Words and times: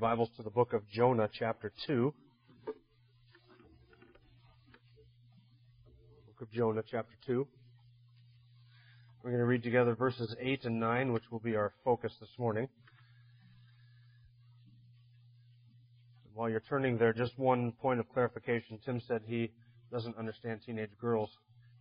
Bibles 0.00 0.30
to 0.38 0.42
the 0.42 0.48
book 0.48 0.72
of 0.72 0.88
Jonah, 0.88 1.28
chapter 1.30 1.70
2. 1.86 2.14
Book 2.64 2.74
of 6.40 6.50
Jonah, 6.50 6.82
chapter 6.90 7.12
2. 7.26 7.46
We're 9.22 9.30
going 9.30 9.42
to 9.42 9.46
read 9.46 9.62
together 9.62 9.94
verses 9.94 10.34
8 10.40 10.64
and 10.64 10.80
9, 10.80 11.12
which 11.12 11.24
will 11.30 11.38
be 11.38 11.54
our 11.54 11.74
focus 11.84 12.14
this 12.18 12.30
morning. 12.38 12.66
While 16.32 16.48
you're 16.48 16.62
turning 16.66 16.96
there, 16.96 17.12
just 17.12 17.38
one 17.38 17.72
point 17.72 18.00
of 18.00 18.08
clarification. 18.08 18.78
Tim 18.82 19.02
said 19.06 19.20
he 19.26 19.52
doesn't 19.92 20.16
understand 20.16 20.60
teenage 20.64 20.96
girls. 20.98 21.28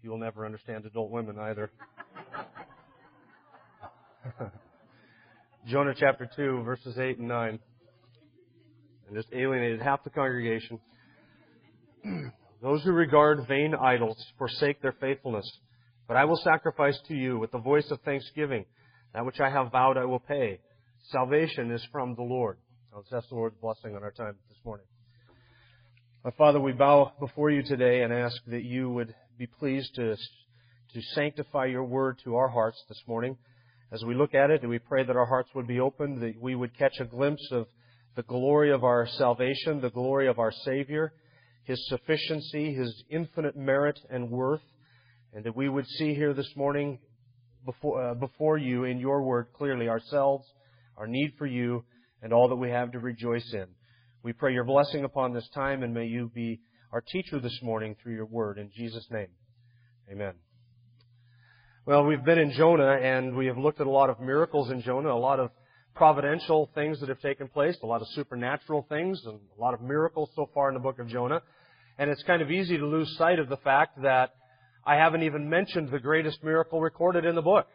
He 0.01 0.09
will 0.09 0.17
never 0.17 0.45
understand 0.45 0.85
adult 0.85 1.09
women 1.09 1.39
either. 1.39 1.71
Jonah 5.65 5.93
chapter 5.97 6.29
2, 6.35 6.63
verses 6.63 6.97
8 6.99 7.19
and 7.19 7.29
9 7.29 7.59
and 9.09 9.17
just 9.17 9.33
alienated 9.33 9.81
half 9.81 10.03
the 10.03 10.09
congregation. 10.09 10.79
Those 12.61 12.83
who 12.83 12.91
regard 12.91 13.47
vain 13.47 13.73
idols 13.73 14.23
forsake 14.37 14.81
their 14.81 14.95
faithfulness. 14.99 15.49
But 16.07 16.17
I 16.17 16.25
will 16.25 16.37
sacrifice 16.37 16.99
to 17.07 17.15
you 17.15 17.39
with 17.39 17.51
the 17.51 17.59
voice 17.59 17.89
of 17.91 18.01
thanksgiving. 18.01 18.65
That 19.13 19.25
which 19.25 19.39
I 19.39 19.49
have 19.49 19.71
vowed 19.71 19.97
I 19.97 20.05
will 20.05 20.19
pay. 20.19 20.59
Salvation 21.11 21.71
is 21.71 21.85
from 21.91 22.15
the 22.15 22.21
Lord. 22.21 22.57
Let's 22.95 23.11
ask 23.13 23.29
the 23.29 23.35
Lord's 23.35 23.55
blessing 23.61 23.95
on 23.95 24.03
our 24.03 24.11
time 24.11 24.35
this 24.49 24.57
morning. 24.63 24.85
Father, 26.37 26.59
we 26.59 26.73
bow 26.73 27.13
before 27.19 27.49
you 27.49 27.63
today 27.63 28.01
and 28.03 28.13
ask 28.13 28.35
that 28.47 28.63
you 28.63 28.89
would 28.89 29.15
be 29.37 29.47
pleased 29.47 29.95
to, 29.95 30.15
to 30.15 31.01
sanctify 31.13 31.65
your 31.65 31.85
word 31.85 32.19
to 32.25 32.35
our 32.35 32.49
hearts 32.49 32.83
this 32.89 33.01
morning. 33.07 33.37
As 33.91 34.03
we 34.03 34.13
look 34.13 34.35
at 34.35 34.51
it, 34.51 34.67
we 34.67 34.79
pray 34.79 35.03
that 35.03 35.15
our 35.15 35.25
hearts 35.25 35.49
would 35.55 35.65
be 35.65 35.79
opened, 35.79 36.21
that 36.21 36.39
we 36.39 36.55
would 36.55 36.77
catch 36.77 36.99
a 36.99 37.05
glimpse 37.05 37.47
of 37.51 37.67
the 38.15 38.23
glory 38.23 38.71
of 38.71 38.83
our 38.83 39.07
salvation, 39.07 39.81
the 39.81 39.89
glory 39.89 40.27
of 40.27 40.39
our 40.39 40.51
Savior, 40.51 41.13
His 41.63 41.87
sufficiency, 41.87 42.73
His 42.73 43.03
infinite 43.09 43.55
merit 43.55 43.99
and 44.09 44.29
worth, 44.29 44.61
and 45.33 45.43
that 45.45 45.55
we 45.55 45.69
would 45.69 45.87
see 45.87 46.13
here 46.13 46.33
this 46.33 46.51
morning 46.55 46.99
before, 47.65 48.11
uh, 48.11 48.13
before 48.15 48.57
you 48.57 48.83
in 48.83 48.99
your 48.99 49.21
word 49.21 49.47
clearly 49.53 49.87
ourselves, 49.87 50.47
our 50.97 51.07
need 51.07 51.33
for 51.37 51.45
you, 51.45 51.83
and 52.21 52.33
all 52.33 52.49
that 52.49 52.55
we 52.55 52.69
have 52.69 52.91
to 52.91 52.99
rejoice 52.99 53.53
in. 53.53 53.67
We 54.23 54.33
pray 54.33 54.53
your 54.53 54.65
blessing 54.65 55.05
upon 55.05 55.33
this 55.33 55.47
time, 55.53 55.83
and 55.83 55.93
may 55.93 56.05
you 56.05 56.29
be 56.33 56.59
our 56.91 57.01
teacher 57.01 57.39
this 57.39 57.57
morning 57.61 57.95
through 58.01 58.15
your 58.15 58.25
word. 58.25 58.57
In 58.57 58.71
Jesus' 58.75 59.07
name, 59.11 59.29
amen. 60.11 60.33
Well, 61.85 62.03
we've 62.03 62.23
been 62.23 62.39
in 62.39 62.51
Jonah, 62.51 62.97
and 63.01 63.35
we 63.35 63.45
have 63.45 63.57
looked 63.57 63.79
at 63.79 63.87
a 63.87 63.91
lot 63.91 64.09
of 64.09 64.19
miracles 64.19 64.69
in 64.69 64.81
Jonah, 64.81 65.11
a 65.11 65.17
lot 65.17 65.39
of 65.39 65.51
providential 65.95 66.69
things 66.73 66.99
that 66.99 67.09
have 67.09 67.19
taken 67.19 67.47
place, 67.47 67.77
a 67.83 67.85
lot 67.85 68.01
of 68.01 68.07
supernatural 68.09 68.85
things, 68.87 69.21
and 69.25 69.39
a 69.57 69.61
lot 69.61 69.73
of 69.73 69.81
miracles 69.81 70.29
so 70.35 70.49
far 70.53 70.69
in 70.69 70.73
the 70.73 70.79
book 70.79 70.99
of 70.99 71.07
Jonah. 71.07 71.41
And 71.97 72.09
it's 72.09 72.23
kind 72.23 72.41
of 72.41 72.49
easy 72.49 72.77
to 72.77 72.85
lose 72.85 73.13
sight 73.17 73.39
of 73.39 73.49
the 73.49 73.57
fact 73.57 74.01
that 74.01 74.33
I 74.85 74.95
haven't 74.95 75.23
even 75.23 75.49
mentioned 75.49 75.89
the 75.91 75.99
greatest 75.99 76.43
miracle 76.43 76.79
recorded 76.79 77.25
in 77.25 77.35
the 77.35 77.41
book. 77.41 77.67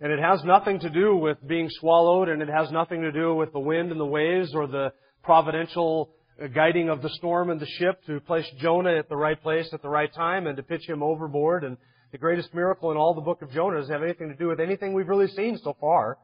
And 0.00 0.12
it 0.12 0.20
has 0.20 0.44
nothing 0.44 0.78
to 0.80 0.90
do 0.90 1.16
with 1.16 1.38
being 1.46 1.68
swallowed, 1.70 2.28
and 2.28 2.42
it 2.42 2.48
has 2.48 2.70
nothing 2.70 3.02
to 3.02 3.10
do 3.10 3.34
with 3.34 3.52
the 3.52 3.58
wind 3.58 3.90
and 3.90 3.98
the 3.98 4.06
waves 4.06 4.54
or 4.54 4.66
the 4.66 4.92
providential 5.22 6.10
guiding 6.54 6.90
of 6.90 7.02
the 7.02 7.08
storm 7.10 7.50
and 7.50 7.58
the 7.58 7.66
ship 7.66 8.04
to 8.06 8.20
place 8.20 8.46
Jonah 8.58 8.96
at 8.96 9.08
the 9.08 9.16
right 9.16 9.42
place 9.42 9.68
at 9.72 9.80
the 9.82 9.88
right 9.88 10.12
time 10.12 10.46
and 10.46 10.56
to 10.58 10.62
pitch 10.62 10.86
him 10.86 11.02
overboard. 11.02 11.64
And 11.64 11.78
the 12.12 12.18
greatest 12.18 12.54
miracle 12.54 12.90
in 12.90 12.96
all 12.96 13.14
the 13.14 13.22
book 13.22 13.42
of 13.42 13.50
Jonah 13.50 13.78
doesn't 13.78 13.92
have 13.92 14.02
anything 14.02 14.28
to 14.28 14.36
do 14.36 14.48
with 14.48 14.60
anything 14.60 14.92
we've 14.92 15.08
really 15.08 15.28
seen 15.28 15.58
so 15.62 15.74
far. 15.80 16.18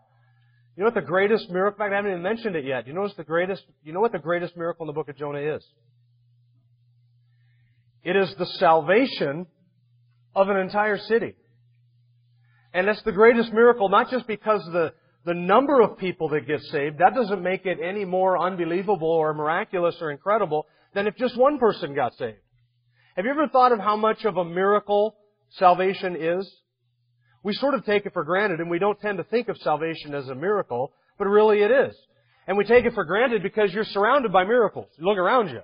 You 0.77 0.83
know 0.83 0.87
what 0.87 0.95
the 0.95 1.03
greatest 1.03 1.51
miracle, 1.51 1.75
in 1.75 1.79
fact, 1.79 1.93
I 1.93 1.97
haven't 1.97 2.13
even 2.13 2.23
mentioned 2.23 2.57
it 2.57 2.65
yet. 2.65 2.87
You 2.87 2.95
know, 2.95 3.07
the 3.15 3.25
greatest, 3.25 3.63
you 3.85 3.93
know 3.93 4.01
what 4.01 4.13
the 4.13 4.19
greatest 4.19 4.57
miracle 4.57 4.85
in 4.85 4.87
the 4.87 4.95
book 4.95 5.09
of 5.09 5.17
Jonah 5.17 5.57
is? 5.57 5.65
It 8.03 8.17
is 8.17 8.35
the 8.39 8.47
salvation 8.47 9.47
of 10.35 10.49
an 10.49 10.57
entire 10.57 10.99
city. 10.99 11.35
And 12.73 12.89
that's 12.89 13.03
the 13.03 13.13
greatest 13.13 13.53
miracle, 13.53 13.91
not 13.91 14.11
just 14.11 14.27
because 14.27 14.65
the, 14.73 14.95
the 15.27 15.35
number 15.35 15.83
of 15.83 15.99
people 15.99 16.31
that 16.31 16.47
get 16.47 16.61
saved, 16.63 16.99
that 16.99 17.15
doesn't 17.15 17.43
make 17.43 17.67
it 17.67 17.79
any 17.83 18.07
more 18.07 18.39
unbelievable 18.39 19.11
or 19.11 19.35
miraculous 19.35 19.97
or 20.01 20.11
incredible 20.11 20.67
than 20.95 21.07
if 21.07 21.17
just 21.17 21.37
one 21.37 21.59
person 21.59 21.95
got 21.95 22.15
saved. 22.15 22.39
Have 23.15 23.27
you 23.27 23.31
ever 23.31 23.47
thought 23.49 23.73
of 23.73 23.79
how 23.79 23.97
much 23.97 24.25
of 24.25 24.39
a 24.39 24.45
miracle 24.45 25.17
salvation 25.51 26.17
is? 26.17 26.51
We 27.43 27.55
sort 27.55 27.75
of 27.75 27.85
take 27.85 28.07
it 28.07 28.13
for 28.13 28.25
granted 28.25 28.61
and 28.61 28.71
we 28.71 28.79
don't 28.79 29.01
tend 29.01 29.19
to 29.19 29.25
think 29.25 29.49
of 29.49 29.57
salvation 29.59 30.15
as 30.15 30.29
a 30.29 30.35
miracle, 30.35 30.93
but 31.19 31.27
really 31.27 31.63
it 31.63 31.71
is. 31.71 31.95
And 32.47 32.57
we 32.57 32.65
take 32.65 32.85
it 32.85 32.95
for 32.95 33.05
granted 33.05 33.43
because 33.43 33.73
you're 33.73 33.85
surrounded 33.85 34.33
by 34.33 34.45
miracles. 34.45 34.89
You 34.99 35.07
look 35.07 35.19
around 35.19 35.49
you. 35.49 35.61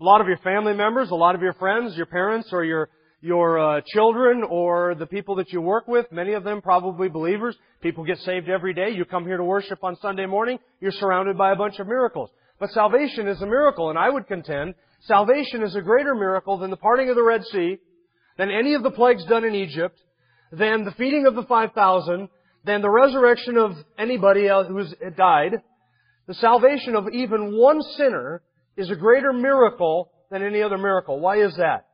A 0.00 0.04
lot 0.04 0.20
of 0.20 0.26
your 0.26 0.38
family 0.38 0.72
members, 0.72 1.10
a 1.10 1.14
lot 1.14 1.34
of 1.34 1.42
your 1.42 1.52
friends, 1.54 1.96
your 1.96 2.06
parents 2.06 2.48
or 2.52 2.64
your 2.64 2.88
your 3.22 3.58
uh, 3.58 3.80
children 3.86 4.42
or 4.48 4.94
the 4.94 5.06
people 5.06 5.36
that 5.36 5.52
you 5.52 5.60
work 5.60 5.86
with, 5.86 6.10
many 6.10 6.32
of 6.32 6.42
them 6.42 6.62
probably 6.62 7.08
believers. 7.08 7.54
People 7.82 8.04
get 8.04 8.18
saved 8.18 8.48
every 8.48 8.72
day. 8.72 8.90
You 8.90 9.04
come 9.04 9.26
here 9.26 9.36
to 9.36 9.44
worship 9.44 9.84
on 9.84 9.96
Sunday 9.96 10.26
morning, 10.26 10.58
you're 10.80 10.92
surrounded 10.92 11.36
by 11.36 11.52
a 11.52 11.56
bunch 11.56 11.78
of 11.78 11.86
miracles. 11.86 12.30
But 12.58 12.70
salvation 12.70 13.28
is 13.28 13.40
a 13.42 13.46
miracle, 13.46 13.90
and 13.90 13.98
I 13.98 14.08
would 14.10 14.26
contend 14.26 14.74
salvation 15.02 15.62
is 15.62 15.74
a 15.74 15.80
greater 15.80 16.14
miracle 16.14 16.58
than 16.58 16.70
the 16.70 16.76
parting 16.76 17.08
of 17.10 17.16
the 17.16 17.22
Red 17.22 17.44
Sea, 17.44 17.78
than 18.36 18.50
any 18.50 18.74
of 18.74 18.82
the 18.82 18.90
plagues 18.90 19.24
done 19.26 19.44
in 19.44 19.54
Egypt, 19.54 19.98
than 20.52 20.84
the 20.84 20.92
feeding 20.92 21.26
of 21.26 21.34
the 21.34 21.44
5,000, 21.44 22.28
than 22.64 22.82
the 22.82 22.90
resurrection 22.90 23.56
of 23.56 23.72
anybody 23.98 24.48
who 24.48 24.78
has 24.78 24.94
died. 25.16 25.62
The 26.26 26.34
salvation 26.34 26.94
of 26.94 27.08
even 27.12 27.56
one 27.56 27.80
sinner 27.96 28.42
is 28.76 28.90
a 28.90 28.96
greater 28.96 29.32
miracle 29.32 30.10
than 30.30 30.42
any 30.42 30.62
other 30.62 30.78
miracle. 30.78 31.20
Why 31.20 31.42
is 31.42 31.56
that? 31.56 31.86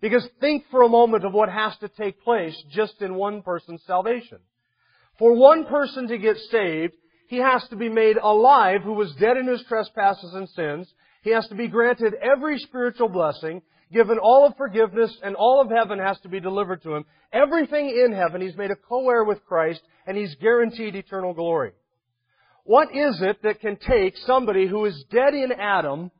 Because 0.00 0.26
think 0.40 0.64
for 0.70 0.82
a 0.82 0.88
moment 0.88 1.24
of 1.24 1.32
what 1.32 1.48
has 1.48 1.76
to 1.78 1.88
take 1.88 2.22
place 2.24 2.60
just 2.70 3.00
in 3.00 3.14
one 3.14 3.42
person's 3.42 3.82
salvation. 3.86 4.38
For 5.18 5.34
one 5.34 5.66
person 5.66 6.08
to 6.08 6.18
get 6.18 6.36
saved, 6.50 6.94
he 7.28 7.36
has 7.36 7.64
to 7.70 7.76
be 7.76 7.88
made 7.88 8.16
alive 8.16 8.82
who 8.82 8.94
was 8.94 9.14
dead 9.20 9.36
in 9.36 9.46
his 9.46 9.62
trespasses 9.68 10.34
and 10.34 10.48
sins. 10.48 10.92
He 11.22 11.30
has 11.30 11.46
to 11.48 11.54
be 11.54 11.68
granted 11.68 12.14
every 12.20 12.58
spiritual 12.58 13.08
blessing 13.08 13.62
given 13.92 14.18
all 14.18 14.46
of 14.46 14.56
forgiveness, 14.56 15.14
and 15.22 15.36
all 15.36 15.60
of 15.60 15.70
heaven 15.70 15.98
has 15.98 16.18
to 16.20 16.28
be 16.28 16.40
delivered 16.40 16.82
to 16.82 16.94
him. 16.94 17.04
Everything 17.32 17.88
in 17.88 18.12
heaven, 18.12 18.40
he's 18.40 18.56
made 18.56 18.70
a 18.70 18.76
co-heir 18.76 19.24
with 19.24 19.44
Christ, 19.44 19.80
and 20.06 20.16
he's 20.16 20.34
guaranteed 20.36 20.94
eternal 20.94 21.34
glory. 21.34 21.72
What 22.64 22.88
is 22.94 23.20
it 23.20 23.42
that 23.42 23.60
can 23.60 23.76
take 23.76 24.16
somebody 24.18 24.66
who 24.66 24.84
is 24.84 25.04
dead 25.10 25.34
in 25.34 25.52
Adam, 25.52 26.10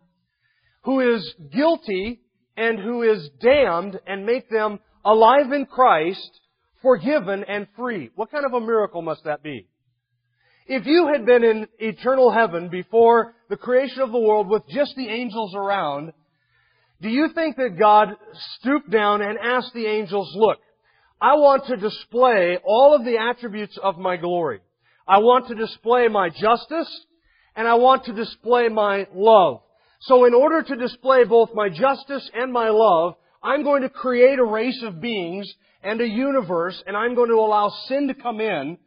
who 0.83 1.01
is 1.01 1.35
guilty, 1.53 2.21
and 2.57 2.79
who 2.79 3.03
is 3.03 3.31
damned, 3.41 3.99
and 4.07 4.27
make 4.27 4.51
them 4.51 4.79
alive 5.05 5.53
in 5.53 5.67
Christ, 5.67 6.41
forgiven, 6.83 7.45
and 7.47 7.67
free? 7.77 8.11
What 8.15 8.31
kind 8.31 8.45
of 8.45 8.53
a 8.53 8.61
miracle 8.61 9.03
must 9.03 9.25
that 9.25 9.43
be? 9.43 9.69
If 10.67 10.87
you 10.87 11.11
had 11.13 11.27
been 11.27 11.45
in 11.45 11.67
eternal 11.79 12.31
heaven 12.31 12.69
before 12.69 13.35
the 13.49 13.57
creation 13.57 14.01
of 14.01 14.13
the 14.13 14.19
world 14.19 14.49
with 14.49 14.63
just 14.69 14.95
the 14.97 15.09
angels 15.09 15.55
around, 15.55 16.13
do 17.03 17.09
you 17.09 17.31
think 17.35 17.57
that 17.57 17.79
God 17.79 18.11
stooped 18.61 18.89
down 18.89 19.23
and 19.23 19.37
asked 19.37 19.75
the 19.75 19.87
angels, 19.87 20.33
look, 20.37 20.59
I 21.21 21.35
want 21.35 21.67
to 21.67 21.77
display 21.77 22.59
all 22.65 22.95
of 22.95 23.05
the 23.05 23.19
attributes 23.19 23.77
of 23.83 23.99
my 23.99 24.17
glory. 24.17 24.61
I 25.07 25.19
want 25.19 25.49
to 25.49 25.57
display 25.57 26.07
my 26.07 26.31
justice 26.31 26.89
and 27.57 27.67
I 27.67 27.75
want 27.75 28.05
to 28.05 28.13
display 28.13 28.69
my 28.69 29.09
love. 29.13 29.63
So 30.03 30.27
in 30.27 30.35
order 30.35 30.63
to 30.63 30.77
display 30.77 31.25
both 31.25 31.51
my 31.55 31.69
justice 31.69 32.31
and 32.35 32.53
my 32.53 32.69
love, 32.71 33.15
I'm 33.43 33.65
going 33.65 33.83
to 33.83 33.89
create 33.89 34.39
a 34.39 34.45
race 34.45 34.81
of 34.85 35.01
beings 35.01 35.53
and 35.83 36.01
a 36.01 36.07
universe 36.07 36.81
and 36.87 36.97
I'm 36.97 37.17
going 37.17 37.31
to 37.31 37.37
allow 37.37 37.73
sin 37.89 38.09
to 38.09 38.15
come 38.15 38.41
in 38.41 38.79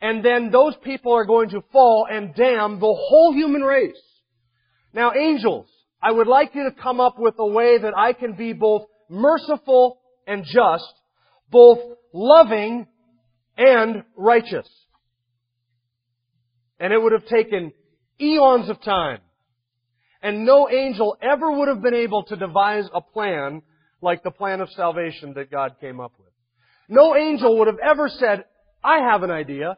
and 0.00 0.24
then 0.24 0.50
those 0.50 0.74
people 0.82 1.12
are 1.12 1.26
going 1.26 1.50
to 1.50 1.62
fall 1.72 2.06
and 2.10 2.34
damn 2.34 2.80
the 2.80 2.94
whole 2.94 3.34
human 3.34 3.60
race. 3.60 4.00
Now 4.94 5.12
angels, 5.12 5.66
I 6.02 6.12
would 6.12 6.26
like 6.26 6.54
you 6.54 6.64
to 6.64 6.70
come 6.70 7.00
up 7.00 7.18
with 7.18 7.34
a 7.38 7.46
way 7.46 7.78
that 7.78 7.92
I 7.96 8.12
can 8.12 8.32
be 8.34 8.52
both 8.52 8.82
merciful 9.08 10.00
and 10.26 10.44
just, 10.44 10.92
both 11.50 11.78
loving 12.12 12.86
and 13.56 14.04
righteous. 14.16 14.68
And 16.78 16.92
it 16.92 17.02
would 17.02 17.12
have 17.12 17.26
taken 17.26 17.72
eons 18.20 18.70
of 18.70 18.80
time. 18.82 19.18
And 20.22 20.44
no 20.44 20.68
angel 20.70 21.16
ever 21.20 21.50
would 21.50 21.68
have 21.68 21.82
been 21.82 21.94
able 21.94 22.24
to 22.24 22.36
devise 22.36 22.84
a 22.94 23.00
plan 23.00 23.62
like 24.02 24.22
the 24.22 24.30
plan 24.30 24.60
of 24.60 24.70
salvation 24.70 25.34
that 25.34 25.50
God 25.50 25.76
came 25.80 26.00
up 26.00 26.12
with. 26.18 26.28
No 26.88 27.14
angel 27.14 27.58
would 27.58 27.68
have 27.68 27.78
ever 27.78 28.08
said, 28.08 28.44
I 28.82 28.98
have 29.10 29.22
an 29.22 29.30
idea. 29.30 29.76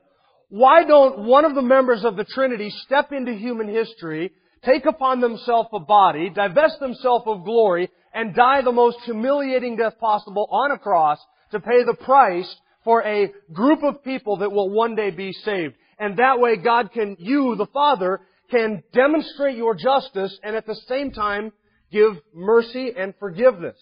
Why 0.48 0.84
don't 0.84 1.24
one 1.24 1.44
of 1.44 1.54
the 1.54 1.62
members 1.62 2.04
of 2.04 2.16
the 2.16 2.24
Trinity 2.24 2.70
step 2.84 3.10
into 3.12 3.32
human 3.32 3.68
history, 3.68 4.32
take 4.64 4.86
upon 4.86 5.20
themselves 5.20 5.68
a 5.72 5.80
body, 5.80 6.30
divest 6.30 6.80
themselves 6.80 7.24
of 7.26 7.44
glory, 7.44 7.90
and 8.14 8.34
die 8.34 8.62
the 8.62 8.72
most 8.72 8.98
humiliating 9.04 9.76
death 9.76 9.98
possible 9.98 10.48
on 10.50 10.70
a 10.70 10.78
cross 10.78 11.18
to 11.50 11.60
pay 11.60 11.84
the 11.84 11.94
price 11.94 12.52
for 12.84 13.02
a 13.04 13.32
group 13.52 13.82
of 13.82 14.02
people 14.04 14.38
that 14.38 14.52
will 14.52 14.70
one 14.70 14.94
day 14.94 15.10
be 15.10 15.32
saved. 15.32 15.74
And 15.98 16.16
that 16.18 16.40
way 16.40 16.56
God 16.56 16.92
can, 16.92 17.16
you, 17.18 17.54
the 17.56 17.66
Father, 17.66 18.20
can 18.50 18.82
demonstrate 18.92 19.56
your 19.56 19.74
justice 19.74 20.36
and 20.42 20.56
at 20.56 20.66
the 20.66 20.78
same 20.88 21.12
time 21.12 21.52
give 21.90 22.18
mercy 22.34 22.92
and 22.96 23.14
forgiveness. 23.18 23.76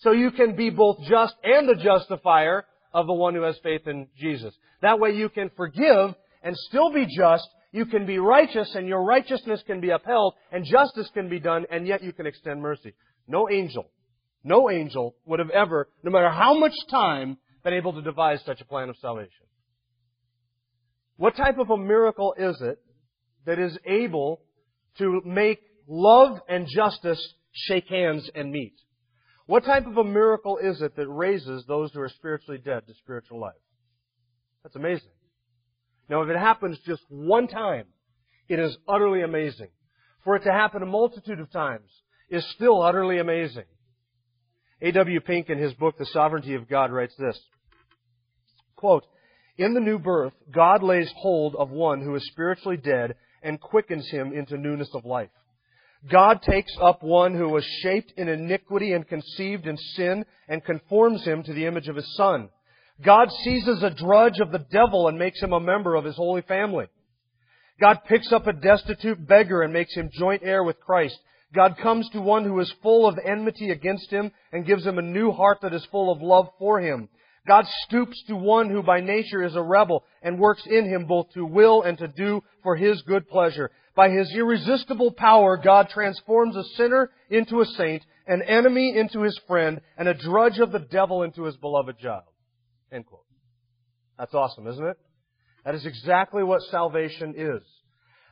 So 0.00 0.12
you 0.12 0.30
can 0.30 0.56
be 0.56 0.70
both 0.70 0.98
just 1.08 1.34
and 1.42 1.68
the 1.68 1.82
justifier 1.82 2.66
of 2.92 3.06
the 3.06 3.12
one 3.12 3.34
who 3.34 3.42
has 3.42 3.56
faith 3.62 3.86
in 3.86 4.08
Jesus. 4.18 4.54
That 4.82 5.00
way 5.00 5.12
you 5.12 5.28
can 5.28 5.50
forgive 5.56 6.14
and 6.42 6.56
still 6.68 6.92
be 6.92 7.06
just. 7.06 7.48
You 7.76 7.84
can 7.84 8.06
be 8.06 8.18
righteous 8.18 8.74
and 8.74 8.88
your 8.88 9.04
righteousness 9.04 9.62
can 9.66 9.82
be 9.82 9.90
upheld 9.90 10.32
and 10.50 10.64
justice 10.64 11.10
can 11.12 11.28
be 11.28 11.38
done 11.38 11.66
and 11.70 11.86
yet 11.86 12.02
you 12.02 12.10
can 12.10 12.24
extend 12.26 12.62
mercy. 12.62 12.94
No 13.28 13.50
angel, 13.50 13.90
no 14.42 14.70
angel 14.70 15.14
would 15.26 15.40
have 15.40 15.50
ever, 15.50 15.90
no 16.02 16.10
matter 16.10 16.30
how 16.30 16.58
much 16.58 16.72
time, 16.90 17.36
been 17.62 17.74
able 17.74 17.92
to 17.92 18.00
devise 18.00 18.40
such 18.46 18.62
a 18.62 18.64
plan 18.64 18.88
of 18.88 18.96
salvation. 18.96 19.44
What 21.18 21.36
type 21.36 21.58
of 21.58 21.68
a 21.68 21.76
miracle 21.76 22.34
is 22.38 22.56
it 22.62 22.78
that 23.44 23.58
is 23.58 23.76
able 23.84 24.40
to 24.96 25.20
make 25.26 25.60
love 25.86 26.38
and 26.48 26.66
justice 26.66 27.22
shake 27.52 27.88
hands 27.90 28.30
and 28.34 28.50
meet? 28.50 28.72
What 29.44 29.66
type 29.66 29.86
of 29.86 29.98
a 29.98 30.04
miracle 30.04 30.56
is 30.56 30.80
it 30.80 30.96
that 30.96 31.08
raises 31.08 31.66
those 31.68 31.92
who 31.92 32.00
are 32.00 32.08
spiritually 32.08 32.58
dead 32.58 32.86
to 32.86 32.94
spiritual 32.94 33.38
life? 33.38 33.52
That's 34.62 34.76
amazing. 34.76 35.10
Now, 36.08 36.22
if 36.22 36.28
it 36.28 36.38
happens 36.38 36.78
just 36.86 37.02
one 37.08 37.48
time, 37.48 37.86
it 38.48 38.58
is 38.58 38.76
utterly 38.88 39.22
amazing. 39.22 39.68
For 40.24 40.36
it 40.36 40.44
to 40.44 40.52
happen 40.52 40.82
a 40.82 40.86
multitude 40.86 41.40
of 41.40 41.50
times 41.50 41.90
is 42.30 42.44
still 42.54 42.82
utterly 42.82 43.18
amazing. 43.18 43.64
A.W. 44.82 45.20
Pink 45.20 45.48
in 45.48 45.58
his 45.58 45.72
book, 45.74 45.96
The 45.98 46.06
Sovereignty 46.06 46.54
of 46.54 46.68
God, 46.68 46.92
writes 46.92 47.14
this. 47.18 47.38
Quote, 48.76 49.04
in 49.56 49.72
the 49.72 49.80
new 49.80 49.98
birth, 49.98 50.34
God 50.52 50.82
lays 50.82 51.10
hold 51.16 51.56
of 51.56 51.70
one 51.70 52.02
who 52.02 52.14
is 52.14 52.26
spiritually 52.26 52.76
dead 52.76 53.14
and 53.42 53.60
quickens 53.60 54.08
him 54.10 54.32
into 54.32 54.58
newness 54.58 54.90
of 54.94 55.06
life. 55.06 55.30
God 56.10 56.42
takes 56.42 56.76
up 56.80 57.02
one 57.02 57.34
who 57.34 57.48
was 57.48 57.64
shaped 57.82 58.12
in 58.16 58.28
iniquity 58.28 58.92
and 58.92 59.08
conceived 59.08 59.66
in 59.66 59.76
sin 59.76 60.24
and 60.46 60.64
conforms 60.64 61.24
him 61.24 61.42
to 61.42 61.54
the 61.54 61.66
image 61.66 61.88
of 61.88 61.96
his 61.96 62.14
Son. 62.16 62.50
God 63.04 63.30
seizes 63.42 63.82
a 63.82 63.90
drudge 63.90 64.40
of 64.40 64.52
the 64.52 64.64
devil 64.70 65.08
and 65.08 65.18
makes 65.18 65.40
him 65.40 65.52
a 65.52 65.60
member 65.60 65.94
of 65.94 66.04
his 66.04 66.16
holy 66.16 66.42
family. 66.42 66.86
God 67.80 68.00
picks 68.08 68.32
up 68.32 68.46
a 68.46 68.54
destitute 68.54 69.26
beggar 69.26 69.62
and 69.62 69.72
makes 69.72 69.94
him 69.94 70.10
joint 70.12 70.42
heir 70.42 70.64
with 70.64 70.80
Christ. 70.80 71.18
God 71.54 71.76
comes 71.82 72.08
to 72.10 72.20
one 72.20 72.44
who 72.44 72.58
is 72.60 72.72
full 72.82 73.06
of 73.06 73.18
enmity 73.18 73.70
against 73.70 74.10
him 74.10 74.32
and 74.50 74.66
gives 74.66 74.84
him 74.86 74.98
a 74.98 75.02
new 75.02 75.30
heart 75.30 75.58
that 75.62 75.74
is 75.74 75.86
full 75.90 76.10
of 76.10 76.22
love 76.22 76.48
for 76.58 76.80
him. 76.80 77.08
God 77.46 77.66
stoops 77.86 78.20
to 78.26 78.34
one 78.34 78.70
who 78.70 78.82
by 78.82 79.00
nature 79.00 79.44
is 79.44 79.54
a 79.54 79.62
rebel 79.62 80.04
and 80.22 80.38
works 80.38 80.62
in 80.66 80.86
him 80.86 81.06
both 81.06 81.30
to 81.34 81.44
will 81.44 81.82
and 81.82 81.96
to 81.98 82.08
do 82.08 82.42
for 82.62 82.76
his 82.76 83.00
good 83.02 83.28
pleasure. 83.28 83.70
By 83.94 84.10
his 84.10 84.30
irresistible 84.34 85.12
power, 85.12 85.56
God 85.56 85.88
transforms 85.88 86.56
a 86.56 86.64
sinner 86.76 87.10
into 87.30 87.60
a 87.60 87.66
saint, 87.66 88.04
an 88.26 88.42
enemy 88.42 88.96
into 88.96 89.20
his 89.20 89.38
friend, 89.46 89.80
and 89.96 90.08
a 90.08 90.14
drudge 90.14 90.58
of 90.58 90.72
the 90.72 90.80
devil 90.80 91.22
into 91.22 91.44
his 91.44 91.56
beloved 91.56 91.98
child. 91.98 92.24
End 92.96 93.04
quote. 93.04 93.26
That's 94.18 94.32
awesome, 94.32 94.66
isn't 94.66 94.84
it? 94.84 94.96
That 95.66 95.74
is 95.74 95.84
exactly 95.84 96.42
what 96.42 96.62
salvation 96.70 97.34
is. 97.36 97.62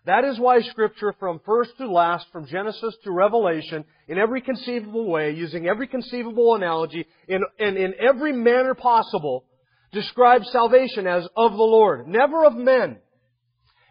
That 0.07 0.25
is 0.25 0.39
why 0.39 0.63
Scripture, 0.63 1.15
from 1.21 1.41
first 1.45 1.77
to 1.79 1.87
last, 1.87 2.27
from 2.33 2.47
Genesis 2.47 2.97
to 3.05 3.11
Revelation, 3.11 3.85
in 4.09 4.17
every 4.17 4.41
conceivable 4.41 5.11
way, 5.11 5.33
using 5.33 5.67
every 5.67 5.87
conceivable 5.87 6.55
analogy, 6.55 7.07
in, 7.29 7.43
and 7.59 7.77
in 7.77 7.93
every 8.01 8.33
manner 8.33 8.75
possible, 8.75 9.45
describes 9.93 10.51
salvation 10.51 11.07
as 11.07 11.29
of 11.37 11.53
the 11.53 11.59
Lord. 11.59 12.09
Never 12.09 12.47
of 12.47 12.55
men 12.55 12.99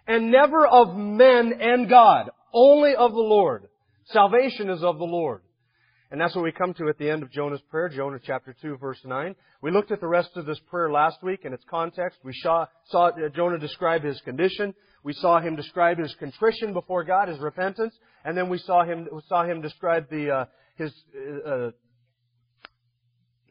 and 0.08 0.32
never 0.32 0.66
of 0.66 0.96
men 0.96 1.54
and 1.60 1.88
God, 1.88 2.32
only 2.52 2.96
of 2.96 3.12
the 3.12 3.20
Lord. 3.20 3.68
Salvation 4.06 4.72
is 4.72 4.84
of 4.84 4.98
the 4.98 5.06
Lord. 5.06 5.42
And 6.14 6.22
that's 6.22 6.36
what 6.36 6.44
we 6.44 6.52
come 6.52 6.76
to 6.76 6.90
at 6.90 7.00
the 7.00 7.10
end 7.10 7.24
of 7.24 7.32
Jonah's 7.32 7.60
prayer, 7.72 7.90
Jonah 7.90 8.20
chapter 8.24 8.56
2 8.62 8.78
verse 8.78 9.00
9. 9.04 9.34
We 9.64 9.72
looked 9.72 9.92
at 9.92 10.00
the 10.00 10.08
rest 10.08 10.30
of 10.36 10.46
this 10.46 10.60
prayer 10.70 10.92
last 10.92 11.24
week 11.24 11.40
in 11.44 11.54
its 11.54 11.64
context. 11.68 12.20
We 12.24 12.34
saw, 12.34 12.68
saw 12.86 13.10
Jonah 13.36 13.58
describe 13.58 14.04
his 14.04 14.22
condition. 14.22 14.76
We 15.04 15.14
saw 15.14 15.40
him 15.40 15.56
describe 15.56 15.98
his 15.98 16.14
contrition 16.20 16.72
before 16.72 17.04
God, 17.04 17.30
his 17.30 17.40
repentance. 17.40 17.96
And 18.24 18.38
then 18.38 18.48
we 18.48 18.60
saw 18.60 18.84
him, 18.84 19.10
saw 19.28 19.44
him 19.44 19.62
describe 19.62 20.08
the, 20.12 20.30
uh, 20.30 20.46
his, 20.76 20.94
uh, 21.48 21.72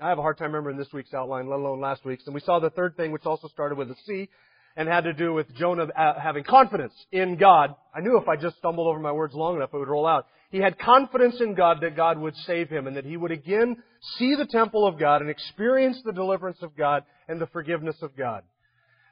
I 0.00 0.10
have 0.10 0.18
a 0.18 0.22
hard 0.22 0.38
time 0.38 0.52
remembering 0.52 0.76
this 0.76 0.92
week's 0.92 1.12
outline, 1.12 1.48
let 1.48 1.58
alone 1.58 1.80
last 1.80 2.04
week's. 2.04 2.26
And 2.26 2.34
we 2.34 2.42
saw 2.42 2.60
the 2.60 2.70
third 2.70 2.96
thing, 2.96 3.10
which 3.10 3.26
also 3.26 3.48
started 3.48 3.76
with 3.76 3.90
a 3.90 3.96
C, 4.06 4.28
and 4.76 4.88
had 4.88 5.04
to 5.04 5.12
do 5.12 5.32
with 5.32 5.54
Jonah 5.54 5.84
uh, 5.84 6.20
having 6.20 6.44
confidence 6.44 6.94
in 7.10 7.36
God. 7.36 7.74
I 7.94 8.00
knew 8.00 8.18
if 8.18 8.28
I 8.28 8.36
just 8.36 8.56
stumbled 8.56 8.86
over 8.86 8.98
my 8.98 9.12
words 9.12 9.34
long 9.34 9.56
enough, 9.56 9.70
it 9.72 9.78
would 9.78 9.88
roll 9.88 10.06
out. 10.06 10.26
He 10.50 10.58
had 10.58 10.78
confidence 10.78 11.40
in 11.40 11.54
God 11.54 11.78
that 11.80 11.96
God 11.96 12.18
would 12.18 12.36
save 12.46 12.68
him 12.68 12.86
and 12.86 12.96
that 12.96 13.06
he 13.06 13.16
would 13.16 13.30
again 13.30 13.76
see 14.18 14.34
the 14.34 14.46
temple 14.46 14.86
of 14.86 14.98
God 14.98 15.22
and 15.22 15.30
experience 15.30 16.00
the 16.04 16.12
deliverance 16.12 16.58
of 16.62 16.76
God 16.76 17.04
and 17.28 17.40
the 17.40 17.46
forgiveness 17.46 17.96
of 18.02 18.16
God. 18.16 18.42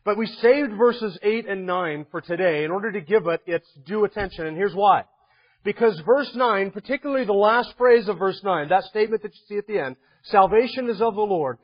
But 0.04 0.16
we 0.16 0.26
saved 0.26 0.72
verses 0.72 1.18
8 1.22 1.48
and 1.48 1.66
9 1.66 2.06
for 2.10 2.20
today 2.20 2.64
in 2.64 2.70
order 2.70 2.92
to 2.92 3.00
give 3.00 3.26
it 3.26 3.42
its 3.46 3.66
due 3.86 4.04
attention, 4.04 4.46
and 4.46 4.56
here's 4.56 4.74
why. 4.74 5.04
Because 5.62 6.00
verse 6.06 6.30
9, 6.34 6.70
particularly 6.70 7.26
the 7.26 7.32
last 7.32 7.74
phrase 7.76 8.08
of 8.08 8.18
verse 8.18 8.40
9, 8.42 8.68
that 8.68 8.84
statement 8.84 9.22
that 9.22 9.34
you 9.34 9.40
see 9.46 9.58
at 9.58 9.66
the 9.66 9.78
end, 9.78 9.96
salvation 10.24 10.88
is 10.88 11.02
of 11.02 11.14
the 11.14 11.20
Lord, 11.20 11.58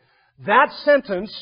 that 0.46 0.70
sentence 0.84 1.32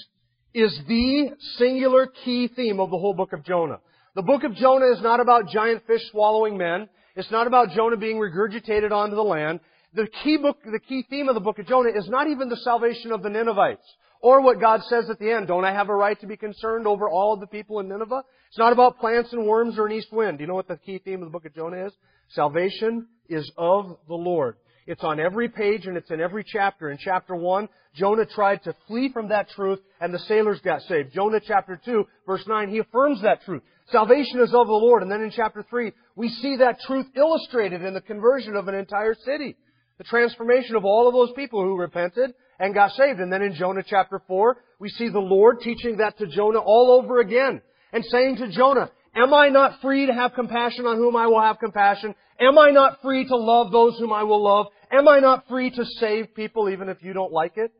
is 0.54 0.78
the 0.86 1.30
singular 1.58 2.06
key 2.24 2.48
theme 2.48 2.78
of 2.78 2.90
the 2.90 2.98
whole 2.98 3.12
book 3.12 3.32
of 3.32 3.44
Jonah. 3.44 3.80
The 4.14 4.22
book 4.22 4.44
of 4.44 4.54
Jonah 4.54 4.92
is 4.92 5.02
not 5.02 5.18
about 5.18 5.48
giant 5.48 5.84
fish 5.86 6.02
swallowing 6.12 6.56
men. 6.56 6.88
It's 7.16 7.30
not 7.32 7.48
about 7.48 7.70
Jonah 7.70 7.96
being 7.96 8.18
regurgitated 8.18 8.92
onto 8.92 9.16
the 9.16 9.22
land. 9.22 9.58
The 9.94 10.06
key 10.22 10.36
book, 10.36 10.58
the 10.64 10.78
key 10.78 11.04
theme 11.10 11.28
of 11.28 11.34
the 11.34 11.40
book 11.40 11.58
of 11.58 11.66
Jonah 11.66 11.90
is 11.90 12.08
not 12.08 12.28
even 12.28 12.48
the 12.48 12.56
salvation 12.56 13.10
of 13.10 13.22
the 13.22 13.30
Ninevites. 13.30 13.86
Or 14.20 14.40
what 14.40 14.60
God 14.60 14.82
says 14.84 15.10
at 15.10 15.18
the 15.18 15.30
end, 15.30 15.48
don't 15.48 15.64
I 15.64 15.72
have 15.72 15.88
a 15.88 15.94
right 15.94 16.18
to 16.20 16.26
be 16.26 16.36
concerned 16.36 16.86
over 16.86 17.08
all 17.08 17.34
of 17.34 17.40
the 17.40 17.46
people 17.46 17.80
in 17.80 17.88
Nineveh? 17.88 18.22
It's 18.48 18.58
not 18.58 18.72
about 18.72 18.98
plants 18.98 19.32
and 19.32 19.46
worms 19.46 19.76
or 19.76 19.86
an 19.86 19.92
east 19.92 20.12
wind. 20.12 20.38
Do 20.38 20.44
you 20.44 20.48
know 20.48 20.54
what 20.54 20.68
the 20.68 20.76
key 20.76 20.98
theme 20.98 21.20
of 21.20 21.26
the 21.26 21.32
book 21.32 21.44
of 21.44 21.54
Jonah 21.54 21.86
is? 21.86 21.92
Salvation 22.30 23.08
is 23.28 23.50
of 23.58 23.98
the 24.08 24.14
Lord. 24.14 24.56
It's 24.86 25.02
on 25.02 25.18
every 25.18 25.48
page 25.48 25.86
and 25.86 25.96
it's 25.96 26.10
in 26.10 26.20
every 26.20 26.44
chapter. 26.44 26.90
In 26.90 26.98
chapter 26.98 27.34
1, 27.34 27.68
Jonah 27.94 28.26
tried 28.26 28.62
to 28.64 28.74
flee 28.88 29.10
from 29.12 29.28
that 29.28 29.48
truth 29.50 29.78
and 30.00 30.12
the 30.12 30.18
sailors 30.20 30.60
got 30.64 30.82
saved. 30.82 31.12
Jonah 31.12 31.40
chapter 31.44 31.80
2, 31.84 32.04
verse 32.26 32.44
9, 32.46 32.68
he 32.68 32.78
affirms 32.78 33.22
that 33.22 33.42
truth. 33.44 33.62
Salvation 33.90 34.40
is 34.40 34.54
of 34.54 34.66
the 34.66 34.72
Lord. 34.72 35.02
And 35.02 35.10
then 35.10 35.22
in 35.22 35.30
chapter 35.30 35.64
3, 35.68 35.92
we 36.16 36.28
see 36.28 36.56
that 36.56 36.80
truth 36.80 37.06
illustrated 37.16 37.82
in 37.82 37.94
the 37.94 38.00
conversion 38.00 38.56
of 38.56 38.68
an 38.68 38.74
entire 38.74 39.14
city. 39.24 39.56
The 39.98 40.04
transformation 40.04 40.74
of 40.74 40.84
all 40.84 41.06
of 41.06 41.14
those 41.14 41.34
people 41.36 41.62
who 41.62 41.78
repented 41.78 42.34
and 42.58 42.74
got 42.74 42.92
saved. 42.92 43.20
And 43.20 43.32
then 43.32 43.42
in 43.42 43.54
Jonah 43.54 43.84
chapter 43.86 44.20
4, 44.26 44.56
we 44.80 44.88
see 44.88 45.08
the 45.08 45.20
Lord 45.20 45.60
teaching 45.60 45.98
that 45.98 46.18
to 46.18 46.26
Jonah 46.26 46.58
all 46.58 47.00
over 47.00 47.20
again 47.20 47.62
and 47.92 48.04
saying 48.06 48.36
to 48.36 48.50
Jonah, 48.50 48.90
Am 49.14 49.32
I 49.32 49.48
not 49.48 49.80
free 49.80 50.06
to 50.06 50.12
have 50.12 50.34
compassion 50.34 50.86
on 50.86 50.96
whom 50.96 51.14
I 51.14 51.28
will 51.28 51.40
have 51.40 51.60
compassion? 51.60 52.16
Am 52.40 52.58
I 52.58 52.70
not 52.70 53.00
free 53.00 53.24
to 53.28 53.36
love 53.36 53.70
those 53.70 53.96
whom 53.98 54.12
I 54.12 54.24
will 54.24 54.42
love? 54.42 54.66
Am 54.90 55.06
I 55.06 55.20
not 55.20 55.46
free 55.48 55.70
to 55.70 55.84
save 56.00 56.34
people 56.34 56.68
even 56.68 56.88
if 56.88 57.00
you 57.00 57.12
don't 57.12 57.32
like 57.32 57.52
it? 57.56 57.72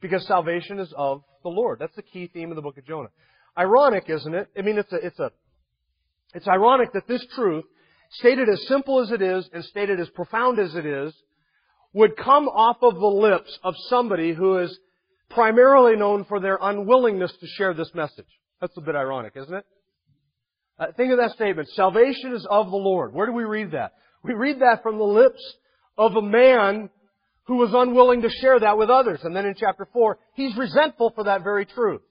Because 0.00 0.26
salvation 0.26 0.78
is 0.78 0.92
of 0.96 1.22
the 1.42 1.48
Lord. 1.48 1.78
That's 1.78 1.94
the 1.96 2.02
key 2.02 2.30
theme 2.32 2.50
of 2.50 2.56
the 2.56 2.62
book 2.62 2.78
of 2.78 2.86
Jonah. 2.86 3.10
Ironic, 3.58 4.04
isn't 4.08 4.34
it? 4.34 4.48
I 4.56 4.62
mean, 4.62 4.78
it's 4.78 4.92
a, 4.92 4.96
it's 4.96 5.18
a, 5.18 5.30
it's 6.34 6.48
ironic 6.48 6.92
that 6.92 7.06
this 7.08 7.24
truth, 7.34 7.64
stated 8.12 8.48
as 8.48 8.66
simple 8.66 9.00
as 9.00 9.10
it 9.10 9.22
is 9.22 9.48
and 9.52 9.64
stated 9.64 10.00
as 10.00 10.08
profound 10.10 10.58
as 10.58 10.74
it 10.74 10.86
is, 10.86 11.12
would 11.92 12.16
come 12.16 12.48
off 12.48 12.76
of 12.82 12.94
the 12.94 13.06
lips 13.06 13.58
of 13.62 13.74
somebody 13.88 14.32
who 14.32 14.58
is 14.58 14.78
primarily 15.28 15.96
known 15.96 16.24
for 16.24 16.40
their 16.40 16.58
unwillingness 16.60 17.32
to 17.40 17.46
share 17.46 17.74
this 17.74 17.90
message. 17.94 18.26
That's 18.60 18.76
a 18.76 18.80
bit 18.80 18.94
ironic, 18.94 19.32
isn't 19.36 19.54
it? 19.54 19.64
Uh, 20.78 20.86
think 20.96 21.12
of 21.12 21.18
that 21.18 21.32
statement. 21.32 21.68
Salvation 21.70 22.32
is 22.34 22.46
of 22.48 22.70
the 22.70 22.76
Lord. 22.76 23.12
Where 23.12 23.26
do 23.26 23.32
we 23.32 23.44
read 23.44 23.72
that? 23.72 23.92
We 24.22 24.34
read 24.34 24.60
that 24.60 24.82
from 24.82 24.98
the 24.98 25.04
lips 25.04 25.42
of 25.98 26.14
a 26.14 26.22
man 26.22 26.90
who 27.44 27.56
was 27.56 27.70
unwilling 27.72 28.22
to 28.22 28.30
share 28.30 28.60
that 28.60 28.78
with 28.78 28.90
others. 28.90 29.20
And 29.22 29.34
then 29.34 29.46
in 29.46 29.54
chapter 29.54 29.88
4, 29.92 30.18
he's 30.34 30.56
resentful 30.56 31.12
for 31.14 31.24
that 31.24 31.42
very 31.42 31.66
truth. 31.66 32.02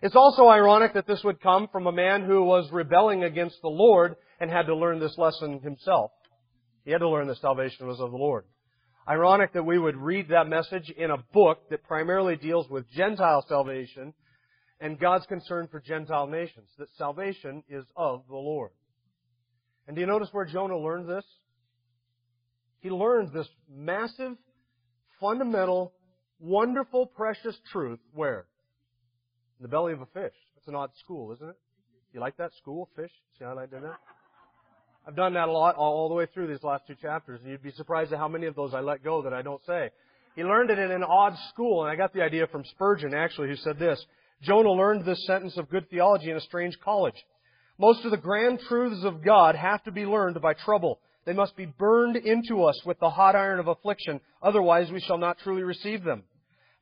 It's 0.00 0.16
also 0.16 0.46
ironic 0.48 0.94
that 0.94 1.06
this 1.06 1.22
would 1.24 1.40
come 1.40 1.68
from 1.72 1.86
a 1.86 1.92
man 1.92 2.24
who 2.24 2.44
was 2.44 2.70
rebelling 2.70 3.24
against 3.24 3.60
the 3.62 3.68
Lord 3.68 4.14
and 4.40 4.50
had 4.50 4.66
to 4.66 4.76
learn 4.76 5.00
this 5.00 5.18
lesson 5.18 5.60
himself. 5.60 6.12
He 6.84 6.92
had 6.92 7.00
to 7.00 7.08
learn 7.08 7.26
that 7.26 7.38
salvation 7.38 7.86
was 7.86 8.00
of 8.00 8.12
the 8.12 8.16
Lord. 8.16 8.44
Ironic 9.08 9.54
that 9.54 9.64
we 9.64 9.78
would 9.78 9.96
read 9.96 10.28
that 10.28 10.48
message 10.48 10.90
in 10.96 11.10
a 11.10 11.18
book 11.32 11.68
that 11.70 11.82
primarily 11.82 12.36
deals 12.36 12.68
with 12.68 12.90
Gentile 12.90 13.44
salvation 13.48 14.14
and 14.80 14.98
God's 14.98 15.26
concern 15.26 15.66
for 15.70 15.80
Gentile 15.80 16.26
nations, 16.26 16.68
that 16.78 16.88
salvation 16.96 17.64
is 17.68 17.84
of 17.96 18.22
the 18.28 18.36
Lord. 18.36 18.70
And 19.86 19.96
do 19.96 20.00
you 20.00 20.06
notice 20.06 20.28
where 20.30 20.44
Jonah 20.44 20.78
learned 20.78 21.08
this? 21.08 21.24
He 22.80 22.90
learned 22.90 23.32
this 23.32 23.48
massive, 23.70 24.36
fundamental, 25.20 25.92
wonderful, 26.38 27.06
precious 27.06 27.56
truth 27.72 27.98
where? 28.14 28.46
In 29.58 29.64
the 29.64 29.68
belly 29.68 29.92
of 29.92 30.00
a 30.00 30.06
fish. 30.06 30.34
That's 30.54 30.68
an 30.68 30.74
odd 30.74 30.90
school, 31.00 31.32
isn't 31.32 31.48
it? 31.48 31.56
You 32.12 32.20
like 32.20 32.36
that 32.36 32.52
school, 32.54 32.88
fish? 32.96 33.10
See 33.38 33.44
how 33.44 33.58
I 33.58 33.66
did 33.66 33.82
that? 33.82 33.98
I've 35.06 35.16
done 35.16 35.34
that 35.34 35.48
a 35.48 35.52
lot 35.52 35.74
all 35.76 36.08
the 36.08 36.14
way 36.14 36.26
through 36.32 36.48
these 36.48 36.62
last 36.62 36.86
two 36.86 36.94
chapters, 37.00 37.40
and 37.42 37.50
you'd 37.50 37.62
be 37.62 37.70
surprised 37.72 38.12
at 38.12 38.18
how 38.18 38.28
many 38.28 38.46
of 38.46 38.54
those 38.54 38.74
I 38.74 38.80
let 38.80 39.02
go 39.02 39.22
that 39.22 39.32
I 39.32 39.42
don't 39.42 39.60
say. 39.66 39.90
He 40.36 40.44
learned 40.44 40.70
it 40.70 40.78
in 40.78 40.90
an 40.90 41.02
odd 41.02 41.34
school, 41.48 41.82
and 41.82 41.90
I 41.90 41.96
got 41.96 42.12
the 42.12 42.22
idea 42.22 42.46
from 42.46 42.64
Spurgeon, 42.64 43.14
actually, 43.14 43.48
who 43.48 43.56
said 43.56 43.78
this. 43.78 44.04
Jonah 44.42 44.70
learned 44.70 45.04
this 45.04 45.26
sentence 45.26 45.56
of 45.56 45.70
good 45.70 45.88
theology 45.90 46.30
in 46.30 46.36
a 46.36 46.40
strange 46.40 46.78
college. 46.84 47.16
Most 47.78 48.04
of 48.04 48.10
the 48.10 48.16
grand 48.16 48.60
truths 48.68 49.04
of 49.04 49.24
God 49.24 49.56
have 49.56 49.82
to 49.84 49.90
be 49.90 50.04
learned 50.04 50.40
by 50.40 50.52
trouble. 50.52 51.00
They 51.28 51.34
must 51.34 51.56
be 51.56 51.66
burned 51.66 52.16
into 52.16 52.64
us 52.64 52.80
with 52.86 52.98
the 53.00 53.10
hot 53.10 53.36
iron 53.36 53.60
of 53.60 53.68
affliction, 53.68 54.22
otherwise 54.42 54.90
we 54.90 55.00
shall 55.00 55.18
not 55.18 55.36
truly 55.38 55.62
receive 55.62 56.02
them. 56.02 56.22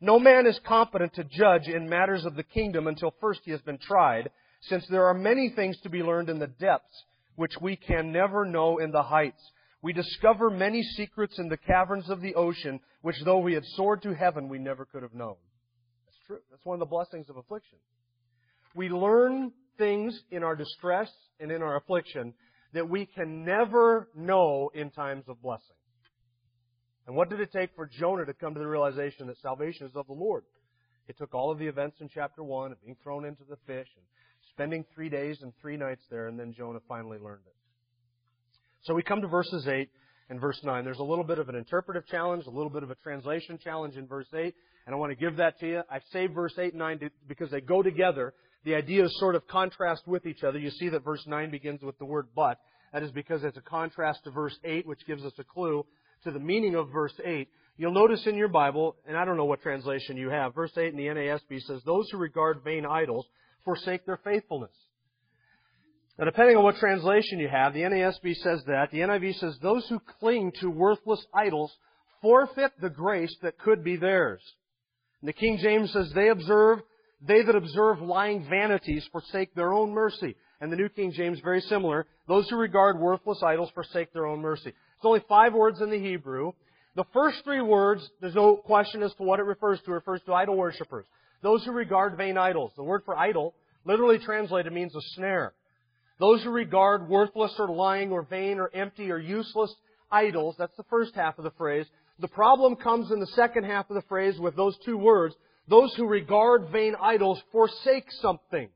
No 0.01 0.21
man 0.21 0.47
is 0.47 0.61
competent 0.65 1.15
to 1.15 1.25
judge 1.25 1.67
in 1.67 1.89
matters 1.89 2.25
of 2.25 2.37
the 2.37 2.45
kingdom 2.45 2.87
until 2.87 3.13
first 3.21 3.41
he 3.43 3.51
has 3.51 3.61
been 3.63 3.79
tried, 3.79 4.31
since 4.61 4.87
there 4.87 5.07
are 5.07 5.15
many 5.15 5.49
things 5.49 5.77
to 5.81 5.89
be 5.89 6.01
learned 6.01 6.31
in 6.31 6.39
the 6.39 6.47
depths, 6.47 7.03
which 7.35 7.55
we 7.61 7.75
can 7.75 8.13
never 8.13 8.45
know 8.45 8.79
in 8.79 8.93
the 8.93 9.03
heights. 9.03 9.43
We 9.83 9.93
discover 9.93 10.49
many 10.49 10.85
secrets 10.85 11.41
in 11.41 11.49
the 11.49 11.57
caverns 11.57 12.09
of 12.09 12.21
the 12.21 12.37
ocean, 12.37 12.79
which 13.03 13.17
though 13.25 13.41
we 13.41 13.55
had 13.55 13.65
soared 13.75 14.03
to 14.03 14.15
heaven, 14.15 14.49
we 14.49 14.61
never 14.61 14.85
could 14.85 15.03
have 15.03 15.13
known. 15.13 15.35
That's 16.07 16.21
true. 16.25 16.39
That's 16.53 16.65
one 16.65 16.77
of 16.77 16.81
the 16.81 16.87
blessings 16.87 17.29
of 17.29 17.37
affliction. 17.37 17.79
We 18.77 18.91
learn 18.91 19.51
things 19.77 20.17
in 20.31 20.45
our 20.45 20.55
distress 20.55 21.11
and 21.41 21.51
in 21.51 21.63
our 21.63 21.75
affliction 21.75 22.35
that 22.73 22.89
we 22.89 23.07
can 23.07 23.45
never 23.45 24.09
know 24.15 24.71
in 24.75 24.91
times 24.91 25.25
of 25.29 25.41
blessing. 25.43 25.77
And 27.07 27.15
what 27.15 27.31
did 27.31 27.41
it 27.41 27.53
take 27.53 27.71
for 27.77 27.87
Jonah 27.87 28.27
to 28.27 28.35
come 28.35 28.55
to 28.55 28.61
the 28.61 28.67
realization 28.67 29.29
that 29.29 29.39
salvation 29.41 29.87
is 29.87 29.95
of 29.95 30.07
the 30.07 30.13
Lord? 30.13 30.45
It 31.09 31.17
took 31.19 31.35
all 31.35 31.53
of 31.53 31.59
the 31.59 31.67
events 31.67 31.99
in 32.01 32.09
chapter 32.13 32.43
1 32.43 32.73
of 32.73 32.83
being 32.83 32.97
thrown 33.03 33.25
into 33.25 33.45
the 33.49 33.57
fish 33.67 33.87
and 33.97 34.05
spending 34.51 34.85
three 34.95 35.09
days 35.09 35.39
and 35.43 35.53
three 35.61 35.77
nights 35.77 36.03
there, 36.11 36.27
and 36.27 36.39
then 36.39 36.53
Jonah 36.53 36.81
finally 36.89 37.19
learned 37.19 37.43
it. 37.47 37.55
So 38.83 38.95
we 38.95 39.03
come 39.03 39.21
to 39.21 39.29
verses 39.29 39.69
8 39.69 39.89
and 40.31 40.41
verse 40.41 40.59
9. 40.65 40.85
There's 40.85 40.99
a 40.99 41.05
little 41.05 41.25
bit 41.25 41.39
of 41.39 41.49
an 41.49 41.55
interpretive 41.55 42.07
challenge, 42.07 42.47
a 42.47 42.51
little 42.51 42.71
bit 42.71 42.83
of 42.83 42.91
a 42.91 42.97
translation 42.97 43.59
challenge 43.63 43.97
in 43.97 44.07
verse 44.07 44.27
8, 44.35 44.55
and 44.87 44.95
I 44.95 44.99
want 44.99 45.11
to 45.11 45.17
give 45.17 45.37
that 45.37 45.59
to 45.61 45.67
you. 45.67 45.83
I've 45.91 46.03
saved 46.13 46.35
verse 46.35 46.55
8 46.59 46.73
and 46.73 46.79
9 46.81 47.11
because 47.29 47.51
they 47.51 47.61
go 47.61 47.83
together. 47.83 48.35
The 48.67 48.75
ideas 48.75 49.17
sort 49.21 49.37
of 49.37 49.47
contrast 49.47 50.03
with 50.09 50.27
each 50.27 50.43
other. 50.43 50.59
You 50.59 50.71
see 50.71 50.89
that 50.89 51.05
verse 51.05 51.25
9 51.25 51.53
begins 51.53 51.83
with 51.83 51.97
the 51.99 52.05
word 52.05 52.27
but. 52.35 52.59
That 52.93 53.05
is 53.05 53.13
because 53.13 53.45
it's 53.45 53.57
a 53.57 53.63
contrast 53.63 54.25
to 54.25 54.33
verse 54.33 54.59
8, 54.65 54.89
which 54.89 55.07
gives 55.07 55.25
us 55.25 55.35
a 55.39 55.45
clue 55.45 55.87
to 56.25 56.33
the 56.33 56.41
meaning 56.41 56.75
of 56.75 56.91
verse 56.91 57.15
8. 57.25 57.49
You'll 57.77 57.93
notice 57.93 58.27
in 58.27 58.35
your 58.35 58.49
Bible, 58.49 58.97
and 59.07 59.17
I 59.17 59.25
don't 59.25 59.37
know 59.37 59.45
what 59.45 59.63
translation 59.63 60.17
you 60.17 60.31
have, 60.31 60.53
verse 60.53 60.73
8 60.77 60.89
in 60.89 60.97
the 60.97 61.05
NASB 61.07 61.61
says, 61.61 61.81
Those 61.87 62.11
who 62.11 62.19
regard 62.19 62.65
vain 62.65 62.85
idols 62.85 63.25
forsake 63.65 64.05
their 64.05 64.19
faithfulness. 64.25 64.75
Now, 66.19 66.25
depending 66.25 66.57
on 66.57 66.65
what 66.65 66.75
translation 66.77 67.39
you 67.39 67.49
have, 67.49 67.73
the 67.73 67.83
NASB 67.83 68.35
says 68.37 68.65
that. 68.67 68.91
The 68.91 68.99
NIV 68.99 69.39
says, 69.39 69.57
Those 69.63 69.87
who 69.89 70.01
cling 70.19 70.51
to 70.61 70.71
worthless 70.71 71.25
idols 71.33 71.73
forfeit 72.21 72.73
the 72.81 72.91
grace 72.91 73.37
that 73.43 73.61
could 73.61 73.85
be 73.85 73.95
theirs. 73.95 74.41
And 75.21 75.29
the 75.29 75.35
King 75.35 75.59
James 75.63 75.93
says, 75.93 76.11
They 76.17 76.31
observe, 76.31 76.81
they 77.21 77.43
that 77.43 77.55
observe 77.55 78.01
lying 78.01 78.47
vanities 78.49 79.07
forsake 79.13 79.55
their 79.55 79.73
own 79.73 79.93
mercy. 79.93 80.37
And 80.61 80.73
the 80.73 80.77
New 80.77 80.89
King 80.89 81.13
James, 81.13 81.41
very 81.41 81.61
similar. 81.63 82.07
Those 82.29 82.49
who 82.49 82.57
regard 82.57 82.99
worthless 82.99 83.43
idols 83.43 83.71
forsake 83.75 84.13
their 84.13 84.27
own 84.27 84.41
mercy. 84.41 84.71
It's 84.71 85.05
only 85.05 85.23
five 85.29 85.53
words 85.53 85.81
in 85.81 85.91
the 85.91 85.99
Hebrew. 85.99 86.53
The 86.95 87.05
first 87.13 87.45
three 87.45 87.61
words, 87.61 88.09
there's 88.21 88.35
no 88.35 88.57
question 88.57 89.03
as 89.03 89.13
to 89.15 89.23
what 89.23 89.39
it 89.39 89.45
refers 89.45 89.81
to. 89.83 89.93
It 89.93 89.95
refers 89.95 90.23
to 90.27 90.33
idol 90.33 90.57
worshippers. 90.57 91.05
Those 91.43 91.65
who 91.65 91.73
regard 91.73 92.17
vain 92.17 92.39
idols. 92.39 92.73
The 92.75 92.83
word 92.83 93.03
for 93.05 93.17
idol, 93.17 93.55
literally 93.85 94.19
translated, 94.19 94.73
means 94.73 94.95
a 94.97 95.01
snare. 95.15 95.53
Those 96.19 96.43
who 96.43 96.51
regard 96.51 97.09
worthless 97.09 97.53
or 97.59 97.69
lying 97.69 98.13
or 98.13 98.23
vain 98.23 98.59
or 98.59 98.71
empty 98.73 99.11
or 99.11 99.19
useless 99.19 99.75
idols, 100.11 100.57
that's 100.59 100.77
the 100.79 100.85
first 100.85 101.15
half 101.15 101.37
of 101.37 101.45
the 101.45 101.51
phrase. 101.53 101.87
The 102.19 102.29
problem 102.29 102.77
comes 102.77 103.11
in 103.11 103.21
the 103.21 103.27
second 103.27 103.65
half 103.65 103.91
of 103.91 103.95
the 103.97 104.09
phrase 104.09 104.39
with 104.39 104.57
those 104.57 104.77
two 104.85 104.97
words. 104.97 105.35
Those 105.69 105.95
who 105.95 106.07
regard 106.07 106.69
vain 106.71 106.95
idols 107.01 107.43
forsake 107.53 108.11
something. 108.21 108.69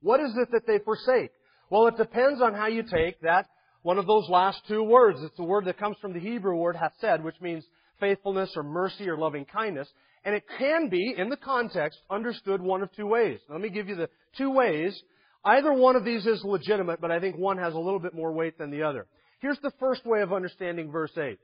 What 0.00 0.20
is 0.20 0.32
it 0.36 0.48
that 0.52 0.66
they 0.66 0.78
forsake? 0.78 1.30
Well, 1.70 1.86
it 1.86 1.96
depends 1.96 2.40
on 2.40 2.54
how 2.54 2.66
you 2.66 2.82
take 2.82 3.20
that, 3.22 3.46
one 3.82 3.98
of 3.98 4.06
those 4.06 4.28
last 4.28 4.60
two 4.68 4.82
words. 4.82 5.18
It's 5.22 5.36
the 5.36 5.44
word 5.44 5.66
that 5.66 5.78
comes 5.78 5.96
from 6.00 6.12
the 6.12 6.20
Hebrew 6.20 6.56
word 6.56 6.76
hesed, 6.76 7.22
which 7.22 7.40
means 7.40 7.64
faithfulness 8.00 8.52
or 8.56 8.62
mercy 8.62 9.08
or 9.08 9.16
loving 9.16 9.44
kindness. 9.44 9.88
And 10.24 10.34
it 10.34 10.44
can 10.58 10.88
be, 10.88 11.14
in 11.16 11.28
the 11.28 11.36
context, 11.36 11.98
understood 12.10 12.60
one 12.60 12.82
of 12.82 12.92
two 12.92 13.06
ways. 13.06 13.40
Now, 13.48 13.56
let 13.56 13.62
me 13.62 13.70
give 13.70 13.88
you 13.88 13.96
the 13.96 14.08
two 14.36 14.50
ways. 14.50 15.00
Either 15.44 15.72
one 15.72 15.96
of 15.96 16.04
these 16.04 16.26
is 16.26 16.44
legitimate, 16.44 17.00
but 17.00 17.10
I 17.10 17.18
think 17.18 17.36
one 17.36 17.58
has 17.58 17.74
a 17.74 17.78
little 17.78 17.98
bit 17.98 18.14
more 18.14 18.32
weight 18.32 18.58
than 18.58 18.70
the 18.70 18.84
other. 18.84 19.06
Here's 19.40 19.58
the 19.62 19.72
first 19.80 20.06
way 20.06 20.22
of 20.22 20.32
understanding 20.32 20.92
verse 20.92 21.10
8. 21.16 21.38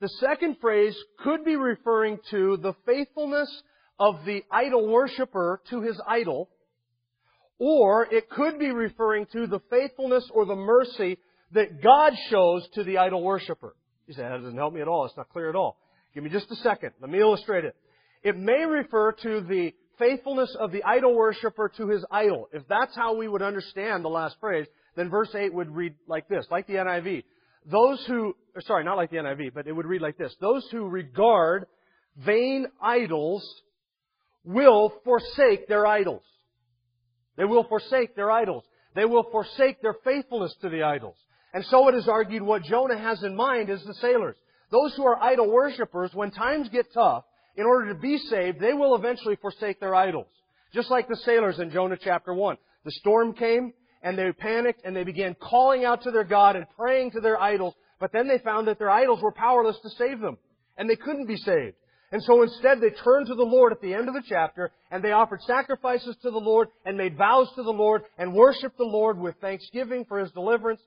The 0.00 0.08
second 0.20 0.56
phrase 0.60 0.96
could 1.22 1.44
be 1.44 1.56
referring 1.56 2.18
to 2.30 2.56
the 2.56 2.72
faithfulness 2.86 3.50
of 3.98 4.24
the 4.24 4.42
idol 4.50 4.86
worshiper 4.88 5.60
to 5.70 5.80
his 5.80 6.00
idol, 6.06 6.50
or 7.58 8.06
it 8.12 8.28
could 8.28 8.58
be 8.58 8.70
referring 8.70 9.26
to 9.32 9.46
the 9.46 9.60
faithfulness 9.70 10.28
or 10.32 10.44
the 10.44 10.56
mercy 10.56 11.18
that 11.52 11.82
God 11.82 12.12
shows 12.28 12.66
to 12.74 12.84
the 12.84 12.98
idol 12.98 13.22
worshiper. 13.22 13.74
You 14.06 14.14
say, 14.14 14.22
that 14.22 14.42
doesn't 14.42 14.56
help 14.56 14.74
me 14.74 14.80
at 14.80 14.88
all. 14.88 15.06
It's 15.06 15.16
not 15.16 15.30
clear 15.30 15.48
at 15.48 15.56
all. 15.56 15.78
Give 16.14 16.22
me 16.22 16.30
just 16.30 16.50
a 16.50 16.56
second. 16.56 16.92
Let 17.00 17.10
me 17.10 17.20
illustrate 17.20 17.64
it. 17.64 17.76
It 18.22 18.36
may 18.36 18.64
refer 18.64 19.12
to 19.12 19.40
the 19.40 19.72
faithfulness 19.98 20.54
of 20.58 20.72
the 20.72 20.82
idol 20.84 21.14
worshiper 21.14 21.70
to 21.76 21.88
his 21.88 22.04
idol. 22.10 22.48
If 22.52 22.62
that's 22.68 22.94
how 22.94 23.14
we 23.14 23.28
would 23.28 23.42
understand 23.42 24.04
the 24.04 24.08
last 24.08 24.36
phrase, 24.40 24.66
then 24.96 25.10
verse 25.10 25.34
8 25.34 25.52
would 25.54 25.70
read 25.70 25.94
like 26.06 26.28
this, 26.28 26.46
like 26.50 26.66
the 26.66 26.74
NIV. 26.74 27.24
Those 27.70 28.04
who, 28.06 28.34
sorry, 28.60 28.84
not 28.84 28.96
like 28.96 29.10
the 29.10 29.16
NIV, 29.16 29.54
but 29.54 29.66
it 29.66 29.72
would 29.72 29.86
read 29.86 30.02
like 30.02 30.18
this. 30.18 30.34
Those 30.40 30.66
who 30.70 30.88
regard 30.88 31.66
vain 32.16 32.66
idols 32.82 33.44
will 34.46 34.94
forsake 35.04 35.68
their 35.68 35.86
idols. 35.86 36.22
They 37.36 37.44
will 37.44 37.64
forsake 37.64 38.16
their 38.16 38.30
idols. 38.30 38.64
They 38.94 39.04
will 39.04 39.24
forsake 39.30 39.82
their 39.82 39.96
faithfulness 40.04 40.54
to 40.62 40.70
the 40.70 40.84
idols. 40.84 41.16
And 41.52 41.64
so 41.66 41.88
it 41.88 41.94
is 41.94 42.08
argued 42.08 42.42
what 42.42 42.62
Jonah 42.62 42.98
has 42.98 43.22
in 43.22 43.36
mind 43.36 43.68
is 43.68 43.84
the 43.84 43.94
sailors. 43.94 44.36
Those 44.70 44.94
who 44.96 45.04
are 45.04 45.22
idol 45.22 45.50
worshippers, 45.50 46.10
when 46.14 46.30
times 46.30 46.68
get 46.70 46.92
tough, 46.94 47.24
in 47.56 47.64
order 47.64 47.92
to 47.92 47.98
be 47.98 48.18
saved, 48.18 48.60
they 48.60 48.72
will 48.72 48.94
eventually 48.94 49.36
forsake 49.36 49.80
their 49.80 49.94
idols. 49.94 50.26
Just 50.72 50.90
like 50.90 51.08
the 51.08 51.16
sailors 51.16 51.58
in 51.58 51.70
Jonah 51.70 51.96
chapter 52.02 52.34
1. 52.34 52.56
The 52.84 52.90
storm 52.92 53.32
came, 53.34 53.72
and 54.02 54.18
they 54.18 54.30
panicked, 54.32 54.82
and 54.84 54.94
they 54.94 55.04
began 55.04 55.34
calling 55.34 55.84
out 55.84 56.02
to 56.02 56.10
their 56.10 56.24
God 56.24 56.56
and 56.56 56.66
praying 56.76 57.12
to 57.12 57.20
their 57.20 57.40
idols, 57.40 57.74
but 57.98 58.12
then 58.12 58.28
they 58.28 58.38
found 58.38 58.68
that 58.68 58.78
their 58.78 58.90
idols 58.90 59.22
were 59.22 59.32
powerless 59.32 59.78
to 59.82 59.90
save 59.90 60.20
them. 60.20 60.36
And 60.76 60.88
they 60.88 60.96
couldn't 60.96 61.26
be 61.26 61.36
saved. 61.36 61.76
And 62.12 62.22
so 62.22 62.42
instead 62.42 62.80
they 62.80 62.90
turned 62.90 63.26
to 63.26 63.34
the 63.34 63.42
Lord 63.42 63.72
at 63.72 63.80
the 63.80 63.92
end 63.92 64.08
of 64.08 64.14
the 64.14 64.22
chapter 64.28 64.70
and 64.90 65.02
they 65.02 65.12
offered 65.12 65.42
sacrifices 65.42 66.16
to 66.22 66.30
the 66.30 66.38
Lord 66.38 66.68
and 66.84 66.96
made 66.96 67.16
vows 67.16 67.48
to 67.56 67.62
the 67.62 67.70
Lord 67.70 68.02
and 68.16 68.32
worshiped 68.32 68.78
the 68.78 68.84
Lord 68.84 69.18
with 69.18 69.34
thanksgiving 69.40 70.04
for 70.04 70.18
His 70.18 70.30
deliverance. 70.30 70.80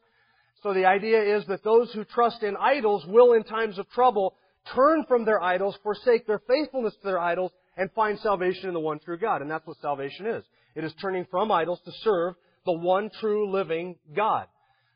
So 0.63 0.73
the 0.73 0.85
idea 0.85 1.37
is 1.37 1.45
that 1.47 1.63
those 1.63 1.91
who 1.93 2.03
trust 2.03 2.43
in 2.43 2.55
idols 2.57 3.05
will 3.05 3.33
in 3.33 3.43
times 3.43 3.77
of 3.77 3.89
trouble 3.89 4.35
turn 4.75 5.05
from 5.07 5.25
their 5.25 5.41
idols, 5.41 5.77
forsake 5.83 6.27
their 6.27 6.41
faithfulness 6.47 6.93
to 6.95 7.07
their 7.07 7.19
idols, 7.19 7.51
and 7.77 7.91
find 7.93 8.19
salvation 8.19 8.67
in 8.67 8.73
the 8.73 8.79
one 8.79 8.99
true 8.99 9.17
God. 9.17 9.41
And 9.41 9.49
that's 9.49 9.65
what 9.65 9.77
salvation 9.81 10.25
is. 10.25 10.43
It 10.75 10.83
is 10.83 10.93
turning 11.01 11.25
from 11.31 11.51
idols 11.51 11.79
to 11.85 11.91
serve 12.03 12.35
the 12.65 12.73
one 12.73 13.09
true 13.19 13.49
living 13.49 13.95
God. 14.13 14.47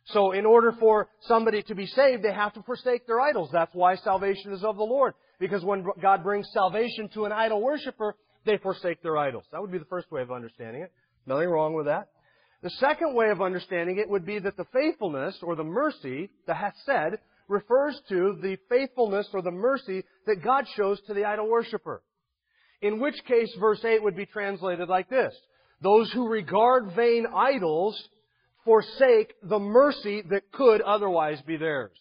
So 0.08 0.34
in 0.34 0.46
order 0.46 0.74
for 0.80 1.08
somebody 1.22 1.63
to 1.63 1.75
be 1.75 1.86
saved, 1.86 2.24
they 2.24 2.34
have 2.34 2.53
to 2.53 2.63
forsake 2.63 3.08
their 3.08 3.22
idols. 3.22 3.50
That's 3.53 3.74
why 3.74 3.96
salvation 3.96 4.51
is 4.51 4.63
of 4.63 4.75
the 4.75 4.84
Lord. 4.84 5.13
Because 5.40 5.63
when 5.63 5.86
God 6.02 6.24
brings 6.24 6.48
salvation 6.54 7.10
to 7.13 7.25
an 7.25 7.32
idol 7.32 7.62
worshiper, 7.62 8.16
they 8.46 8.58
forsake 8.58 9.02
their 9.02 9.18
idols. 9.18 9.46
That 9.52 9.62
would 9.62 9.72
be 9.72 9.78
the 9.78 9.86
first 9.86 10.12
way 10.12 10.22
of 10.22 10.32
understanding 10.32 10.84
it. 10.84 10.92
Nothing 11.25 11.50
wrong 11.50 11.74
with 11.74 11.86
that. 11.86 12.10
The 12.62 12.70
second 12.72 13.13
way 13.13 13.30
of 13.30 13.42
understanding 13.42 13.98
it 13.98 14.10
would 14.10 14.25
be 14.25 14.40
that 14.40 14.56
the 14.56 14.66
faithfulness 14.72 15.38
or 15.42 15.56
the 15.56 15.63
mercy, 15.63 16.30
the 16.48 16.54
hesed, 16.54 17.20
refers 17.48 18.00
to 18.10 18.38
the 18.42 18.58
faithfulness 18.70 19.28
or 19.34 19.42
the 19.42 19.52
mercy 19.52 20.04
that 20.25 20.44
God 20.44 20.66
shows 20.75 21.00
to 21.08 21.13
the 21.13 21.25
idol 21.25 21.50
worshiper. 21.50 22.02
In 22.82 23.00
which 23.00 23.16
case, 23.25 23.54
verse 23.60 23.84
8 23.84 24.04
would 24.04 24.16
be 24.16 24.25
translated 24.25 24.88
like 24.88 25.10
this. 25.10 25.34
Those 25.82 26.12
who 26.12 26.30
regard 26.30 26.94
vain 26.96 27.25
idols 27.36 28.02
forsake 28.63 29.34
the 29.44 29.60
mercy 29.60 30.22
that 30.30 30.52
could 30.54 30.82
otherwise 30.82 31.42
be 31.42 31.58
theirs. 31.58 31.92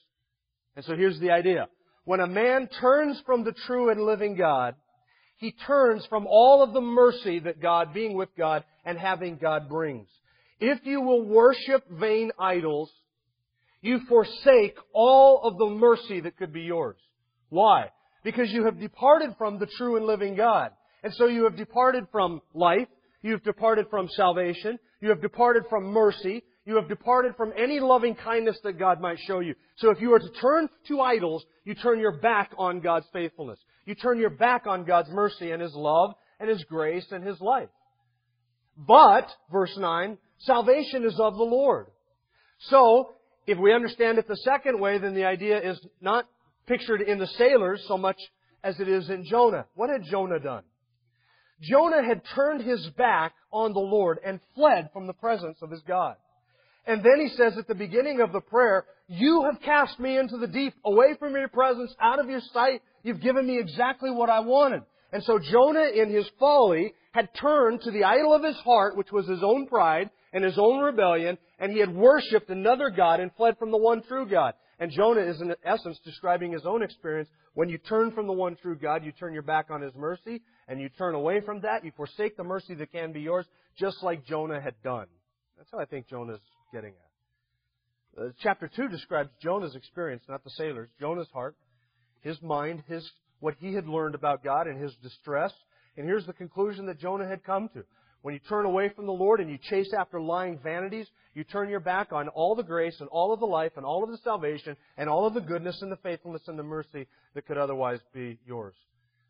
And 0.76 0.84
so 0.84 0.96
here's 0.96 1.18
the 1.18 1.32
idea. 1.32 1.66
When 2.04 2.20
a 2.20 2.26
man 2.26 2.68
turns 2.80 3.20
from 3.24 3.44
the 3.44 3.54
true 3.66 3.90
and 3.90 4.00
living 4.00 4.36
God, 4.36 4.74
he 5.36 5.52
turns 5.66 6.06
from 6.06 6.26
all 6.26 6.62
of 6.62 6.72
the 6.72 6.80
mercy 6.80 7.40
that 7.40 7.60
God, 7.60 7.92
being 7.92 8.16
with 8.16 8.28
God 8.36 8.64
and 8.84 8.98
having 8.98 9.36
God 9.36 9.68
brings. 9.68 10.08
If 10.60 10.80
you 10.84 11.00
will 11.00 11.24
worship 11.24 11.84
vain 11.90 12.30
idols, 12.38 12.90
you 13.80 14.00
forsake 14.08 14.76
all 14.92 15.42
of 15.42 15.58
the 15.58 15.66
mercy 15.66 16.20
that 16.20 16.36
could 16.36 16.52
be 16.52 16.62
yours. 16.62 16.96
Why? 17.48 17.90
Because 18.22 18.50
you 18.50 18.64
have 18.66 18.78
departed 18.78 19.34
from 19.36 19.58
the 19.58 19.66
true 19.66 19.96
and 19.96 20.06
living 20.06 20.36
God. 20.36 20.70
And 21.02 21.12
so 21.14 21.26
you 21.26 21.44
have 21.44 21.56
departed 21.56 22.04
from 22.12 22.40
life, 22.54 22.86
you 23.22 23.32
have 23.32 23.42
departed 23.42 23.86
from 23.90 24.08
salvation, 24.10 24.78
you 25.00 25.08
have 25.08 25.20
departed 25.20 25.64
from 25.68 25.86
mercy, 25.86 26.44
you 26.64 26.76
have 26.76 26.88
departed 26.88 27.34
from 27.36 27.52
any 27.56 27.80
loving 27.80 28.14
kindness 28.14 28.58
that 28.62 28.78
God 28.78 29.00
might 29.00 29.18
show 29.26 29.40
you. 29.40 29.54
So 29.76 29.90
if 29.90 30.00
you 30.00 30.12
are 30.14 30.20
to 30.20 30.30
turn 30.40 30.68
to 30.88 31.00
idols, 31.00 31.44
you 31.64 31.74
turn 31.74 31.98
your 31.98 32.18
back 32.18 32.52
on 32.56 32.80
God's 32.80 33.06
faithfulness. 33.12 33.58
You 33.84 33.94
turn 33.94 34.18
your 34.18 34.30
back 34.30 34.66
on 34.66 34.84
God's 34.84 35.10
mercy 35.10 35.50
and 35.50 35.60
His 35.60 35.74
love 35.74 36.14
and 36.38 36.48
His 36.48 36.62
grace 36.64 37.06
and 37.10 37.24
His 37.24 37.40
life. 37.40 37.68
But, 38.76 39.28
verse 39.50 39.76
9, 39.76 40.18
salvation 40.38 41.04
is 41.04 41.18
of 41.18 41.34
the 41.34 41.42
Lord. 41.42 41.86
So, 42.68 43.14
if 43.46 43.58
we 43.58 43.74
understand 43.74 44.18
it 44.18 44.28
the 44.28 44.36
second 44.36 44.78
way, 44.80 44.98
then 44.98 45.14
the 45.14 45.24
idea 45.24 45.60
is 45.60 45.80
not 46.00 46.26
pictured 46.66 47.02
in 47.02 47.18
the 47.18 47.26
sailors 47.26 47.84
so 47.88 47.98
much 47.98 48.18
as 48.62 48.78
it 48.78 48.88
is 48.88 49.10
in 49.10 49.24
Jonah. 49.24 49.66
What 49.74 49.90
had 49.90 50.04
Jonah 50.04 50.38
done? 50.38 50.62
Jonah 51.60 52.04
had 52.04 52.22
turned 52.34 52.62
his 52.62 52.88
back 52.96 53.34
on 53.52 53.72
the 53.72 53.80
Lord 53.80 54.18
and 54.24 54.40
fled 54.54 54.90
from 54.92 55.06
the 55.06 55.12
presence 55.12 55.58
of 55.62 55.70
his 55.70 55.82
God. 55.86 56.16
And 56.86 57.02
then 57.02 57.20
he 57.20 57.28
says 57.36 57.56
at 57.56 57.68
the 57.68 57.74
beginning 57.74 58.20
of 58.20 58.32
the 58.32 58.40
prayer, 58.40 58.84
You 59.06 59.44
have 59.50 59.62
cast 59.62 60.00
me 60.00 60.18
into 60.18 60.36
the 60.36 60.48
deep, 60.48 60.74
away 60.84 61.14
from 61.18 61.34
your 61.34 61.48
presence, 61.48 61.94
out 62.00 62.18
of 62.18 62.28
your 62.28 62.40
sight. 62.52 62.82
You've 63.02 63.20
given 63.20 63.46
me 63.46 63.58
exactly 63.58 64.10
what 64.10 64.30
I 64.30 64.40
wanted. 64.40 64.82
And 65.12 65.22
so 65.22 65.38
Jonah, 65.38 65.88
in 65.94 66.10
his 66.10 66.28
folly, 66.40 66.94
had 67.12 67.28
turned 67.34 67.82
to 67.82 67.90
the 67.90 68.04
idol 68.04 68.34
of 68.34 68.42
his 68.42 68.56
heart, 68.56 68.96
which 68.96 69.12
was 69.12 69.28
his 69.28 69.42
own 69.42 69.66
pride 69.66 70.10
and 70.32 70.42
his 70.42 70.58
own 70.58 70.80
rebellion, 70.80 71.36
and 71.58 71.70
he 71.70 71.78
had 71.78 71.94
worshipped 71.94 72.48
another 72.48 72.90
God 72.90 73.20
and 73.20 73.30
fled 73.36 73.58
from 73.58 73.70
the 73.70 73.78
one 73.78 74.02
true 74.02 74.26
God. 74.26 74.54
And 74.78 74.90
Jonah 74.90 75.20
is 75.20 75.40
in 75.40 75.54
essence 75.64 76.00
describing 76.04 76.52
his 76.52 76.64
own 76.64 76.82
experience. 76.82 77.28
When 77.54 77.68
you 77.68 77.78
turn 77.78 78.12
from 78.12 78.26
the 78.26 78.32
one 78.32 78.56
true 78.56 78.76
God, 78.76 79.04
you 79.04 79.12
turn 79.12 79.34
your 79.34 79.42
back 79.42 79.66
on 79.70 79.82
his 79.82 79.94
mercy, 79.94 80.40
and 80.66 80.80
you 80.80 80.88
turn 80.88 81.14
away 81.14 81.42
from 81.42 81.60
that. 81.60 81.84
You 81.84 81.92
forsake 81.94 82.36
the 82.36 82.44
mercy 82.44 82.74
that 82.74 82.90
can 82.90 83.12
be 83.12 83.20
yours, 83.20 83.46
just 83.78 84.02
like 84.02 84.26
Jonah 84.26 84.60
had 84.60 84.74
done. 84.82 85.06
That's 85.58 85.70
how 85.70 85.78
I 85.78 85.84
think 85.84 86.08
Jonah's 86.08 86.40
getting 86.72 86.92
at. 86.92 88.22
Uh, 88.22 88.28
chapter 88.42 88.70
2 88.74 88.88
describes 88.88 89.30
Jonah's 89.40 89.74
experience, 89.74 90.22
not 90.28 90.44
the 90.44 90.50
sailor's. 90.50 90.90
Jonah's 91.00 91.28
heart, 91.32 91.56
his 92.20 92.40
mind, 92.42 92.82
his, 92.86 93.08
what 93.40 93.54
he 93.58 93.74
had 93.74 93.86
learned 93.86 94.14
about 94.14 94.44
God 94.44 94.66
and 94.66 94.82
his 94.82 94.94
distress. 95.02 95.52
And 95.96 96.06
here's 96.06 96.26
the 96.26 96.32
conclusion 96.32 96.86
that 96.86 97.00
Jonah 97.00 97.28
had 97.28 97.44
come 97.44 97.68
to. 97.74 97.84
When 98.22 98.34
you 98.34 98.40
turn 98.48 98.66
away 98.66 98.88
from 98.94 99.06
the 99.06 99.12
Lord 99.12 99.40
and 99.40 99.50
you 99.50 99.58
chase 99.58 99.92
after 99.98 100.20
lying 100.20 100.58
vanities, 100.62 101.08
you 101.34 101.42
turn 101.42 101.68
your 101.68 101.80
back 101.80 102.12
on 102.12 102.28
all 102.28 102.54
the 102.54 102.62
grace 102.62 102.96
and 103.00 103.08
all 103.08 103.32
of 103.32 103.40
the 103.40 103.46
life 103.46 103.72
and 103.76 103.84
all 103.84 104.04
of 104.04 104.10
the 104.10 104.18
salvation 104.18 104.76
and 104.96 105.08
all 105.08 105.26
of 105.26 105.34
the 105.34 105.40
goodness 105.40 105.82
and 105.82 105.90
the 105.90 105.96
faithfulness 105.96 106.42
and 106.46 106.58
the 106.58 106.62
mercy 106.62 107.08
that 107.34 107.46
could 107.46 107.58
otherwise 107.58 107.98
be 108.14 108.38
yours. 108.46 108.74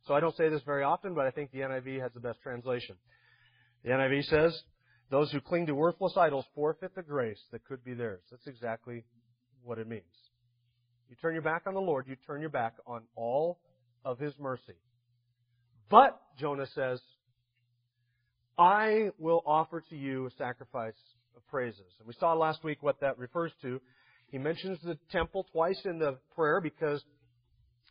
So 0.07 0.15
I 0.15 0.21
don't 0.21 0.37
say 0.37 0.49
this 0.49 0.63
very 0.67 0.83
often, 0.83 1.15
but 1.15 1.27
I 1.27 1.31
think 1.31 1.53
the 1.53 1.61
NIV 1.61 2.01
has 2.03 2.13
the 2.13 2.21
best 2.21 2.41
translation. 2.43 2.97
The 3.85 3.91
NIV 3.91 4.25
says, 4.25 4.63
those 5.13 5.31
who 5.31 5.43
cling 5.43 5.67
to 5.67 5.75
worthless 5.75 6.15
idols 6.17 6.47
forfeit 6.55 6.95
the 6.95 7.03
grace 7.03 7.39
that 7.53 7.63
could 7.67 7.85
be 7.85 7.93
theirs. 7.93 8.23
That's 8.31 8.47
exactly 8.47 9.05
what 9.63 9.79
it 9.79 9.87
means. 9.87 10.03
You 11.11 11.17
turn 11.21 11.35
your 11.35 11.43
back 11.43 11.65
on 11.67 11.75
the 11.75 11.81
Lord, 11.81 12.07
you 12.09 12.17
turn 12.27 12.41
your 12.41 12.49
back 12.49 12.77
on 12.87 13.03
all 13.15 13.59
of 14.07 14.19
His 14.19 14.33
mercy. 14.39 14.73
But, 15.91 16.19
Jonah 16.41 16.67
says, 16.75 16.99
I 18.57 19.11
will 19.19 19.43
offer 19.45 19.85
to 19.91 19.97
you 19.97 20.27
a 20.27 20.31
sacrifice 20.39 20.97
of 21.37 21.47
praises. 21.47 21.93
And 21.99 22.09
we 22.09 22.15
saw 22.19 22.33
last 22.33 22.65
week 22.65 22.83
what 22.83 22.99
that 23.01 23.19
refers 23.19 23.53
to. 23.61 23.83
He 24.31 24.39
mentions 24.39 24.79
the 24.83 24.97
temple 25.11 25.45
twice 25.53 25.81
in 25.85 25.99
the 25.99 26.17
prayer 26.35 26.63
because 26.63 27.05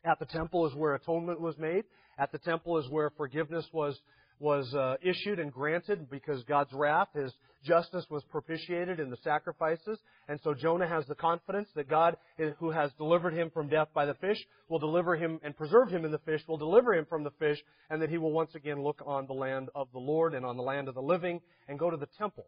at 0.04 0.18
the 0.18 0.26
temple 0.26 0.66
is 0.66 0.74
where 0.74 0.96
atonement 0.96 1.40
was 1.40 1.56
made. 1.60 1.84
At 2.18 2.32
the 2.32 2.40
temple 2.40 2.80
is 2.80 2.90
where 2.90 3.12
forgiveness 3.12 3.68
was 3.72 3.96
was 4.42 4.74
uh, 4.74 4.96
issued 5.02 5.40
and 5.40 5.54
granted 5.54 6.10
because 6.10 6.44
God's 6.44 6.74
wrath, 6.74 7.10
His 7.14 7.32
justice 7.64 8.06
was 8.10 8.24
propitiated 8.24 9.00
in 9.00 9.10
the 9.10 9.18
sacrifices. 9.24 10.00
And 10.28 10.40
so 10.44 10.54
Jonah 10.54 10.88
has 10.88 11.06
the 11.06 11.16
confidence 11.16 11.70
that 11.76 11.88
God, 11.88 12.18
who 12.60 12.72
has 12.72 12.92
delivered 12.98 13.34
him 13.34 13.52
from 13.52 13.68
death 13.68 13.90
by 13.94 14.06
the 14.06 14.16
fish, 14.16 14.38
will 14.68 14.80
deliver 14.80 15.16
him 15.16 15.40
and 15.44 15.56
preserve 15.56 15.90
him 15.90 16.06
in 16.06 16.12
the 16.12 16.20
fish, 16.20 16.42
will 16.48 16.58
deliver 16.58 16.94
him 16.94 17.06
from 17.08 17.24
the 17.24 17.32
fish, 17.32 17.60
and 17.90 18.02
that 18.02 18.10
he 18.10 18.18
will 18.18 18.32
once 18.32 18.56
again 18.56 18.84
look 18.84 19.02
on 19.06 19.28
the 19.28 19.34
land 19.34 19.70
of 19.76 19.88
the 19.94 20.00
Lord 20.00 20.34
and 20.34 20.46
on 20.46 20.58
the 20.58 20.64
land 20.64 20.88
of 20.88 20.96
the 20.96 21.02
living 21.02 21.40
and 21.68 21.78
go 21.78 21.90
to 21.90 21.98
the 21.98 22.08
temple 22.18 22.48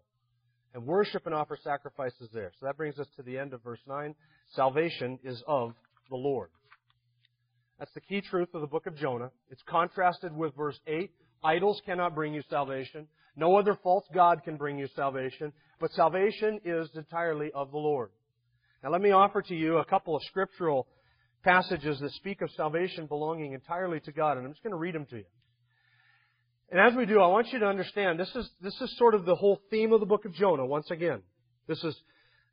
and 0.74 0.86
worship 0.86 1.26
and 1.26 1.36
offer 1.36 1.58
sacrifices 1.64 2.30
there. 2.34 2.52
So 2.60 2.66
that 2.66 2.78
brings 2.78 2.98
us 2.98 3.08
to 3.18 3.24
the 3.24 3.38
end 3.38 3.54
of 3.54 3.64
verse 3.64 3.82
9. 3.88 4.16
Salvation 4.56 5.20
is 5.24 5.44
of 5.48 5.74
the 6.10 6.16
Lord. 6.16 6.50
That's 7.78 7.94
the 7.94 8.02
key 8.02 8.22
truth 8.22 8.50
of 8.54 8.62
the 8.62 8.68
book 8.68 8.88
of 8.88 8.96
Jonah. 8.96 9.32
It's 9.50 9.62
contrasted 9.68 10.36
with 10.36 10.56
verse 10.56 10.80
8, 10.88 11.12
Idols 11.44 11.82
cannot 11.86 12.16
bring 12.16 12.34
you 12.34 12.42
salvation. 12.50 13.08
No 13.36 13.58
other 13.58 13.78
false 13.84 14.06
God 14.14 14.44
can 14.44 14.58
bring 14.58 14.78
you 14.78 14.88
salvation. 14.96 15.52
But 15.80 15.92
salvation 15.92 16.62
is 16.64 16.90
entirely 16.96 17.52
of 17.54 17.72
the 17.72 17.78
Lord. 17.78 18.10
Now 18.84 18.92
let 18.92 19.02
me 19.02 19.12
offer 19.12 19.42
to 19.42 19.56
you 19.56 19.78
a 19.78 19.86
couple 19.86 20.16
of 20.16 20.22
scriptural 20.24 20.88
passages 21.44 22.00
that 22.00 22.12
speak 22.12 22.42
of 22.42 22.50
salvation 22.52 23.06
belonging 23.06 23.54
entirely 23.54 24.00
to 24.02 24.12
God, 24.12 24.38
and 24.38 24.46
I'm 24.46 24.54
just 24.54 24.64
going 24.64 24.72
to 24.72 24.78
read 24.78 24.96
them 24.96 25.06
to 25.08 25.18
you. 25.18 25.26
And 26.72 26.80
as 26.80 26.96
we 26.96 27.06
do, 27.06 27.20
I 27.20 27.28
want 27.28 27.52
you 27.52 27.60
to 27.60 27.68
understand 27.68 28.20
this 28.20 28.34
is, 28.36 28.50
this 28.62 28.80
is 28.82 28.98
sort 28.98 29.14
of 29.14 29.26
the 29.26 29.36
whole 29.36 29.62
theme 29.70 29.94
of 29.94 30.00
the 30.00 30.06
book 30.06 30.26
of 30.26 30.34
Jonah 30.34 30.66
once 30.66 30.90
again. 30.90 31.22
This 31.68 31.84
is 31.84 31.96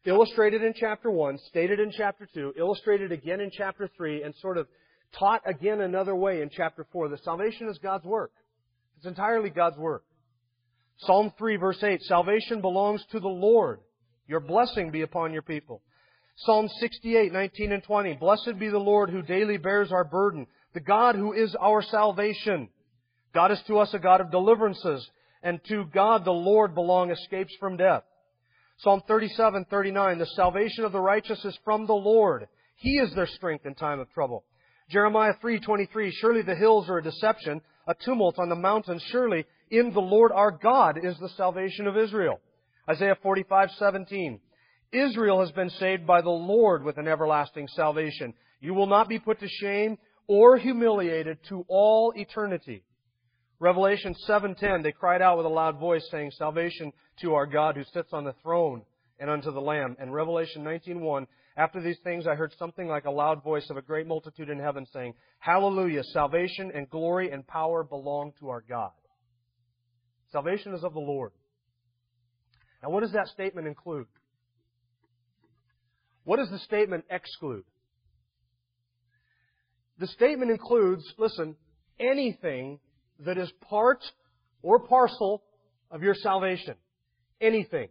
illustrated 0.05 0.63
in 0.63 0.75
chapter 0.75 1.11
1, 1.11 1.39
stated 1.49 1.81
in 1.81 1.91
chapter 1.91 2.29
2, 2.35 2.55
illustrated 2.59 3.13
again 3.13 3.41
in 3.41 3.51
chapter 3.51 3.89
3, 3.97 4.23
and 4.23 4.35
sort 4.37 4.59
of 4.59 4.67
taught 5.19 5.43
again 5.47 5.81
another 5.81 6.15
way 6.15 6.43
in 6.43 6.51
chapter 6.51 6.87
4 6.93 7.09
that 7.09 7.25
salvation 7.25 7.69
is 7.69 7.79
God's 7.79 8.05
work. 8.05 8.33
It's 9.01 9.07
entirely 9.07 9.49
God's 9.49 9.79
work. 9.79 10.05
Psalm 10.99 11.33
3 11.39 11.57
verse 11.57 11.83
8, 11.83 12.03
salvation 12.03 12.61
belongs 12.61 13.03
to 13.13 13.19
the 13.19 13.29
Lord. 13.29 13.81
Your 14.29 14.41
blessing 14.41 14.91
be 14.91 15.01
upon 15.01 15.33
your 15.33 15.41
people. 15.41 15.81
Psalm 16.37 16.69
68, 16.81 17.33
19 17.33 17.73
and 17.73 17.83
20, 17.83 18.13
blessed 18.17 18.59
be 18.59 18.69
the 18.69 18.77
Lord 18.77 19.09
who 19.09 19.23
daily 19.23 19.57
bears 19.57 19.91
our 19.91 20.05
burden, 20.05 20.47
the 20.75 20.81
God 20.81 21.15
who 21.15 21.33
is 21.33 21.57
our 21.59 21.81
salvation. 21.81 22.69
God 23.33 23.51
is 23.51 23.63
to 23.69 23.79
us 23.79 23.89
a 23.95 23.99
God 23.99 24.21
of 24.21 24.31
deliverances, 24.31 25.09
and 25.43 25.61
to 25.69 25.87
God 25.95 26.27
the 26.27 26.31
Lord 26.31 26.75
belong 26.75 27.11
escapes 27.11 27.55
from 27.59 27.79
death. 27.79 28.03
Psalm 28.81 29.01
37, 29.09 29.65
39, 29.71 30.19
the 30.19 30.27
salvation 30.27 30.85
of 30.85 30.93
the 30.93 31.01
righteous 31.01 31.43
is 31.47 31.59
from 31.65 31.87
the 31.87 31.95
Lord. 31.95 32.49
He 32.77 32.99
is 32.99 33.15
their 33.15 33.27
strength 33.27 33.65
in 33.65 33.75
time 33.75 33.99
of 33.99 34.13
trouble. 34.13 34.45
Jeremiah 34.91 35.33
3:23 35.43 36.11
Surely 36.21 36.43
the 36.43 36.55
hills 36.55 36.91
are 36.91 36.99
a 36.99 37.03
deception, 37.03 37.63
a 37.91 38.05
tumult 38.05 38.39
on 38.39 38.49
the 38.49 38.55
mountains. 38.55 39.03
Surely 39.11 39.45
in 39.71 39.93
the 39.93 40.01
Lord 40.01 40.31
our 40.33 40.53
God 40.53 40.97
is 41.03 41.19
the 41.19 41.29
salvation 41.31 41.89
of 41.89 41.97
Israel. 41.97 42.41
Isaiah 42.89 43.17
45:17 43.17 44.39
Israel 44.93 45.41
has 45.41 45.51
been 45.53 45.71
saved 45.71 46.07
by 46.07 46.21
the 46.21 46.31
Lord 46.31 46.85
with 46.85 46.99
an 46.99 47.09
everlasting 47.09 47.67
salvation. 47.69 48.33
You 48.61 48.75
will 48.75 48.87
not 48.87 49.09
be 49.09 49.19
put 49.19 49.41
to 49.41 49.49
shame 49.49 49.99
or 50.29 50.57
humiliated 50.57 51.39
to 51.49 51.65
all 51.69 52.13
eternity. 52.15 52.85
Revelation 53.59 54.15
7:10 54.27 54.83
they 54.83 54.93
cried 54.93 55.21
out 55.21 55.37
with 55.37 55.47
a 55.47 55.51
loud 55.51 55.79
voice 55.79 56.09
saying 56.11 56.31
salvation 56.31 56.93
to 57.23 57.35
our 57.35 57.47
God 57.47 57.77
who 57.77 57.85
sits 57.85 58.13
on 58.13 58.23
the 58.25 58.35
throne 58.35 58.83
and 59.19 59.29
unto 59.29 59.51
the 59.51 59.61
lamb. 59.61 59.97
And 59.99 60.15
Revelation 60.15 60.63
19:1 60.63 61.27
after 61.61 61.79
these 61.83 61.99
things, 62.03 62.27
I 62.27 62.37
heard 62.37 62.55
something 62.59 62.89
like 62.89 63.05
a 63.05 63.11
loud 63.11 63.45
voice 63.45 63.69
of 63.69 63.77
a 63.77 63.83
great 63.83 64.07
multitude 64.07 64.49
in 64.49 64.59
heaven 64.59 64.87
saying, 64.95 65.13
Hallelujah! 65.41 66.03
Salvation 66.05 66.73
and 66.75 66.89
glory 66.89 67.31
and 67.31 67.47
power 67.47 67.85
belong 67.85 68.33
to 68.41 68.49
our 68.49 68.65
God. 68.67 68.93
Salvation 70.33 70.73
is 70.73 70.83
of 70.83 70.95
the 70.95 71.01
Lord. 71.01 71.33
Now, 72.83 72.89
what 72.89 73.03
does 73.03 73.13
that 73.13 73.29
statement 73.29 73.67
include? 73.67 74.07
What 76.25 76.39
does 76.39 76.49
the 76.49 76.61
statement 76.61 77.05
exclude? 77.11 77.65
The 79.99 80.07
statement 80.07 80.51
includes, 80.51 81.05
listen, 81.19 81.57
anything 81.99 82.79
that 83.27 83.37
is 83.37 83.53
part 83.69 84.03
or 84.63 84.79
parcel 84.79 85.43
of 85.91 86.03
your 86.03 86.15
salvation. 86.15 86.77
Anything 87.39 87.89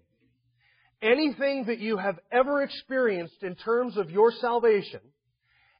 anything 1.01 1.65
that 1.65 1.79
you 1.79 1.97
have 1.97 2.19
ever 2.31 2.61
experienced 2.61 3.41
in 3.41 3.55
terms 3.55 3.97
of 3.97 4.09
your 4.09 4.31
salvation 4.31 4.99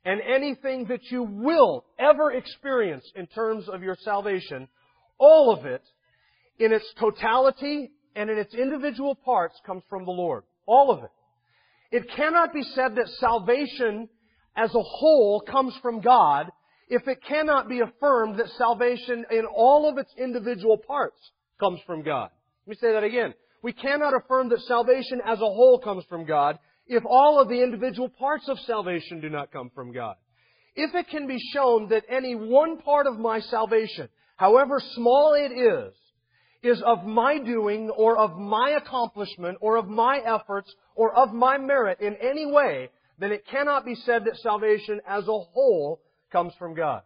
and 0.05 0.21
anything 0.21 0.85
that 0.85 1.03
you 1.11 1.23
will 1.23 1.85
ever 1.97 2.31
experience 2.31 3.05
in 3.15 3.27
terms 3.27 3.67
of 3.67 3.83
your 3.83 3.97
salvation, 4.03 4.67
all 5.17 5.53
of 5.53 5.65
it 5.65 5.83
in 6.57 6.71
its 6.71 6.85
totality 6.99 7.91
and 8.15 8.29
in 8.29 8.37
its 8.37 8.53
individual 8.53 9.15
parts 9.15 9.55
comes 9.65 9.83
from 9.89 10.05
the 10.05 10.11
Lord. 10.11 10.43
All 10.65 10.91
of 10.91 11.03
it. 11.03 11.11
It 11.91 12.09
cannot 12.15 12.53
be 12.53 12.63
said 12.75 12.95
that 12.95 13.07
salvation 13.19 14.09
as 14.55 14.73
a 14.73 14.81
whole 14.81 15.41
comes 15.41 15.75
from 15.81 16.01
God 16.01 16.49
if 16.87 17.07
it 17.07 17.23
cannot 17.27 17.69
be 17.69 17.81
affirmed 17.81 18.37
that 18.39 18.49
salvation 18.57 19.25
in 19.31 19.45
all 19.45 19.87
of 19.89 19.97
its 19.97 20.11
individual 20.17 20.77
parts 20.77 21.19
comes 21.59 21.79
from 21.85 22.03
God. 22.03 22.29
Let 22.65 22.71
me 22.71 22.77
say 22.79 22.93
that 22.93 23.03
again. 23.03 23.33
We 23.61 23.73
cannot 23.73 24.13
affirm 24.15 24.49
that 24.49 24.61
salvation 24.61 25.21
as 25.25 25.39
a 25.39 25.45
whole 25.45 25.79
comes 25.83 26.05
from 26.09 26.25
God 26.25 26.57
if 26.87 27.03
all 27.05 27.39
of 27.39 27.49
the 27.49 27.61
individual 27.61 28.09
parts 28.09 28.47
of 28.49 28.57
salvation 28.59 29.21
do 29.21 29.29
not 29.29 29.51
come 29.51 29.69
from 29.75 29.93
God. 29.93 30.15
If 30.75 30.95
it 30.95 31.09
can 31.09 31.27
be 31.27 31.39
shown 31.53 31.89
that 31.89 32.03
any 32.09 32.35
one 32.35 32.77
part 32.77 33.05
of 33.05 33.19
my 33.19 33.41
salvation, 33.41 34.09
however 34.37 34.81
small 34.95 35.33
it 35.33 35.51
is, 35.51 35.93
is 36.61 36.81
of 36.85 37.05
my 37.05 37.37
doing 37.37 37.89
or 37.89 38.17
of 38.17 38.37
my 38.37 38.71
accomplishment 38.71 39.57
or 39.61 39.77
of 39.77 39.87
my 39.87 40.19
efforts 40.25 40.73
or 40.95 41.13
of 41.13 41.33
my 41.33 41.57
merit 41.57 41.99
in 42.01 42.15
any 42.21 42.45
way, 42.45 42.89
then 43.19 43.31
it 43.31 43.47
cannot 43.47 43.85
be 43.85 43.95
said 43.95 44.25
that 44.25 44.37
salvation 44.37 44.99
as 45.07 45.23
a 45.23 45.39
whole 45.53 46.01
comes 46.31 46.53
from 46.57 46.73
God. 46.73 47.01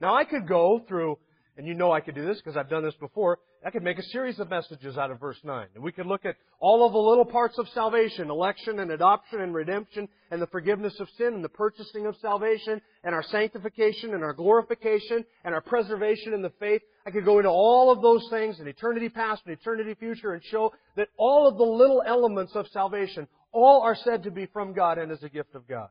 Now 0.00 0.14
I 0.14 0.24
could 0.24 0.48
go 0.48 0.80
through, 0.88 1.18
and 1.56 1.66
you 1.66 1.74
know 1.74 1.92
I 1.92 2.00
could 2.00 2.14
do 2.14 2.26
this 2.26 2.38
because 2.38 2.56
I've 2.56 2.70
done 2.70 2.84
this 2.84 2.94
before, 2.94 3.38
I 3.62 3.70
could 3.70 3.82
make 3.82 3.98
a 3.98 4.02
series 4.04 4.38
of 4.40 4.48
messages 4.48 4.96
out 4.96 5.10
of 5.10 5.20
verse 5.20 5.36
9. 5.44 5.66
And 5.74 5.84
we 5.84 5.92
could 5.92 6.06
look 6.06 6.24
at 6.24 6.36
all 6.60 6.86
of 6.86 6.92
the 6.92 6.98
little 6.98 7.26
parts 7.26 7.58
of 7.58 7.68
salvation, 7.74 8.30
election 8.30 8.78
and 8.78 8.90
adoption 8.90 9.42
and 9.42 9.52
redemption 9.52 10.08
and 10.30 10.40
the 10.40 10.46
forgiveness 10.46 10.98
of 10.98 11.08
sin 11.18 11.34
and 11.34 11.44
the 11.44 11.50
purchasing 11.50 12.06
of 12.06 12.16
salvation 12.22 12.80
and 13.04 13.14
our 13.14 13.22
sanctification 13.22 14.14
and 14.14 14.24
our 14.24 14.32
glorification 14.32 15.26
and 15.44 15.54
our 15.54 15.60
preservation 15.60 16.32
in 16.32 16.40
the 16.40 16.52
faith. 16.58 16.80
I 17.04 17.10
could 17.10 17.26
go 17.26 17.36
into 17.36 17.50
all 17.50 17.92
of 17.92 18.00
those 18.00 18.26
things 18.30 18.60
in 18.60 18.66
eternity 18.66 19.10
past 19.10 19.42
and 19.44 19.52
eternity 19.52 19.94
future 19.94 20.32
and 20.32 20.42
show 20.44 20.72
that 20.96 21.08
all 21.18 21.46
of 21.46 21.58
the 21.58 21.64
little 21.64 22.02
elements 22.06 22.52
of 22.54 22.66
salvation, 22.68 23.28
all 23.52 23.82
are 23.82 23.96
said 23.96 24.22
to 24.22 24.30
be 24.30 24.46
from 24.46 24.72
God 24.72 24.96
and 24.96 25.12
as 25.12 25.22
a 25.22 25.28
gift 25.28 25.54
of 25.54 25.68
God. 25.68 25.88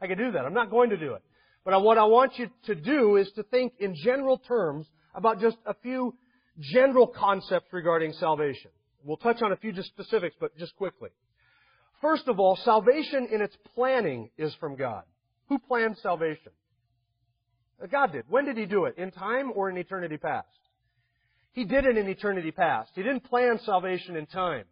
I 0.00 0.06
could 0.06 0.18
do 0.18 0.32
that. 0.32 0.46
I'm 0.46 0.54
not 0.54 0.70
going 0.70 0.88
to 0.88 0.96
do 0.96 1.12
it. 1.12 1.22
But 1.66 1.82
what 1.82 1.98
I 1.98 2.04
want 2.04 2.38
you 2.38 2.48
to 2.64 2.74
do 2.74 3.16
is 3.16 3.30
to 3.32 3.42
think 3.42 3.74
in 3.78 3.94
general 3.94 4.38
terms 4.38 4.86
about 5.14 5.40
just 5.40 5.56
a 5.66 5.74
few 5.82 6.14
general 6.58 7.06
concepts 7.06 7.72
regarding 7.72 8.12
salvation. 8.12 8.70
We'll 9.04 9.16
touch 9.16 9.42
on 9.42 9.52
a 9.52 9.56
few 9.56 9.72
just 9.72 9.88
specifics, 9.88 10.36
but 10.40 10.56
just 10.56 10.74
quickly. 10.76 11.10
First 12.00 12.28
of 12.28 12.38
all, 12.38 12.56
salvation 12.64 13.28
in 13.30 13.40
its 13.40 13.56
planning 13.74 14.30
is 14.36 14.54
from 14.60 14.76
God. 14.76 15.04
Who 15.48 15.58
planned 15.58 15.98
salvation? 15.98 16.52
Uh, 17.82 17.86
God 17.86 18.12
did. 18.12 18.24
When 18.28 18.44
did 18.44 18.56
He 18.56 18.66
do 18.66 18.86
it? 18.86 18.96
In 18.98 19.10
time 19.10 19.52
or 19.54 19.68
in 19.68 19.76
eternity 19.76 20.16
past? 20.16 20.48
He 21.52 21.64
did 21.64 21.84
it 21.86 21.96
in 21.96 22.08
eternity 22.08 22.50
past. 22.50 22.90
He 22.94 23.02
didn't 23.02 23.24
plan 23.24 23.58
salvation 23.64 24.16
in 24.16 24.26
time. 24.26 24.64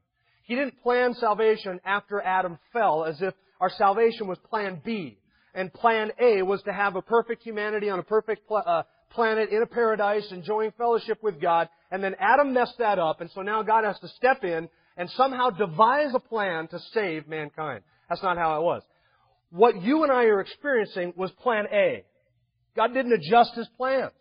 He 0.45 0.55
didn't 0.55 0.83
plan 0.83 1.15
salvation 1.15 1.81
after 1.85 2.21
Adam 2.21 2.59
fell 2.73 3.05
as 3.05 3.23
if 3.23 3.35
our 3.61 3.71
salvation 3.71 4.27
was 4.27 4.39
plan 4.51 4.81
B. 4.85 5.19
And 5.55 5.73
plan 5.73 6.11
A 6.19 6.43
was 6.43 6.63
to 6.63 6.73
have 6.73 6.97
a 6.97 7.03
perfect 7.03 7.43
humanity 7.43 7.91
on 7.91 7.99
a 7.99 8.03
perfect 8.03 8.51
uh, 8.51 8.83
planet 9.13 9.51
in 9.51 9.63
a 9.63 9.67
paradise 9.67 10.27
enjoying 10.31 10.73
fellowship 10.77 11.23
with 11.23 11.41
God. 11.41 11.69
And 11.91 12.03
then 12.03 12.15
Adam 12.19 12.53
messed 12.53 12.79
that 12.79 12.99
up. 12.99 13.21
And 13.21 13.31
so 13.35 13.43
now 13.43 13.63
God 13.63 13.85
has 13.85 13.99
to 14.01 14.09
step 14.09 14.45
in 14.45 14.69
and 14.97 15.11
somehow 15.11 15.51
devise 15.51 16.15
a 16.15 16.21
plan 16.21 16.69
to 16.69 16.79
save 16.93 17.29
mankind. 17.29 17.83
That's 18.09 18.23
not 18.23 18.37
how 18.37 18.61
it 18.61 18.63
was. 18.63 18.83
What 19.51 19.83
you 19.83 20.03
and 20.03 20.13
I 20.13 20.25
are 20.25 20.41
experiencing 20.41 21.15
was 21.17 21.31
plan 21.43 21.67
A. 21.73 22.05
God 22.77 22.95
didn't 22.95 23.13
adjust 23.13 23.55
His 23.55 23.69
plans. 23.77 24.13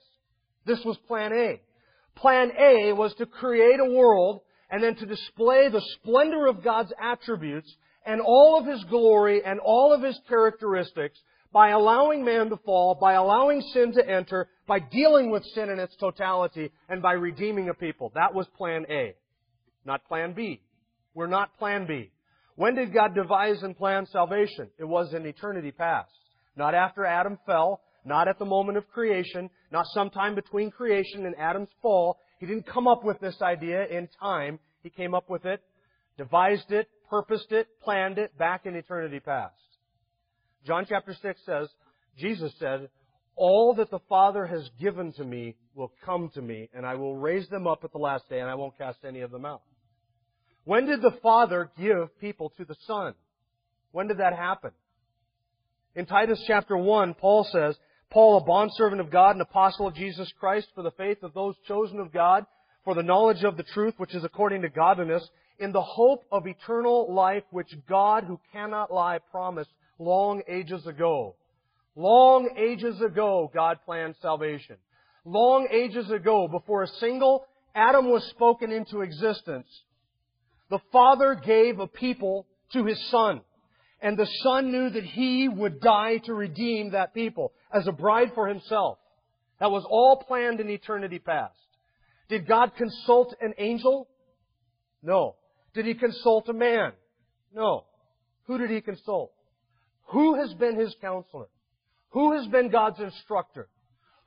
This 0.65 0.79
was 0.83 0.97
plan 1.07 1.31
A. 1.33 1.61
Plan 2.15 2.51
A 2.59 2.93
was 2.93 3.13
to 3.15 3.25
create 3.25 3.79
a 3.79 3.89
world 3.89 4.41
and 4.69 4.83
then 4.83 4.95
to 4.95 5.05
display 5.05 5.69
the 5.69 5.81
splendor 5.95 6.47
of 6.47 6.63
God's 6.63 6.91
attributes 7.01 7.73
and 8.05 8.21
all 8.21 8.59
of 8.59 8.65
His 8.65 8.83
glory 8.85 9.41
and 9.43 9.59
all 9.59 9.93
of 9.93 10.03
His 10.03 10.19
characteristics 10.27 11.19
by 11.53 11.69
allowing 11.69 12.23
man 12.23 12.49
to 12.49 12.57
fall, 12.57 12.95
by 12.95 13.13
allowing 13.13 13.61
sin 13.73 13.91
to 13.93 14.09
enter, 14.09 14.47
by 14.67 14.79
dealing 14.79 15.29
with 15.29 15.43
sin 15.53 15.69
in 15.69 15.79
its 15.79 15.95
totality, 15.97 16.71
and 16.87 17.01
by 17.01 17.13
redeeming 17.13 17.69
a 17.69 17.73
people. 17.73 18.11
That 18.15 18.33
was 18.33 18.47
plan 18.57 18.85
A, 18.89 19.15
not 19.85 20.05
plan 20.07 20.33
B. 20.33 20.61
We're 21.13 21.27
not 21.27 21.57
plan 21.57 21.85
B. 21.87 22.11
When 22.55 22.75
did 22.75 22.93
God 22.93 23.15
devise 23.15 23.63
and 23.63 23.75
plan 23.75 24.05
salvation? 24.05 24.69
It 24.77 24.85
was 24.85 25.13
in 25.13 25.25
eternity 25.25 25.71
past. 25.71 26.11
Not 26.55 26.73
after 26.73 27.05
Adam 27.05 27.37
fell, 27.45 27.81
not 28.05 28.27
at 28.27 28.39
the 28.39 28.45
moment 28.45 28.77
of 28.77 28.87
creation, 28.89 29.49
not 29.71 29.85
sometime 29.93 30.35
between 30.35 30.71
creation 30.71 31.25
and 31.25 31.35
Adam's 31.37 31.69
fall. 31.81 32.17
He 32.39 32.45
didn't 32.45 32.65
come 32.65 32.87
up 32.87 33.03
with 33.03 33.19
this 33.19 33.41
idea 33.41 33.85
in 33.85 34.09
time. 34.19 34.59
He 34.83 34.89
came 34.89 35.13
up 35.13 35.29
with 35.29 35.45
it, 35.45 35.61
devised 36.17 36.71
it, 36.71 36.87
purposed 37.09 37.51
it, 37.51 37.67
planned 37.83 38.17
it 38.17 38.37
back 38.37 38.65
in 38.65 38.75
eternity 38.75 39.19
past. 39.19 39.55
John 40.65 40.85
chapter 40.87 41.15
6 41.19 41.41
says, 41.45 41.67
Jesus 42.17 42.53
said, 42.59 42.89
All 43.35 43.73
that 43.75 43.89
the 43.89 43.99
Father 44.07 44.45
has 44.45 44.69
given 44.79 45.13
to 45.13 45.23
me 45.23 45.55
will 45.73 45.91
come 46.05 46.29
to 46.35 46.41
me, 46.41 46.69
and 46.73 46.85
I 46.85 46.95
will 46.95 47.15
raise 47.15 47.47
them 47.49 47.67
up 47.67 47.83
at 47.83 47.91
the 47.91 47.97
last 47.97 48.29
day, 48.29 48.39
and 48.39 48.49
I 48.49 48.55
won't 48.55 48.77
cast 48.77 48.99
any 49.07 49.21
of 49.21 49.31
them 49.31 49.45
out. 49.45 49.61
When 50.63 50.85
did 50.85 51.01
the 51.01 51.17
Father 51.23 51.71
give 51.79 52.17
people 52.19 52.51
to 52.57 52.65
the 52.65 52.75
Son? 52.85 53.13
When 53.91 54.07
did 54.07 54.19
that 54.19 54.33
happen? 54.33 54.71
In 55.95 56.05
Titus 56.05 56.43
chapter 56.45 56.77
1, 56.77 57.15
Paul 57.15 57.47
says, 57.51 57.75
Paul, 58.11 58.37
a 58.37 58.43
bondservant 58.43 59.01
of 59.01 59.09
God 59.09 59.31
and 59.31 59.41
apostle 59.41 59.87
of 59.87 59.95
Jesus 59.95 60.31
Christ, 60.39 60.67
for 60.75 60.83
the 60.83 60.91
faith 60.91 61.23
of 61.23 61.33
those 61.33 61.55
chosen 61.67 61.99
of 61.99 62.13
God, 62.13 62.45
for 62.83 62.93
the 62.93 63.03
knowledge 63.03 63.43
of 63.43 63.57
the 63.57 63.63
truth 63.63 63.95
which 63.97 64.13
is 64.13 64.23
according 64.23 64.61
to 64.61 64.69
godliness, 64.69 65.27
in 65.59 65.71
the 65.71 65.81
hope 65.81 66.23
of 66.31 66.47
eternal 66.47 67.13
life 67.13 67.43
which 67.51 67.73
God, 67.87 68.25
who 68.25 68.39
cannot 68.51 68.93
lie, 68.93 69.19
promised 69.31 69.69
long 70.01 70.41
ages 70.47 70.85
ago. 70.87 71.35
Long 71.95 72.49
ages 72.57 72.99
ago, 73.01 73.51
God 73.53 73.77
planned 73.85 74.15
salvation. 74.21 74.77
Long 75.23 75.67
ages 75.71 76.09
ago, 76.09 76.47
before 76.47 76.83
a 76.83 76.87
single 76.87 77.45
atom 77.75 78.09
was 78.09 78.23
spoken 78.31 78.71
into 78.71 79.01
existence, 79.01 79.67
the 80.69 80.79
Father 80.91 81.35
gave 81.35 81.79
a 81.79 81.87
people 81.87 82.47
to 82.73 82.85
His 82.85 82.99
Son. 83.09 83.41
And 84.01 84.17
the 84.17 84.27
Son 84.41 84.71
knew 84.71 84.89
that 84.89 85.03
He 85.03 85.47
would 85.47 85.79
die 85.79 86.17
to 86.25 86.33
redeem 86.33 86.91
that 86.91 87.13
people 87.13 87.53
as 87.71 87.87
a 87.87 87.91
bride 87.91 88.31
for 88.33 88.47
Himself. 88.47 88.97
That 89.59 89.69
was 89.69 89.85
all 89.87 90.23
planned 90.27 90.59
in 90.59 90.69
eternity 90.69 91.19
past. 91.19 91.53
Did 92.29 92.47
God 92.47 92.71
consult 92.75 93.35
an 93.41 93.53
angel? 93.59 94.07
No. 95.03 95.35
Did 95.75 95.85
He 95.85 95.93
consult 95.93 96.49
a 96.49 96.53
man? 96.53 96.93
No. 97.53 97.83
Who 98.47 98.57
did 98.57 98.71
He 98.71 98.81
consult? 98.81 99.33
Who 100.11 100.35
has 100.39 100.53
been 100.53 100.77
his 100.77 100.95
counselor? 101.01 101.47
Who 102.09 102.33
has 102.33 102.45
been 102.47 102.69
God's 102.69 102.99
instructor? 102.99 103.69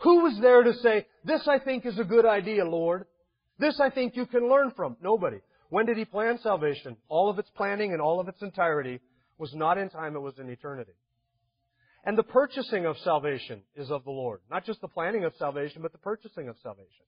Who 0.00 0.22
was 0.22 0.38
there 0.40 0.62
to 0.62 0.72
say, 0.74 1.06
this 1.24 1.46
I 1.46 1.58
think 1.58 1.84
is 1.84 1.98
a 1.98 2.04
good 2.04 2.26
idea, 2.26 2.64
Lord? 2.64 3.04
This 3.58 3.78
I 3.80 3.90
think 3.90 4.16
you 4.16 4.26
can 4.26 4.48
learn 4.48 4.72
from? 4.74 4.96
Nobody. 5.02 5.38
When 5.68 5.86
did 5.86 5.96
he 5.96 6.04
plan 6.04 6.38
salvation? 6.42 6.96
All 7.08 7.30
of 7.30 7.38
its 7.38 7.50
planning 7.50 7.92
and 7.92 8.00
all 8.00 8.20
of 8.20 8.28
its 8.28 8.42
entirety 8.42 9.00
was 9.38 9.54
not 9.54 9.78
in 9.78 9.90
time, 9.90 10.16
it 10.16 10.20
was 10.20 10.38
in 10.38 10.48
eternity. 10.48 10.92
And 12.04 12.16
the 12.16 12.22
purchasing 12.22 12.86
of 12.86 12.96
salvation 12.98 13.62
is 13.76 13.90
of 13.90 14.04
the 14.04 14.10
Lord. 14.10 14.40
Not 14.50 14.64
just 14.64 14.80
the 14.80 14.88
planning 14.88 15.24
of 15.24 15.34
salvation, 15.38 15.82
but 15.82 15.92
the 15.92 15.98
purchasing 15.98 16.48
of 16.48 16.56
salvation. 16.62 17.04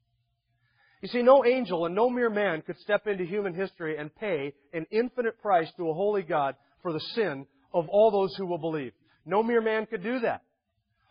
You 1.02 1.08
see, 1.08 1.22
no 1.22 1.44
angel 1.44 1.86
and 1.86 1.94
no 1.94 2.08
mere 2.08 2.30
man 2.30 2.62
could 2.62 2.78
step 2.78 3.06
into 3.06 3.24
human 3.24 3.54
history 3.54 3.98
and 3.98 4.14
pay 4.14 4.54
an 4.72 4.86
infinite 4.90 5.40
price 5.40 5.68
to 5.76 5.90
a 5.90 5.94
holy 5.94 6.22
God 6.22 6.56
for 6.82 6.92
the 6.92 7.00
sin 7.14 7.46
of 7.72 7.88
all 7.88 8.10
those 8.10 8.34
who 8.36 8.46
will 8.46 8.58
believe. 8.58 8.92
No 9.24 9.42
mere 9.42 9.60
man 9.60 9.86
could 9.86 10.02
do 10.02 10.20
that. 10.20 10.42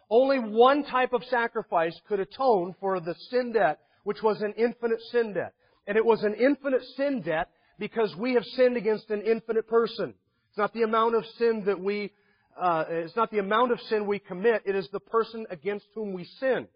Only 0.10 0.38
one 0.39 0.84
type 0.84 1.13
of 1.13 1.24
sacrifice 1.26 2.00
could 2.08 2.20
atone 2.20 2.76
for 2.80 3.00
the 3.00 3.15
sin 3.30 3.54
debt, 3.54 3.80
which 4.04 4.22
was 4.22 4.41
an 4.41 4.54
infinite 4.58 5.02
sin 5.12 5.34
debt. 5.34 5.54
And 5.88 5.98
it 5.98 6.06
was 6.06 6.24
an 6.24 6.36
infinite 6.36 6.84
sin 6.96 7.22
debt 7.22 7.50
because 7.80 8.15
we 8.15 8.34
have 8.34 8.44
sinned 8.56 8.78
against 8.78 9.10
an 9.10 9.22
infinite 9.22 9.68
person. 9.68 10.13
It's 10.50 10.58
not 10.58 10.74
the 10.74 10.84
amount 10.84 11.15
of 11.15 11.26
sin 11.38 11.63
that 11.65 11.80
we, 11.80 12.12
uh, 12.60 12.86
it's 12.88 13.15
not 13.15 13.32
the 13.32 13.39
amount 13.39 13.72
of 13.72 13.80
sin 13.89 14.06
we 14.06 14.20
commit, 14.20 14.62
it 14.65 14.76
is 14.76 14.88
the 14.91 15.00
person 15.00 15.46
against 15.50 15.86
whom 15.94 16.13
we 16.13 16.24
sin. 16.39 16.68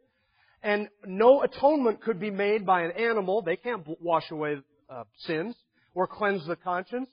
And 0.62 0.90
no 1.06 1.42
atonement 1.44 2.02
could 2.02 2.20
be 2.20 2.32
made 2.32 2.66
by 2.66 2.82
an 2.82 2.92
animal. 2.92 3.42
They 3.42 3.56
can't 3.56 3.88
wash 4.02 4.30
away 4.32 4.58
uh, 4.90 5.04
sins 5.20 5.56
or 5.94 6.08
cleanse 6.08 6.46
the 6.46 6.58
conscience. 6.58 7.10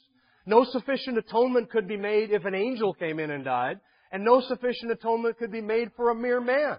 No 0.47 0.65
sufficient 0.65 1.19
atonement 1.19 1.71
could 1.71 1.89
be 1.89 1.97
made 1.97 2.31
if 2.31 2.45
an 2.45 2.55
angel 2.55 2.95
came 2.95 3.19
in 3.19 3.33
and 3.33 3.45
died, 3.45 3.81
and 4.13 4.25
no 4.25 4.41
sufficient 4.41 4.93
atonement 4.93 5.39
could 5.39 5.51
be 5.51 5.61
made 5.61 5.91
for 5.97 6.11
a 6.11 6.15
mere 6.15 6.41
man. 6.41 6.77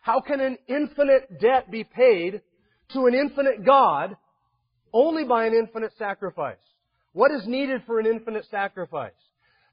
How 0.00 0.20
can 0.20 0.40
an 0.40 0.56
infinite 0.66 1.40
debt 1.40 1.70
be 1.70 1.84
paid 1.84 2.40
to 2.94 3.06
an 3.06 3.14
infinite 3.14 3.64
God 3.66 4.16
only 4.94 5.24
by 5.24 5.44
an 5.44 5.52
infinite 5.52 5.92
sacrifice? 5.98 6.56
What 7.12 7.30
is 7.32 7.46
needed 7.46 7.82
for 7.86 8.00
an 8.00 8.06
infinite 8.06 8.46
sacrifice? 8.50 9.12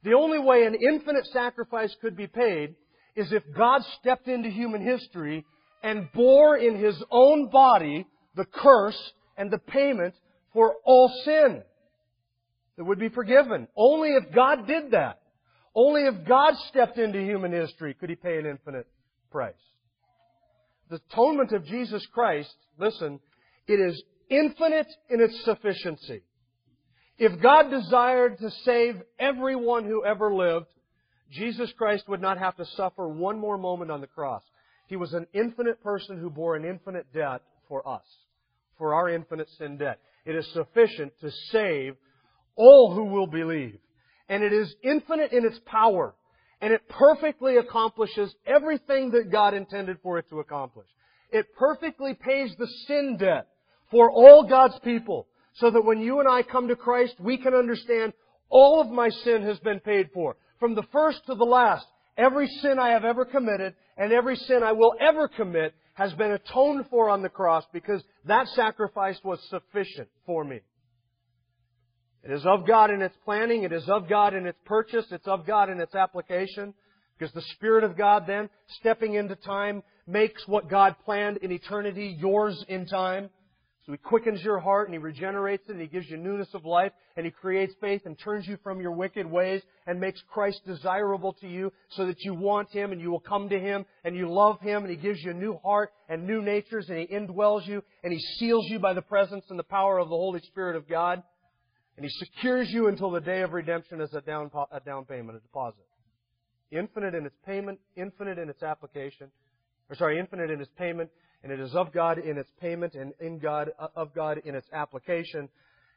The 0.03 0.13
only 0.13 0.39
way 0.39 0.65
an 0.65 0.75
infinite 0.75 1.25
sacrifice 1.27 1.95
could 2.01 2.17
be 2.17 2.27
paid 2.27 2.75
is 3.15 3.31
if 3.31 3.43
God 3.55 3.81
stepped 4.01 4.27
into 4.27 4.49
human 4.49 4.81
history 4.81 5.45
and 5.81 6.11
bore 6.13 6.57
in 6.57 6.75
His 6.75 7.01
own 7.09 7.49
body 7.49 8.05
the 8.35 8.45
curse 8.45 8.99
and 9.37 9.49
the 9.49 9.59
payment 9.59 10.13
for 10.51 10.75
all 10.83 11.09
sin 11.23 11.63
that 12.77 12.83
would 12.83 12.99
be 12.99 13.09
forgiven. 13.09 13.67
Only 13.75 14.09
if 14.09 14.33
God 14.33 14.67
did 14.67 14.91
that. 14.91 15.19
Only 15.75 16.03
if 16.03 16.27
God 16.27 16.55
stepped 16.69 16.97
into 16.97 17.19
human 17.19 17.51
history 17.51 17.93
could 17.93 18.09
He 18.09 18.15
pay 18.15 18.37
an 18.37 18.45
infinite 18.45 18.87
price. 19.31 19.53
The 20.89 20.99
atonement 21.09 21.51
of 21.51 21.65
Jesus 21.65 22.05
Christ, 22.13 22.53
listen, 22.77 23.19
it 23.67 23.79
is 23.79 24.01
infinite 24.29 24.87
in 25.09 25.21
its 25.21 25.43
sufficiency. 25.43 26.21
If 27.17 27.41
God 27.41 27.69
desired 27.69 28.39
to 28.39 28.49
save 28.63 29.01
everyone 29.19 29.85
who 29.85 30.03
ever 30.03 30.33
lived, 30.33 30.65
Jesus 31.31 31.71
Christ 31.77 32.07
would 32.07 32.21
not 32.21 32.37
have 32.37 32.55
to 32.57 32.65
suffer 32.65 33.07
one 33.07 33.39
more 33.39 33.57
moment 33.57 33.91
on 33.91 34.01
the 34.01 34.07
cross. 34.07 34.43
He 34.87 34.95
was 34.95 35.13
an 35.13 35.27
infinite 35.33 35.81
person 35.83 36.19
who 36.19 36.29
bore 36.29 36.55
an 36.55 36.65
infinite 36.65 37.11
debt 37.13 37.41
for 37.67 37.87
us, 37.87 38.03
for 38.77 38.93
our 38.93 39.09
infinite 39.09 39.49
sin 39.57 39.77
debt. 39.77 39.99
It 40.25 40.35
is 40.35 40.47
sufficient 40.53 41.13
to 41.21 41.31
save 41.51 41.95
all 42.55 42.93
who 42.93 43.05
will 43.05 43.27
believe. 43.27 43.79
And 44.29 44.43
it 44.43 44.53
is 44.53 44.73
infinite 44.83 45.31
in 45.31 45.45
its 45.45 45.59
power. 45.65 46.15
And 46.61 46.71
it 46.73 46.87
perfectly 46.87 47.57
accomplishes 47.57 48.33
everything 48.45 49.11
that 49.11 49.31
God 49.31 49.53
intended 49.53 49.97
for 50.01 50.17
it 50.17 50.29
to 50.29 50.39
accomplish. 50.39 50.87
It 51.31 51.47
perfectly 51.57 52.13
pays 52.13 52.53
the 52.57 52.67
sin 52.87 53.17
debt 53.19 53.47
for 53.91 54.09
all 54.09 54.47
God's 54.47 54.79
people. 54.83 55.27
So 55.55 55.69
that 55.69 55.85
when 55.85 55.99
you 55.99 56.19
and 56.19 56.27
I 56.27 56.41
come 56.41 56.69
to 56.69 56.75
Christ, 56.75 57.15
we 57.19 57.37
can 57.37 57.53
understand 57.53 58.13
all 58.49 58.81
of 58.81 58.89
my 58.89 59.09
sin 59.09 59.43
has 59.43 59.59
been 59.59 59.79
paid 59.79 60.09
for. 60.13 60.35
From 60.59 60.73
the 60.73 60.83
first 60.91 61.25
to 61.27 61.35
the 61.35 61.43
last, 61.43 61.85
every 62.17 62.47
sin 62.47 62.79
I 62.79 62.89
have 62.89 63.03
ever 63.03 63.25
committed 63.25 63.75
and 63.97 64.11
every 64.11 64.35
sin 64.35 64.63
I 64.63 64.71
will 64.71 64.95
ever 64.99 65.27
commit 65.27 65.75
has 65.95 66.13
been 66.13 66.31
atoned 66.31 66.85
for 66.89 67.09
on 67.09 67.21
the 67.21 67.29
cross 67.29 67.65
because 67.71 68.03
that 68.25 68.47
sacrifice 68.49 69.19
was 69.23 69.39
sufficient 69.49 70.07
for 70.25 70.43
me. 70.43 70.61
It 72.23 72.31
is 72.31 72.45
of 72.45 72.65
God 72.65 72.89
in 72.89 73.01
its 73.01 73.15
planning. 73.25 73.63
It 73.63 73.73
is 73.73 73.87
of 73.89 74.07
God 74.07 74.33
in 74.33 74.45
its 74.45 74.59
purchase. 74.65 75.05
It's 75.11 75.27
of 75.27 75.45
God 75.45 75.69
in 75.69 75.79
its 75.79 75.93
application. 75.93 76.73
Because 77.17 77.33
the 77.33 77.41
Spirit 77.55 77.83
of 77.83 77.97
God 77.97 78.23
then, 78.25 78.49
stepping 78.79 79.15
into 79.15 79.35
time, 79.35 79.83
makes 80.07 80.47
what 80.47 80.69
God 80.69 80.95
planned 81.05 81.37
in 81.37 81.51
eternity 81.51 82.15
yours 82.19 82.63
in 82.67 82.85
time. 82.85 83.29
So 83.85 83.91
He 83.91 83.97
quickens 83.97 84.41
your 84.41 84.59
heart 84.59 84.87
and 84.87 84.95
He 84.95 84.99
regenerates 84.99 85.67
it 85.67 85.73
and 85.73 85.81
He 85.81 85.87
gives 85.87 86.09
you 86.09 86.15
newness 86.15 86.47
of 86.53 86.63
life 86.63 86.93
and 87.17 87.25
He 87.25 87.31
creates 87.31 87.73
faith 87.81 88.03
and 88.05 88.17
turns 88.17 88.47
you 88.47 88.57
from 88.63 88.79
your 88.79 88.93
wicked 88.93 89.29
ways 89.29 89.61
and 89.85 89.99
makes 89.99 90.21
Christ 90.31 90.61
desirable 90.65 91.33
to 91.41 91.47
you 91.47 91.73
so 91.89 92.05
that 92.05 92.21
you 92.21 92.33
want 92.33 92.71
Him 92.71 92.93
and 92.93 93.01
you 93.01 93.11
will 93.11 93.19
come 93.19 93.49
to 93.49 93.59
Him 93.59 93.85
and 94.05 94.15
you 94.15 94.31
love 94.31 94.61
Him 94.61 94.83
and 94.83 94.89
He 94.89 94.95
gives 94.95 95.21
you 95.21 95.31
a 95.31 95.33
new 95.33 95.57
heart 95.57 95.91
and 96.07 96.25
new 96.25 96.41
natures 96.41 96.87
and 96.87 96.97
He 96.97 97.07
indwells 97.07 97.67
you 97.67 97.83
and 98.03 98.13
He 98.13 98.19
seals 98.39 98.65
you 98.69 98.79
by 98.79 98.93
the 98.93 99.01
presence 99.01 99.43
and 99.49 99.59
the 99.59 99.63
power 99.63 99.99
of 99.99 100.07
the 100.07 100.15
Holy 100.15 100.39
Spirit 100.47 100.77
of 100.77 100.87
God. 100.87 101.21
And 101.95 102.05
He 102.05 102.09
secures 102.09 102.71
you 102.71 102.87
until 102.87 103.11
the 103.11 103.21
day 103.21 103.41
of 103.41 103.53
redemption 103.53 104.01
as 104.01 104.13
a 104.13 104.21
down, 104.21 104.49
a 104.71 104.79
down 104.79 105.05
payment, 105.05 105.37
a 105.37 105.41
deposit. 105.41 105.85
Infinite 106.71 107.13
in 107.13 107.25
its 107.25 107.35
payment, 107.45 107.79
infinite 107.95 108.39
in 108.39 108.49
its 108.49 108.63
application, 108.63 109.29
or 109.89 109.95
sorry, 109.95 110.19
infinite 110.19 110.49
in 110.49 110.59
its 110.59 110.71
payment, 110.77 111.09
and 111.43 111.51
it 111.51 111.59
is 111.59 111.75
of 111.75 111.91
God 111.93 112.17
in 112.17 112.37
its 112.37 112.49
payment 112.59 112.95
and 112.95 113.13
in 113.19 113.37
God, 113.37 113.71
uh, 113.77 113.87
of 113.95 114.13
God 114.15 114.39
in 114.43 114.55
its 114.55 114.67
application. 114.73 115.49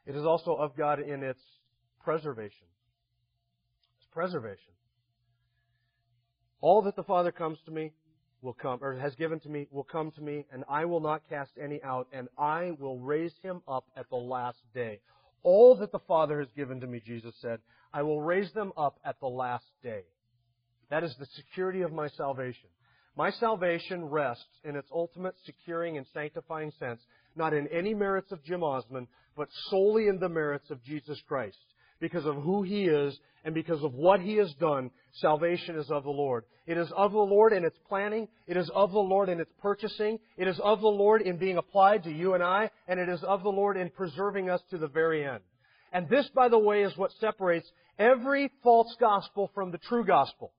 It 0.05 0.15
is 0.15 0.25
also 0.25 0.53
of 0.53 0.75
God 0.75 0.99
in 0.99 1.23
its 1.23 1.41
preservation. 2.03 2.67
Its 3.97 4.07
preservation. 4.11 4.73
All 6.61 6.81
that 6.83 6.95
the 6.95 7.03
Father 7.03 7.31
comes 7.31 7.57
to 7.65 7.71
me 7.71 7.91
will 8.41 8.53
come, 8.53 8.79
or 8.81 8.95
has 8.97 9.15
given 9.15 9.39
to 9.41 9.49
me, 9.49 9.67
will 9.71 9.83
come 9.83 10.11
to 10.11 10.21
me, 10.21 10.45
and 10.51 10.63
I 10.69 10.85
will 10.85 10.99
not 10.99 11.27
cast 11.29 11.51
any 11.61 11.81
out, 11.83 12.07
and 12.11 12.27
I 12.37 12.71
will 12.79 12.99
raise 12.99 13.33
him 13.41 13.61
up 13.67 13.85
at 13.95 14.09
the 14.09 14.15
last 14.15 14.59
day. 14.73 14.99
All 15.43 15.75
that 15.75 15.91
the 15.91 15.99
Father 15.99 16.39
has 16.39 16.49
given 16.55 16.79
to 16.81 16.87
me, 16.87 17.01
Jesus 17.05 17.35
said, 17.41 17.59
I 17.93 18.03
will 18.03 18.21
raise 18.21 18.51
them 18.53 18.73
up 18.77 18.99
at 19.05 19.19
the 19.19 19.27
last 19.27 19.65
day. 19.81 20.01
That 20.89 21.03
is 21.03 21.15
the 21.19 21.25
security 21.25 21.81
of 21.81 21.91
my 21.91 22.07
salvation. 22.09 22.69
My 23.15 23.31
salvation 23.31 24.05
rests 24.05 24.45
in 24.63 24.75
its 24.75 24.89
ultimate 24.93 25.35
securing 25.45 25.97
and 25.97 26.05
sanctifying 26.13 26.71
sense, 26.79 27.01
not 27.35 27.53
in 27.53 27.67
any 27.67 27.93
merits 27.93 28.31
of 28.31 28.43
Jim 28.43 28.63
Osman, 28.63 29.07
but 29.35 29.47
solely 29.69 30.07
in 30.07 30.19
the 30.19 30.29
merits 30.29 30.69
of 30.69 30.83
Jesus 30.83 31.19
Christ. 31.27 31.57
Because 31.99 32.25
of 32.25 32.35
who 32.35 32.63
He 32.63 32.85
is 32.85 33.17
and 33.43 33.53
because 33.55 33.83
of 33.83 33.93
what 33.93 34.19
He 34.19 34.35
has 34.35 34.53
done, 34.59 34.91
salvation 35.13 35.77
is 35.77 35.89
of 35.89 36.03
the 36.03 36.09
Lord. 36.09 36.45
It 36.65 36.77
is 36.77 36.91
of 36.95 37.11
the 37.11 37.17
Lord 37.17 37.53
in 37.53 37.63
its 37.63 37.77
planning. 37.87 38.27
It 38.45 38.57
is 38.57 38.69
of 38.73 38.91
the 38.91 38.99
Lord 38.99 39.29
in 39.29 39.39
its 39.39 39.51
purchasing. 39.61 40.19
It 40.37 40.47
is 40.47 40.59
of 40.59 40.81
the 40.81 40.87
Lord 40.87 41.21
in 41.21 41.37
being 41.37 41.57
applied 41.57 42.03
to 42.03 42.11
you 42.11 42.33
and 42.33 42.43
I. 42.43 42.69
And 42.87 42.99
it 42.99 43.09
is 43.09 43.23
of 43.23 43.43
the 43.43 43.49
Lord 43.49 43.77
in 43.77 43.89
preserving 43.89 44.49
us 44.49 44.61
to 44.71 44.77
the 44.77 44.87
very 44.87 45.25
end. 45.25 45.39
And 45.93 46.09
this, 46.09 46.27
by 46.35 46.49
the 46.49 46.59
way, 46.59 46.83
is 46.83 46.97
what 46.97 47.11
separates 47.19 47.71
every 47.97 48.51
false 48.63 48.95
gospel 48.99 49.49
from 49.55 49.71
the 49.71 49.77
true 49.77 50.05
gospel. 50.05 50.51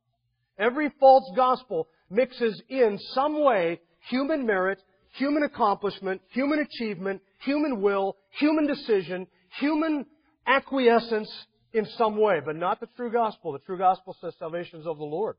Every 0.59 0.91
false 0.99 1.31
gospel 1.37 1.89
mixes 2.11 2.61
in 2.69 2.99
some 3.13 3.45
way 3.45 3.81
human 4.09 4.47
merit, 4.47 4.81
human 5.13 5.43
accomplishment, 5.43 6.21
human 6.31 6.61
achievement, 6.61 7.21
human 7.45 7.81
will, 7.81 8.17
human 8.39 8.67
decision, 8.67 9.27
human 9.61 10.07
acquiescence 10.49 11.31
in 11.73 11.87
some 11.97 12.21
way, 12.21 12.41
but 12.45 12.57
not 12.57 12.81
the 12.81 12.89
true 12.97 13.13
gospel. 13.13 13.53
The 13.53 13.59
true 13.61 13.79
gospel 13.79 14.17
says 14.21 14.35
salvation 14.39 14.81
is 14.81 14.87
of 14.87 14.99
the 14.99 15.05
Lord. 15.05 15.37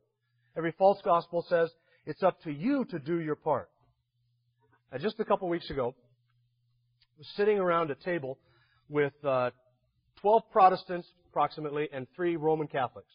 Every 0.58 0.74
false 0.78 1.00
gospel 1.04 1.46
says 1.50 1.70
it's 2.06 2.24
up 2.24 2.42
to 2.44 2.52
you 2.52 2.86
to 2.86 3.00
do 3.00 3.20
your 3.20 3.36
part. 3.36 3.70
Now, 4.92 5.00
just 5.00 5.20
a 5.20 5.26
couple 5.26 5.50
weeks 5.50 5.70
ago, 5.70 5.96
I 5.98 7.18
was 7.18 7.28
sitting 7.36 7.60
around 7.60 7.92
a 7.92 7.96
table 7.96 8.38
with 8.88 9.14
uh, 9.26 9.52
12 10.22 10.44
Protestants, 10.52 11.08
approximately, 11.30 11.90
and 11.92 12.08
three 12.16 12.36
Roman 12.36 12.68
Catholics 12.68 13.12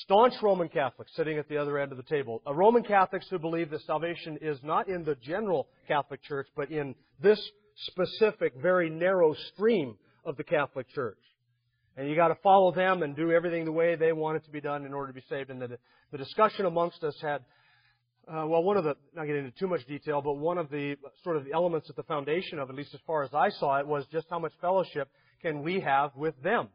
staunch 0.00 0.34
Roman 0.42 0.68
Catholics 0.68 1.12
sitting 1.14 1.38
at 1.38 1.48
the 1.48 1.58
other 1.58 1.78
end 1.78 1.92
of 1.92 1.98
the 1.98 2.04
table. 2.04 2.42
Roman 2.46 2.82
Catholics 2.82 3.26
who 3.28 3.38
believe 3.38 3.70
that 3.70 3.82
salvation 3.82 4.38
is 4.40 4.58
not 4.62 4.88
in 4.88 5.04
the 5.04 5.16
general 5.16 5.68
Catholic 5.86 6.22
Church, 6.22 6.48
but 6.56 6.70
in 6.70 6.94
this 7.20 7.40
specific, 7.76 8.54
very 8.60 8.88
narrow 8.88 9.34
stream 9.52 9.96
of 10.24 10.36
the 10.36 10.44
Catholic 10.44 10.88
Church. 10.90 11.18
And 11.96 12.08
you 12.08 12.16
got 12.16 12.28
to 12.28 12.36
follow 12.42 12.72
them 12.72 13.02
and 13.02 13.14
do 13.14 13.32
everything 13.32 13.64
the 13.64 13.72
way 13.72 13.96
they 13.96 14.12
want 14.12 14.36
it 14.36 14.44
to 14.44 14.50
be 14.50 14.60
done 14.60 14.86
in 14.86 14.94
order 14.94 15.12
to 15.12 15.14
be 15.14 15.24
saved. 15.28 15.50
And 15.50 15.60
the, 15.60 15.78
the 16.10 16.18
discussion 16.18 16.64
amongst 16.64 17.04
us 17.04 17.14
had, 17.20 17.42
uh, 18.26 18.46
well, 18.46 18.62
one 18.62 18.78
of 18.78 18.84
the, 18.84 18.94
not 19.14 19.26
getting 19.26 19.44
into 19.44 19.58
too 19.58 19.66
much 19.68 19.86
detail, 19.86 20.22
but 20.22 20.34
one 20.34 20.56
of 20.56 20.70
the 20.70 20.96
sort 21.22 21.36
of 21.36 21.44
the 21.44 21.52
elements 21.52 21.90
at 21.90 21.96
the 21.96 22.02
foundation 22.04 22.58
of, 22.58 22.70
at 22.70 22.76
least 22.76 22.94
as 22.94 23.00
far 23.06 23.24
as 23.24 23.30
I 23.34 23.50
saw 23.50 23.78
it, 23.78 23.86
was 23.86 24.06
just 24.10 24.26
how 24.30 24.38
much 24.38 24.52
fellowship 24.60 25.08
can 25.42 25.62
we 25.62 25.80
have 25.80 26.12
with 26.16 26.40
them 26.42 26.68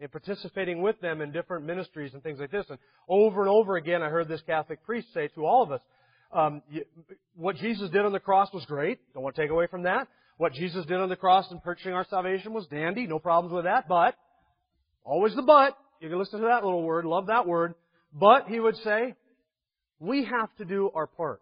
in 0.00 0.08
participating 0.08 0.82
with 0.82 1.00
them 1.00 1.20
in 1.20 1.30
different 1.30 1.64
ministries 1.64 2.12
and 2.14 2.22
things 2.22 2.40
like 2.40 2.50
this. 2.50 2.66
And 2.70 2.78
over 3.08 3.40
and 3.40 3.50
over 3.50 3.76
again, 3.76 4.02
I 4.02 4.08
heard 4.08 4.28
this 4.28 4.42
Catholic 4.42 4.82
priest 4.84 5.08
say 5.14 5.28
to 5.28 5.44
all 5.44 5.62
of 5.62 5.70
us, 5.70 5.80
um, 6.32 6.62
what 7.36 7.56
Jesus 7.56 7.90
did 7.90 8.04
on 8.04 8.12
the 8.12 8.18
cross 8.18 8.52
was 8.52 8.64
great. 8.64 8.98
Don't 9.14 9.22
want 9.22 9.36
to 9.36 9.42
take 9.42 9.50
away 9.50 9.66
from 9.66 9.82
that. 9.82 10.08
What 10.42 10.54
Jesus 10.54 10.84
did 10.86 10.98
on 10.98 11.08
the 11.08 11.14
cross 11.14 11.48
in 11.52 11.60
purchasing 11.60 11.92
our 11.92 12.04
salvation 12.10 12.52
was 12.52 12.66
dandy. 12.66 13.06
No 13.06 13.20
problems 13.20 13.54
with 13.54 13.62
that. 13.62 13.86
But, 13.88 14.16
always 15.04 15.36
the 15.36 15.42
but. 15.42 15.78
You 16.00 16.08
can 16.08 16.18
listen 16.18 16.40
to 16.40 16.46
that 16.46 16.64
little 16.64 16.82
word. 16.82 17.04
Love 17.04 17.28
that 17.28 17.46
word. 17.46 17.76
But, 18.12 18.48
he 18.48 18.58
would 18.58 18.74
say, 18.78 19.14
we 20.00 20.24
have 20.24 20.52
to 20.58 20.64
do 20.64 20.90
our 20.96 21.06
part. 21.06 21.40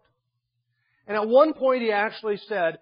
And 1.07 1.17
at 1.17 1.27
one 1.27 1.53
point 1.53 1.81
he 1.81 1.91
actually 1.91 2.39
said, 2.47 2.77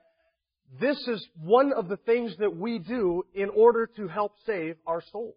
this 0.81 0.97
is 1.07 1.25
one 1.41 1.71
of 1.71 1.87
the 1.87 1.95
things 1.95 2.35
that 2.39 2.53
we 2.53 2.79
do 2.79 3.23
in 3.33 3.47
order 3.55 3.89
to 3.95 4.09
help 4.09 4.33
save 4.45 4.75
our 4.85 5.01
souls. 5.13 5.35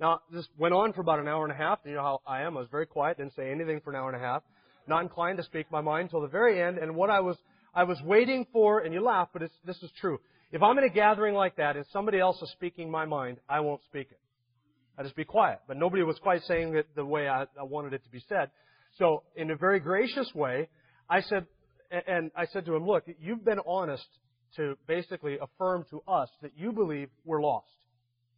Now, 0.00 0.20
this 0.32 0.48
went 0.56 0.72
on 0.72 0.94
for 0.94 1.02
about 1.02 1.18
an 1.18 1.28
hour 1.28 1.44
and 1.44 1.52
a 1.52 1.56
half. 1.56 1.80
You 1.84 1.96
know 1.96 2.02
how 2.02 2.20
I 2.26 2.44
am. 2.44 2.56
I 2.56 2.60
was 2.60 2.70
very 2.70 2.86
quiet, 2.86 3.18
didn't 3.18 3.36
say 3.36 3.50
anything 3.50 3.82
for 3.84 3.90
an 3.90 3.96
hour 3.96 4.10
and 4.10 4.16
a 4.16 4.26
half. 4.26 4.42
Not 4.88 5.02
inclined 5.02 5.36
to 5.36 5.44
speak 5.44 5.70
my 5.70 5.82
mind 5.82 6.04
until 6.04 6.22
the 6.22 6.28
very 6.28 6.62
end. 6.62 6.78
And 6.78 6.96
what 6.96 7.10
I 7.10 7.20
was, 7.20 7.36
I 7.76 7.84
was 7.84 8.00
waiting 8.02 8.46
for, 8.54 8.80
and 8.80 8.94
you 8.94 9.04
laugh, 9.04 9.28
but 9.34 9.42
this 9.66 9.76
is 9.82 9.90
true. 10.00 10.18
If 10.50 10.62
I'm 10.62 10.78
in 10.78 10.84
a 10.84 10.88
gathering 10.88 11.34
like 11.34 11.56
that 11.56 11.76
and 11.76 11.84
somebody 11.92 12.18
else 12.18 12.40
is 12.40 12.50
speaking 12.52 12.90
my 12.90 13.04
mind, 13.04 13.36
I 13.50 13.60
won't 13.60 13.84
speak 13.84 14.08
it. 14.10 14.18
I 14.96 15.02
just 15.02 15.14
be 15.14 15.26
quiet. 15.26 15.60
But 15.68 15.76
nobody 15.76 16.02
was 16.02 16.18
quite 16.18 16.42
saying 16.44 16.74
it 16.74 16.88
the 16.96 17.04
way 17.04 17.28
I, 17.28 17.42
I 17.42 17.64
wanted 17.64 17.92
it 17.92 18.02
to 18.04 18.10
be 18.10 18.22
said. 18.30 18.50
So, 18.96 19.24
in 19.36 19.50
a 19.50 19.56
very 19.56 19.78
gracious 19.78 20.34
way, 20.34 20.70
I 21.10 21.20
said, 21.20 21.44
and 22.06 22.30
I 22.34 22.46
said 22.46 22.64
to 22.64 22.74
him, 22.74 22.86
look, 22.86 23.04
you've 23.20 23.44
been 23.44 23.60
honest 23.66 24.06
to 24.56 24.78
basically 24.86 25.36
affirm 25.38 25.84
to 25.90 26.00
us 26.08 26.30
that 26.40 26.52
you 26.56 26.72
believe 26.72 27.10
we're 27.26 27.42
lost. 27.42 27.68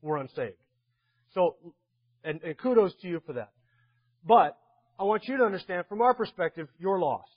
We're 0.02 0.16
unsaved. 0.16 0.56
So, 1.32 1.54
and, 2.24 2.42
and 2.42 2.58
kudos 2.58 2.92
to 3.02 3.08
you 3.08 3.22
for 3.24 3.34
that. 3.34 3.52
But 4.26 4.58
I 4.98 5.04
want 5.04 5.28
you 5.28 5.36
to 5.36 5.44
understand 5.44 5.84
from 5.88 6.02
our 6.02 6.14
perspective, 6.14 6.66
you're 6.80 6.98
lost. 6.98 7.30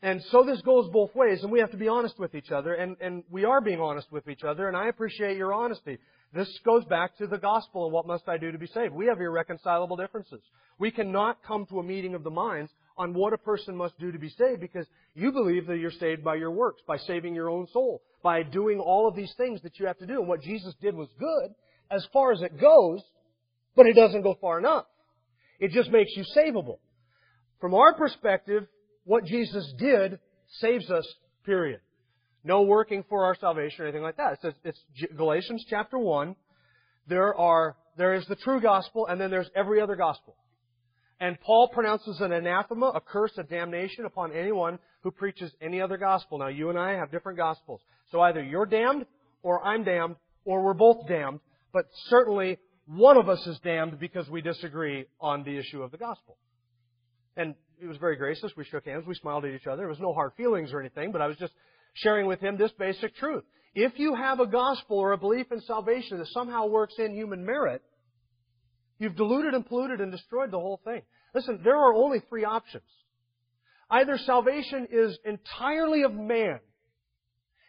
And 0.00 0.22
so 0.30 0.44
this 0.44 0.60
goes 0.62 0.88
both 0.92 1.12
ways, 1.14 1.42
and 1.42 1.50
we 1.50 1.58
have 1.58 1.72
to 1.72 1.76
be 1.76 1.88
honest 1.88 2.18
with 2.20 2.34
each 2.36 2.52
other, 2.52 2.74
and, 2.74 2.96
and 3.00 3.24
we 3.30 3.44
are 3.44 3.60
being 3.60 3.80
honest 3.80 4.10
with 4.12 4.28
each 4.28 4.44
other, 4.44 4.68
and 4.68 4.76
I 4.76 4.88
appreciate 4.88 5.36
your 5.36 5.52
honesty. 5.52 5.98
This 6.32 6.48
goes 6.64 6.84
back 6.84 7.16
to 7.18 7.26
the 7.26 7.38
gospel 7.38 7.84
and 7.84 7.92
what 7.92 8.06
must 8.06 8.28
I 8.28 8.38
do 8.38 8.52
to 8.52 8.58
be 8.58 8.68
saved. 8.68 8.94
We 8.94 9.06
have 9.06 9.20
irreconcilable 9.20 9.96
differences. 9.96 10.40
We 10.78 10.92
cannot 10.92 11.42
come 11.42 11.66
to 11.66 11.80
a 11.80 11.82
meeting 11.82 12.14
of 12.14 12.22
the 12.22 12.30
minds 12.30 12.70
on 12.96 13.12
what 13.14 13.32
a 13.32 13.38
person 13.38 13.74
must 13.74 13.98
do 13.98 14.12
to 14.12 14.18
be 14.18 14.28
saved 14.28 14.60
because 14.60 14.86
you 15.14 15.32
believe 15.32 15.66
that 15.66 15.78
you're 15.78 15.90
saved 15.90 16.22
by 16.22 16.36
your 16.36 16.50
works, 16.52 16.82
by 16.86 16.98
saving 16.98 17.34
your 17.34 17.48
own 17.48 17.66
soul, 17.72 18.02
by 18.22 18.42
doing 18.42 18.78
all 18.78 19.08
of 19.08 19.16
these 19.16 19.32
things 19.36 19.62
that 19.62 19.80
you 19.80 19.86
have 19.86 19.98
to 19.98 20.06
do. 20.06 20.20
And 20.20 20.28
what 20.28 20.42
Jesus 20.42 20.74
did 20.80 20.94
was 20.94 21.08
good 21.18 21.54
as 21.90 22.06
far 22.12 22.32
as 22.32 22.42
it 22.42 22.60
goes, 22.60 23.00
but 23.74 23.86
it 23.86 23.94
doesn't 23.94 24.22
go 24.22 24.36
far 24.40 24.58
enough. 24.58 24.84
It 25.58 25.72
just 25.72 25.90
makes 25.90 26.10
you 26.14 26.24
savable. 26.36 26.78
From 27.60 27.74
our 27.74 27.94
perspective, 27.94 28.66
what 29.08 29.24
Jesus 29.24 29.72
did 29.78 30.18
saves 30.60 30.90
us, 30.90 31.06
period. 31.44 31.80
No 32.44 32.62
working 32.62 33.04
for 33.08 33.24
our 33.24 33.34
salvation 33.34 33.80
or 33.80 33.84
anything 33.84 34.02
like 34.02 34.18
that. 34.18 34.38
It's, 34.42 34.58
it's 34.64 35.14
Galatians 35.16 35.64
chapter 35.68 35.98
1. 35.98 36.36
There 37.08 37.34
are, 37.34 37.76
there 37.96 38.12
is 38.14 38.26
the 38.26 38.36
true 38.36 38.60
gospel 38.60 39.06
and 39.06 39.18
then 39.18 39.30
there's 39.30 39.48
every 39.56 39.80
other 39.80 39.96
gospel. 39.96 40.36
And 41.20 41.40
Paul 41.40 41.68
pronounces 41.68 42.20
an 42.20 42.32
anathema, 42.32 42.88
a 42.88 43.00
curse, 43.00 43.32
a 43.38 43.44
damnation 43.44 44.04
upon 44.04 44.32
anyone 44.32 44.78
who 45.00 45.10
preaches 45.10 45.50
any 45.62 45.80
other 45.80 45.96
gospel. 45.96 46.38
Now, 46.38 46.48
you 46.48 46.68
and 46.68 46.78
I 46.78 46.92
have 46.92 47.10
different 47.10 47.38
gospels. 47.38 47.80
So 48.12 48.20
either 48.20 48.42
you're 48.42 48.66
damned, 48.66 49.06
or 49.42 49.64
I'm 49.64 49.84
damned, 49.84 50.16
or 50.44 50.62
we're 50.62 50.74
both 50.74 51.08
damned. 51.08 51.40
But 51.72 51.86
certainly, 52.08 52.58
one 52.86 53.16
of 53.16 53.30
us 53.30 53.44
is 53.46 53.58
damned 53.64 53.98
because 53.98 54.28
we 54.28 54.42
disagree 54.42 55.06
on 55.18 55.44
the 55.44 55.56
issue 55.56 55.82
of 55.82 55.92
the 55.92 55.98
gospel. 55.98 56.36
And 57.36 57.54
he 57.80 57.86
was 57.86 57.96
very 57.98 58.16
gracious. 58.16 58.52
We 58.56 58.64
shook 58.64 58.86
hands. 58.86 59.04
We 59.06 59.14
smiled 59.14 59.44
at 59.44 59.52
each 59.52 59.66
other. 59.66 59.78
There 59.78 59.88
was 59.88 60.00
no 60.00 60.12
hard 60.12 60.32
feelings 60.36 60.72
or 60.72 60.80
anything, 60.80 61.12
but 61.12 61.20
I 61.20 61.26
was 61.26 61.36
just 61.36 61.52
sharing 61.94 62.26
with 62.26 62.40
him 62.40 62.56
this 62.56 62.72
basic 62.78 63.16
truth. 63.16 63.44
If 63.74 63.98
you 63.98 64.14
have 64.14 64.40
a 64.40 64.46
gospel 64.46 64.98
or 64.98 65.12
a 65.12 65.18
belief 65.18 65.46
in 65.52 65.60
salvation 65.60 66.18
that 66.18 66.26
somehow 66.28 66.66
works 66.66 66.94
in 66.98 67.14
human 67.14 67.44
merit, 67.44 67.82
You've 68.98 69.16
diluted 69.16 69.54
and 69.54 69.64
polluted 69.64 70.00
and 70.00 70.10
destroyed 70.10 70.50
the 70.50 70.58
whole 70.58 70.80
thing. 70.84 71.02
Listen, 71.34 71.60
there 71.62 71.76
are 71.76 71.94
only 71.94 72.20
three 72.28 72.44
options. 72.44 72.84
Either 73.90 74.18
salvation 74.18 74.88
is 74.90 75.16
entirely 75.24 76.02
of 76.02 76.12
man, 76.14 76.58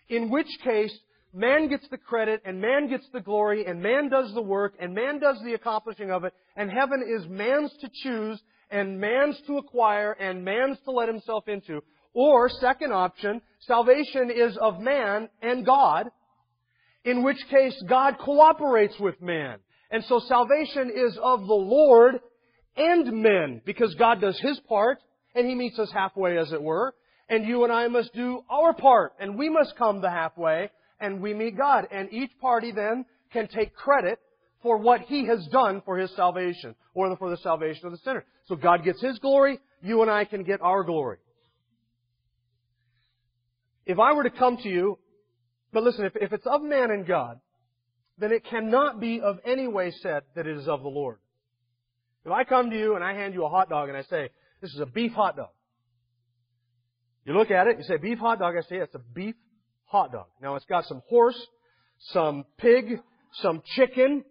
in 0.09 0.29
which 0.29 0.47
case 0.63 0.97
man 1.33 1.69
gets 1.69 1.87
the 1.89 1.97
credit 1.97 2.41
and 2.43 2.59
man 2.59 2.89
gets 2.89 3.05
the 3.13 3.21
glory 3.21 3.65
and 3.65 3.81
man 3.81 4.09
does 4.09 4.33
the 4.33 4.41
work 4.41 4.73
and 4.79 4.95
man 4.95 5.19
does 5.19 5.37
the 5.45 5.53
accomplishing 5.53 6.09
of 6.09 6.23
it 6.23 6.33
and 6.55 6.71
heaven 6.71 7.03
is 7.07 7.27
man's 7.29 7.71
to 7.79 7.89
choose 8.03 8.41
and 8.69 8.99
man's 8.99 9.39
to 9.47 9.57
acquire 9.57 10.11
and 10.13 10.43
man's 10.43 10.77
to 10.85 10.91
let 10.91 11.07
himself 11.07 11.47
into. 11.47 11.81
Or, 12.13 12.49
second 12.49 12.91
option, 12.91 13.41
salvation 13.61 14.31
is 14.31 14.57
of 14.61 14.79
man 14.79 15.29
and 15.41 15.65
God, 15.65 16.09
in 17.05 17.23
which 17.23 17.37
case 17.49 17.81
God 17.87 18.17
cooperates 18.19 18.99
with 18.99 19.21
man. 19.21 19.59
And 19.91 20.03
so 20.05 20.19
salvation 20.19 20.91
is 20.93 21.17
of 21.21 21.41
the 21.41 21.53
Lord 21.53 22.19
and 22.75 23.21
men, 23.21 23.61
because 23.65 23.93
God 23.95 24.21
does 24.21 24.39
His 24.39 24.59
part, 24.67 24.99
and 25.35 25.47
He 25.47 25.55
meets 25.55 25.79
us 25.79 25.91
halfway, 25.93 26.37
as 26.37 26.51
it 26.51 26.61
were. 26.61 26.93
And 27.27 27.45
you 27.45 27.63
and 27.63 27.73
I 27.73 27.87
must 27.87 28.13
do 28.13 28.41
our 28.49 28.73
part, 28.73 29.13
and 29.19 29.37
we 29.37 29.49
must 29.49 29.75
come 29.77 30.01
the 30.01 30.09
halfway, 30.09 30.69
and 30.99 31.21
we 31.21 31.33
meet 31.33 31.57
God. 31.57 31.87
And 31.91 32.11
each 32.11 32.31
party 32.41 32.71
then 32.71 33.05
can 33.31 33.47
take 33.47 33.75
credit 33.75 34.19
for 34.61 34.77
what 34.77 35.01
He 35.01 35.25
has 35.25 35.45
done 35.47 35.81
for 35.85 35.97
His 35.97 36.11
salvation, 36.15 36.75
or 36.93 37.15
for 37.17 37.29
the 37.29 37.37
salvation 37.37 37.85
of 37.85 37.91
the 37.91 37.97
sinner. 37.99 38.25
So 38.47 38.55
God 38.55 38.83
gets 38.83 39.01
His 39.01 39.19
glory, 39.19 39.59
you 39.81 40.01
and 40.01 40.11
I 40.11 40.25
can 40.25 40.43
get 40.43 40.61
our 40.61 40.83
glory. 40.83 41.17
If 43.85 43.97
I 43.99 44.13
were 44.13 44.23
to 44.23 44.29
come 44.29 44.57
to 44.57 44.69
you, 44.69 44.99
but 45.71 45.83
listen, 45.83 46.05
if, 46.05 46.15
if 46.15 46.33
it's 46.33 46.45
of 46.45 46.61
man 46.61 46.91
and 46.91 47.07
God, 47.07 47.39
then 48.17 48.31
it 48.31 48.45
cannot 48.45 48.99
be 48.99 49.21
of 49.21 49.39
any 49.45 49.67
way 49.67 49.91
said 49.91 50.23
that 50.35 50.45
it 50.45 50.57
is 50.57 50.67
of 50.67 50.81
the 50.81 50.89
Lord. 50.89 51.17
If 52.25 52.31
I 52.31 52.43
come 52.43 52.69
to 52.69 52.77
you 52.77 52.95
and 52.95 53.03
I 53.03 53.13
hand 53.13 53.33
you 53.33 53.45
a 53.45 53.49
hot 53.49 53.69
dog 53.69 53.87
and 53.87 53.97
I 53.97 54.03
say, 54.03 54.29
this 54.61 54.73
is 54.73 54.79
a 54.79 54.85
beef 54.85 55.13
hot 55.13 55.37
dog. 55.37 55.49
You 57.25 57.33
look 57.33 57.49
at 57.49 57.67
it, 57.67 57.77
you 57.77 57.83
say 57.83 57.97
beef 57.97 58.19
hot 58.19 58.39
dog, 58.39 58.55
I 58.57 58.61
say 58.61 58.77
it's 58.77 58.95
a 58.95 58.99
beef 58.99 59.35
hot 59.85 60.11
dog. 60.11 60.25
Now 60.41 60.55
it's 60.55 60.65
got 60.65 60.85
some 60.85 61.01
horse, 61.07 61.39
some 62.11 62.45
pig, 62.57 62.99
some 63.41 63.61
chicken, 63.75 64.23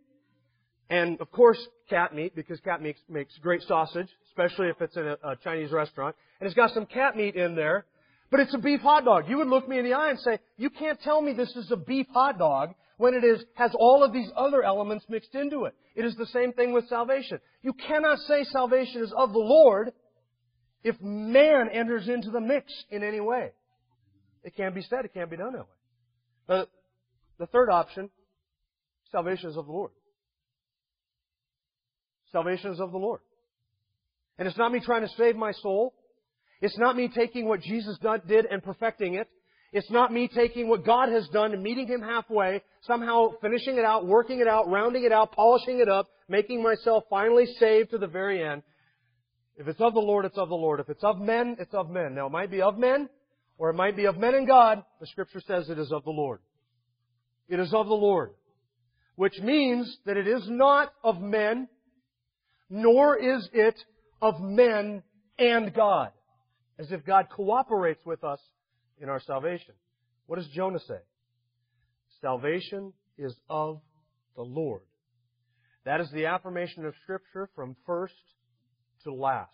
and 0.91 1.21
of 1.21 1.31
course 1.31 1.59
cat 1.91 2.15
meat, 2.15 2.35
because 2.35 2.61
cat 2.61 2.83
meat 2.83 2.97
makes 3.09 3.37
great 3.39 3.63
sausage, 3.63 4.09
especially 4.29 4.69
if 4.69 4.81
it's 4.81 4.97
in 4.97 5.07
a, 5.07 5.17
a 5.25 5.37
Chinese 5.43 5.71
restaurant. 5.71 6.17
And 6.41 6.47
it's 6.47 6.57
got 6.57 6.73
some 6.73 6.87
cat 6.87 7.17
meat 7.17 7.35
in 7.35 7.55
there, 7.55 7.85
but 8.31 8.41
it's 8.41 8.55
a 8.55 8.59
beef 8.59 8.81
hot 8.81 9.05
dog. 9.05 9.25
You 9.29 9.39
would 9.39 9.49
look 9.49 9.69
me 9.69 9.79
in 9.79 9.85
the 9.85 9.95
eye 9.95 10.11
and 10.11 10.19
say, 10.21 10.39
you 10.57 10.71
can't 10.71 11.01
tell 11.01 11.21
me 11.21 11.33
this 11.33 11.55
is 11.57 11.71
a 11.71 11.77
beef 11.77 12.07
hot 12.13 12.39
dog 12.39 12.75
when 12.99 13.15
it 13.15 13.25
is, 13.25 13.43
has 13.55 13.71
all 13.79 14.03
of 14.03 14.13
these 14.13 14.29
other 14.37 14.63
elements 14.63 15.05
mixed 15.09 15.35
into 15.35 15.65
it. 15.65 15.75
It 15.95 16.05
is 16.05 16.17
the 16.17 16.27
same 16.27 16.53
thing 16.53 16.73
with 16.73 16.89
salvation. 16.89 17.39
You 17.63 17.73
cannot 17.73 18.19
say 18.21 18.45
salvation 18.45 19.03
is 19.03 19.13
of 19.17 19.33
the 19.33 19.39
Lord 19.39 19.93
if 20.85 21.01
man 21.01 21.69
enters 21.73 22.09
into 22.09 22.31
the 22.31 22.41
mix 22.41 22.73
in 22.91 23.03
any 23.03 23.21
way. 23.21 23.51
It 24.45 24.57
can't 24.57 24.75
be 24.75 24.83
said, 24.83 25.05
it 25.05 25.15
can't 25.15 25.31
be 25.31 25.37
done 25.37 25.53
that 25.53 25.61
way. 25.61 25.77
But 26.47 26.71
the 27.39 27.47
third 27.47 27.71
option, 27.71 28.11
salvation 29.11 29.51
is 29.51 29.57
of 29.57 29.67
the 29.67 29.73
Lord. 29.73 29.91
Salvation 32.33 32.73
is 32.73 32.81
of 32.81 32.93
the 32.93 32.99
Lord. 32.99 33.21
And 34.39 34.47
it's 34.47 34.59
not 34.59 34.73
me 34.73 34.81
trying 34.81 35.03
to 35.03 35.13
save 35.17 35.37
my 35.37 35.53
soul. 35.53 35.95
It's 36.61 36.79
not 36.79 36.97
me 36.97 37.09
taking 37.09 37.47
what 37.47 37.61
Jesus 37.61 37.99
did 38.27 38.47
and 38.47 38.63
perfecting 38.63 39.15
it. 39.15 39.29
It's 39.73 39.91
not 39.91 40.13
me 40.13 40.29
taking 40.35 40.69
what 40.69 40.85
God 40.85 41.11
has 41.11 41.29
done 41.29 41.53
and 41.53 41.63
meeting 41.63 41.87
Him 41.87 42.01
halfway, 42.01 42.63
somehow 42.83 43.33
finishing 43.43 43.77
it 43.77 43.85
out, 43.85 44.07
working 44.07 44.41
it 44.41 44.49
out, 44.49 44.69
rounding 44.69 45.05
it 45.05 45.13
out, 45.13 45.33
polishing 45.33 45.81
it 45.81 45.89
up, 45.89 46.09
making 46.29 46.63
myself 46.63 47.05
finally 47.11 47.47
saved 47.59 47.91
to 47.91 47.99
the 47.99 48.07
very 48.07 48.43
end. 48.43 48.63
If 49.57 49.69
it's 49.69 49.81
of 49.81 49.93
the 49.93 50.01
Lord, 50.01 50.25
it's 50.25 50.39
of 50.39 50.49
the 50.49 50.55
Lord. 50.55 50.81
If 50.81 50.89
it's 50.89 51.05
of 51.05 51.21
men, 51.21 51.57
it's 51.59 51.75
of 51.75 51.91
men. 51.91 52.15
Now, 52.15 52.27
it 52.27 52.33
might 52.33 52.51
be 52.51 52.63
of 52.63 52.79
men, 52.79 53.09
or 53.59 53.71
it 53.71 53.75
might 53.75 53.97
be 53.97 54.07
of 54.07 54.17
men 54.17 54.35
and 54.35 54.47
God. 54.47 54.83
The 55.01 55.07
Scripture 55.07 55.43
says 55.47 55.69
it 55.69 55.79
is 55.79 55.93
of 55.93 56.05
the 56.05 56.11
Lord. 56.11 56.41
It 57.49 57.61
is 57.61 57.75
of 57.75 57.89
the 57.89 57.95
Lord. 57.95 58.31
Which 59.17 59.39
means 59.41 59.99
that 60.07 60.17
it 60.17 60.29
is 60.29 60.45
not 60.49 60.93
of 61.03 61.21
men, 61.21 61.69
nor 62.71 63.17
is 63.17 63.49
it 63.53 63.77
of 64.21 64.41
men 64.41 65.03
and 65.39 65.75
God. 65.75 66.11
As 66.79 66.93
if 66.93 67.05
God 67.05 67.27
cooperates 67.35 68.05
with 68.07 68.23
us 68.23 68.41
in 69.01 69.09
our 69.09 69.21
salvation. 69.21 69.75
What 70.27 70.37
does 70.37 70.49
Jonah 70.49 70.79
say? 70.81 70.99
Salvation 72.21 72.93
is 73.17 73.35
of 73.49 73.81
the 74.37 74.43
Lord. 74.43 74.83
That 75.85 76.01
is 76.01 76.11
the 76.13 76.27
affirmation 76.27 76.85
of 76.85 76.95
Scripture 77.03 77.49
from 77.55 77.77
first 77.87 78.15
to 79.05 79.13
last. 79.13 79.51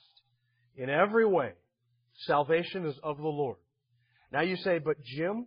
In 0.76 0.90
every 0.90 1.24
way, 1.24 1.52
salvation 2.26 2.84
is 2.86 2.96
of 3.02 3.18
the 3.18 3.22
Lord. 3.22 3.56
Now 4.32 4.40
you 4.40 4.56
say, 4.56 4.78
but 4.78 4.96
Jim, 5.02 5.46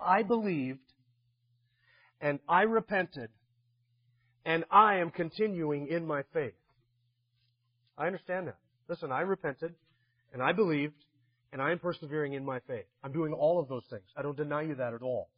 I 0.00 0.22
believed 0.22 0.80
and 2.20 2.38
I 2.48 2.62
repented 2.62 3.28
and 4.44 4.64
I 4.70 4.96
am 4.96 5.10
continuing 5.10 5.88
in 5.88 6.06
my 6.06 6.22
faith. 6.32 6.54
I 7.96 8.06
understand 8.06 8.48
that. 8.48 8.56
Listen, 8.88 9.12
I 9.12 9.20
repented 9.20 9.74
and 10.32 10.42
I 10.42 10.52
believed 10.52 10.94
and 11.52 11.60
I 11.60 11.72
am 11.72 11.78
persevering 11.78 12.32
in 12.32 12.44
my 12.44 12.60
faith. 12.60 12.86
I'm 13.02 13.12
doing 13.12 13.32
all 13.32 13.60
of 13.60 13.68
those 13.68 13.84
things. 13.90 14.04
I 14.16 14.22
don't 14.22 14.36
deny 14.36 14.62
you 14.62 14.76
that 14.76 14.94
at 14.94 15.02
all. 15.02 15.28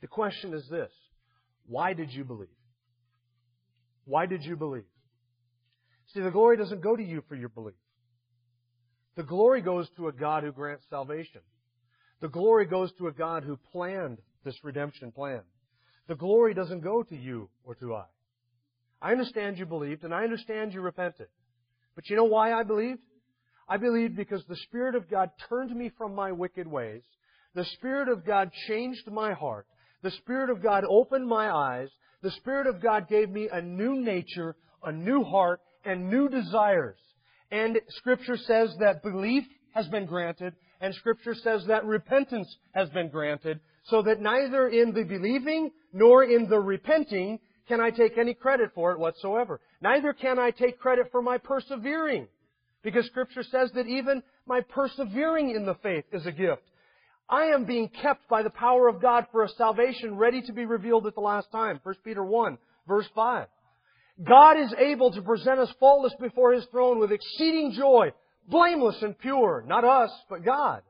The 0.00 0.06
question 0.06 0.54
is 0.54 0.66
this 0.70 0.90
why 1.66 1.92
did 1.92 2.12
you 2.12 2.24
believe? 2.24 2.48
Why 4.04 4.26
did 4.26 4.44
you 4.44 4.56
believe? 4.56 4.84
See, 6.12 6.20
the 6.20 6.30
glory 6.30 6.56
doesn't 6.56 6.82
go 6.82 6.94
to 6.94 7.02
you 7.02 7.22
for 7.28 7.34
your 7.34 7.48
belief. 7.48 7.74
The 9.16 9.22
glory 9.22 9.62
goes 9.62 9.88
to 9.96 10.08
a 10.08 10.12
God 10.12 10.42
who 10.42 10.52
grants 10.52 10.84
salvation. 10.90 11.40
The 12.20 12.28
glory 12.28 12.66
goes 12.66 12.92
to 12.98 13.08
a 13.08 13.12
God 13.12 13.44
who 13.44 13.58
planned 13.72 14.18
this 14.44 14.56
redemption 14.62 15.12
plan. 15.12 15.40
The 16.08 16.14
glory 16.14 16.54
doesn't 16.54 16.80
go 16.80 17.02
to 17.02 17.16
you 17.16 17.48
or 17.64 17.74
to 17.76 17.94
I. 17.94 18.04
I 19.00 19.12
understand 19.12 19.58
you 19.58 19.66
believed 19.66 20.04
and 20.04 20.14
I 20.14 20.24
understand 20.24 20.72
you 20.72 20.80
repented. 20.80 21.28
But 21.94 22.08
you 22.08 22.16
know 22.16 22.24
why 22.24 22.52
I 22.52 22.62
believed? 22.62 23.00
I 23.68 23.76
believed 23.76 24.16
because 24.16 24.44
the 24.48 24.56
Spirit 24.56 24.94
of 24.94 25.10
God 25.10 25.30
turned 25.48 25.74
me 25.74 25.90
from 25.96 26.14
my 26.14 26.32
wicked 26.32 26.66
ways. 26.66 27.02
The 27.54 27.64
Spirit 27.64 28.08
of 28.08 28.26
God 28.26 28.50
changed 28.68 29.10
my 29.10 29.32
heart. 29.32 29.66
The 30.02 30.10
Spirit 30.10 30.50
of 30.50 30.62
God 30.62 30.84
opened 30.88 31.26
my 31.26 31.50
eyes. 31.50 31.88
The 32.22 32.32
Spirit 32.32 32.66
of 32.66 32.82
God 32.82 33.08
gave 33.08 33.30
me 33.30 33.48
a 33.50 33.62
new 33.62 34.00
nature, 34.02 34.56
a 34.82 34.92
new 34.92 35.22
heart, 35.22 35.60
and 35.84 36.10
new 36.10 36.28
desires. 36.28 36.98
And 37.50 37.78
Scripture 37.88 38.36
says 38.36 38.74
that 38.80 39.02
belief 39.02 39.44
has 39.74 39.86
been 39.88 40.06
granted, 40.06 40.54
and 40.80 40.94
Scripture 40.94 41.34
says 41.34 41.64
that 41.66 41.84
repentance 41.84 42.54
has 42.74 42.88
been 42.90 43.08
granted, 43.08 43.60
so 43.84 44.02
that 44.02 44.20
neither 44.20 44.68
in 44.68 44.92
the 44.92 45.04
believing 45.04 45.70
nor 45.92 46.24
in 46.24 46.48
the 46.48 46.58
repenting 46.58 47.38
can 47.68 47.80
I 47.80 47.90
take 47.90 48.18
any 48.18 48.34
credit 48.34 48.70
for 48.74 48.92
it 48.92 48.98
whatsoever. 48.98 49.60
Neither 49.80 50.12
can 50.12 50.38
I 50.38 50.50
take 50.50 50.78
credit 50.78 51.08
for 51.10 51.22
my 51.22 51.38
persevering. 51.38 52.28
Because 52.82 53.06
Scripture 53.06 53.42
says 53.42 53.70
that 53.74 53.86
even 53.86 54.22
my 54.46 54.60
persevering 54.60 55.50
in 55.50 55.64
the 55.64 55.74
faith 55.82 56.04
is 56.12 56.26
a 56.26 56.32
gift. 56.32 56.62
I 57.28 57.46
am 57.46 57.64
being 57.64 57.88
kept 57.88 58.28
by 58.28 58.42
the 58.42 58.50
power 58.50 58.88
of 58.88 59.00
God 59.00 59.26
for 59.32 59.42
a 59.42 59.48
salvation 59.48 60.16
ready 60.16 60.42
to 60.42 60.52
be 60.52 60.66
revealed 60.66 61.06
at 61.06 61.14
the 61.14 61.22
last 61.22 61.50
time. 61.50 61.80
1 61.82 61.94
Peter 62.04 62.22
1, 62.22 62.58
verse 62.86 63.08
5. 63.14 63.46
God 64.22 64.60
is 64.60 64.74
able 64.78 65.10
to 65.12 65.22
present 65.22 65.58
us 65.58 65.72
faultless 65.80 66.14
before 66.20 66.52
His 66.52 66.66
throne 66.66 66.98
with 66.98 67.10
exceeding 67.10 67.72
joy, 67.72 68.12
blameless 68.48 69.02
and 69.02 69.18
pure. 69.18 69.64
Not 69.66 69.84
us, 69.84 70.10
but 70.28 70.44
God. 70.44 70.82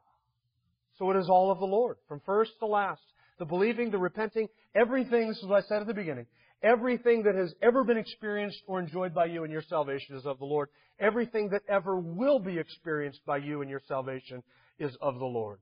So 0.99 1.11
it 1.11 1.17
is 1.17 1.29
all 1.29 1.51
of 1.51 1.61
the 1.61 1.67
Lord, 1.67 1.97
from 2.09 2.21
first 2.27 2.53
to 2.59 2.67
last. 2.67 3.01
The 3.39 3.45
believing, 3.45 3.91
the 3.91 3.99
repenting, 3.99 4.49
everything, 4.75 5.29
this 5.29 5.39
is 5.39 5.47
what 5.47 5.65
I 5.65 5.67
said 5.67 5.81
at 5.81 5.87
the 5.87 5.95
beginning, 5.95 6.27
everything 6.63 7.25
that 7.25 7.35
has 7.35 7.55
ever 7.63 7.85
been 7.85 7.99
experienced 7.99 8.63
or 8.67 8.81
enjoyed 8.81 9.15
by 9.15 9.27
you 9.27 9.45
in 9.45 9.51
your 9.51 9.63
salvation 9.63 10.17
is 10.17 10.27
of 10.27 10.39
the 10.39 10.45
Lord. 10.45 10.69
Everything 10.99 11.51
that 11.51 11.63
ever 11.69 11.99
will 11.99 12.39
be 12.39 12.59
experienced 12.59 13.21
by 13.27 13.39
you 13.39 13.63
in 13.63 13.69
your 13.69 13.83
salvation 13.87 14.43
is 14.79 14.97
of 15.01 15.19
the 15.19 15.25
Lord. 15.25 15.59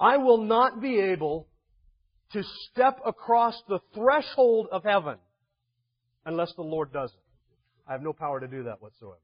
I 0.00 0.16
will 0.18 0.44
not 0.44 0.80
be 0.80 0.98
able 0.98 1.48
to 2.32 2.42
step 2.70 3.00
across 3.06 3.60
the 3.68 3.80
threshold 3.94 4.68
of 4.70 4.84
heaven 4.84 5.16
unless 6.26 6.52
the 6.56 6.62
Lord 6.62 6.92
does 6.92 7.10
it. 7.10 7.22
I 7.88 7.92
have 7.92 8.02
no 8.02 8.12
power 8.12 8.38
to 8.38 8.46
do 8.46 8.64
that 8.64 8.82
whatsoever. 8.82 9.20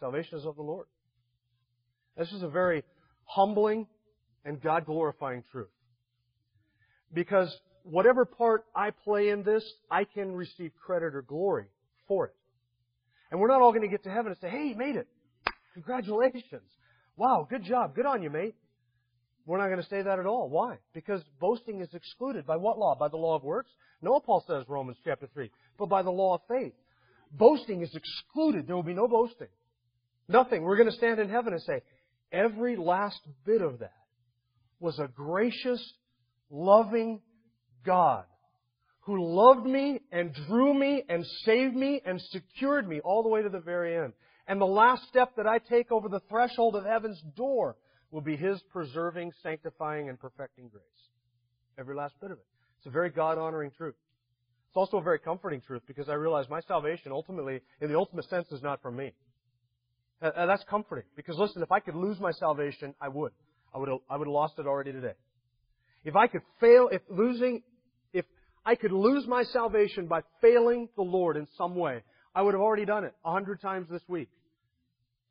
Salvation 0.00 0.38
is 0.38 0.46
of 0.46 0.56
the 0.56 0.62
Lord. 0.62 0.86
This 2.16 2.32
is 2.32 2.42
a 2.42 2.48
very 2.48 2.84
humbling 3.24 3.86
and 4.44 4.60
God 4.60 4.86
glorifying 4.86 5.42
truth. 5.52 5.68
Because 7.12 7.54
whatever 7.90 8.24
part 8.24 8.64
I 8.74 8.90
play 8.90 9.30
in 9.30 9.42
this, 9.42 9.64
I 9.90 10.04
can 10.04 10.32
receive 10.32 10.72
credit 10.84 11.14
or 11.14 11.22
glory 11.22 11.66
for 12.06 12.26
it. 12.26 12.34
And 13.30 13.40
we're 13.40 13.48
not 13.48 13.60
all 13.60 13.72
going 13.72 13.82
to 13.82 13.88
get 13.88 14.04
to 14.04 14.10
heaven 14.10 14.32
and 14.32 14.40
say, 14.40 14.48
hey, 14.48 14.68
you 14.68 14.76
made 14.76 14.96
it. 14.96 15.06
Congratulations. 15.74 16.70
Wow, 17.16 17.46
good 17.48 17.64
job. 17.64 17.94
Good 17.94 18.06
on 18.06 18.22
you, 18.22 18.30
mate. 18.30 18.54
We're 19.46 19.58
not 19.58 19.66
going 19.68 19.82
to 19.82 19.88
say 19.88 20.02
that 20.02 20.18
at 20.18 20.26
all. 20.26 20.48
Why? 20.48 20.76
Because 20.92 21.22
boasting 21.40 21.80
is 21.80 21.88
excluded. 21.94 22.46
By 22.46 22.56
what 22.56 22.78
law? 22.78 22.94
By 22.94 23.08
the 23.08 23.16
law 23.16 23.36
of 23.36 23.42
works? 23.42 23.70
No, 24.02 24.20
Paul 24.20 24.44
says, 24.46 24.64
Romans 24.68 24.98
chapter 25.04 25.26
3, 25.32 25.50
but 25.78 25.88
by 25.88 26.02
the 26.02 26.10
law 26.10 26.34
of 26.34 26.40
faith. 26.48 26.74
Boasting 27.32 27.82
is 27.82 27.94
excluded. 27.94 28.66
There 28.66 28.76
will 28.76 28.82
be 28.82 28.94
no 28.94 29.08
boasting. 29.08 29.48
Nothing. 30.28 30.62
We're 30.62 30.76
going 30.76 30.90
to 30.90 30.96
stand 30.96 31.18
in 31.18 31.28
heaven 31.28 31.52
and 31.52 31.62
say, 31.62 31.82
every 32.30 32.76
last 32.76 33.20
bit 33.44 33.62
of 33.62 33.80
that 33.80 33.92
was 34.80 34.98
a 34.98 35.08
gracious, 35.08 35.82
loving 36.50 37.20
God 37.84 38.24
who 39.08 39.24
loved 39.24 39.66
me 39.66 40.00
and 40.12 40.34
drew 40.46 40.74
me 40.74 41.02
and 41.08 41.24
saved 41.44 41.74
me 41.74 42.02
and 42.04 42.20
secured 42.20 42.86
me 42.86 43.00
all 43.00 43.22
the 43.22 43.28
way 43.28 43.42
to 43.42 43.48
the 43.48 43.58
very 43.58 43.96
end. 43.96 44.12
And 44.46 44.60
the 44.60 44.66
last 44.66 45.08
step 45.08 45.34
that 45.36 45.46
I 45.46 45.58
take 45.58 45.90
over 45.90 46.10
the 46.10 46.20
threshold 46.28 46.76
of 46.76 46.84
heaven's 46.84 47.18
door 47.34 47.76
will 48.10 48.20
be 48.20 48.36
His 48.36 48.60
preserving, 48.70 49.32
sanctifying, 49.42 50.10
and 50.10 50.20
perfecting 50.20 50.68
grace. 50.68 50.82
Every 51.78 51.94
last 51.94 52.20
bit 52.20 52.32
of 52.32 52.38
it. 52.38 52.44
It's 52.78 52.86
a 52.86 52.90
very 52.90 53.08
God 53.08 53.38
honoring 53.38 53.70
truth. 53.70 53.94
It's 54.68 54.76
also 54.76 54.98
a 54.98 55.02
very 55.02 55.18
comforting 55.18 55.62
truth 55.62 55.82
because 55.86 56.10
I 56.10 56.14
realize 56.14 56.44
my 56.50 56.60
salvation 56.60 57.10
ultimately, 57.10 57.60
in 57.80 57.90
the 57.90 57.96
ultimate 57.96 58.28
sense, 58.28 58.46
is 58.52 58.62
not 58.62 58.82
from 58.82 58.96
me. 58.96 59.12
And 60.20 60.50
that's 60.50 60.64
comforting 60.68 61.04
because 61.16 61.36
listen, 61.38 61.62
if 61.62 61.72
I 61.72 61.80
could 61.80 61.94
lose 61.94 62.20
my 62.20 62.32
salvation, 62.32 62.94
I 63.00 63.08
would. 63.08 63.32
I 63.74 63.78
would 63.78 63.88
have, 63.88 63.98
I 64.10 64.16
would 64.16 64.26
have 64.26 64.32
lost 64.32 64.58
it 64.58 64.66
already 64.66 64.92
today. 64.92 65.14
If 66.08 66.16
I 66.16 66.26
could 66.26 66.40
fail, 66.58 66.88
if 66.90 67.02
losing, 67.10 67.62
if 68.14 68.24
I 68.64 68.76
could 68.76 68.92
lose 68.92 69.26
my 69.26 69.42
salvation 69.42 70.06
by 70.06 70.22
failing 70.40 70.88
the 70.96 71.02
Lord 71.02 71.36
in 71.36 71.46
some 71.58 71.74
way, 71.74 72.02
I 72.34 72.40
would 72.40 72.54
have 72.54 72.62
already 72.62 72.86
done 72.86 73.04
it 73.04 73.14
a 73.26 73.30
hundred 73.30 73.60
times 73.60 73.88
this 73.90 74.00
week. 74.08 74.30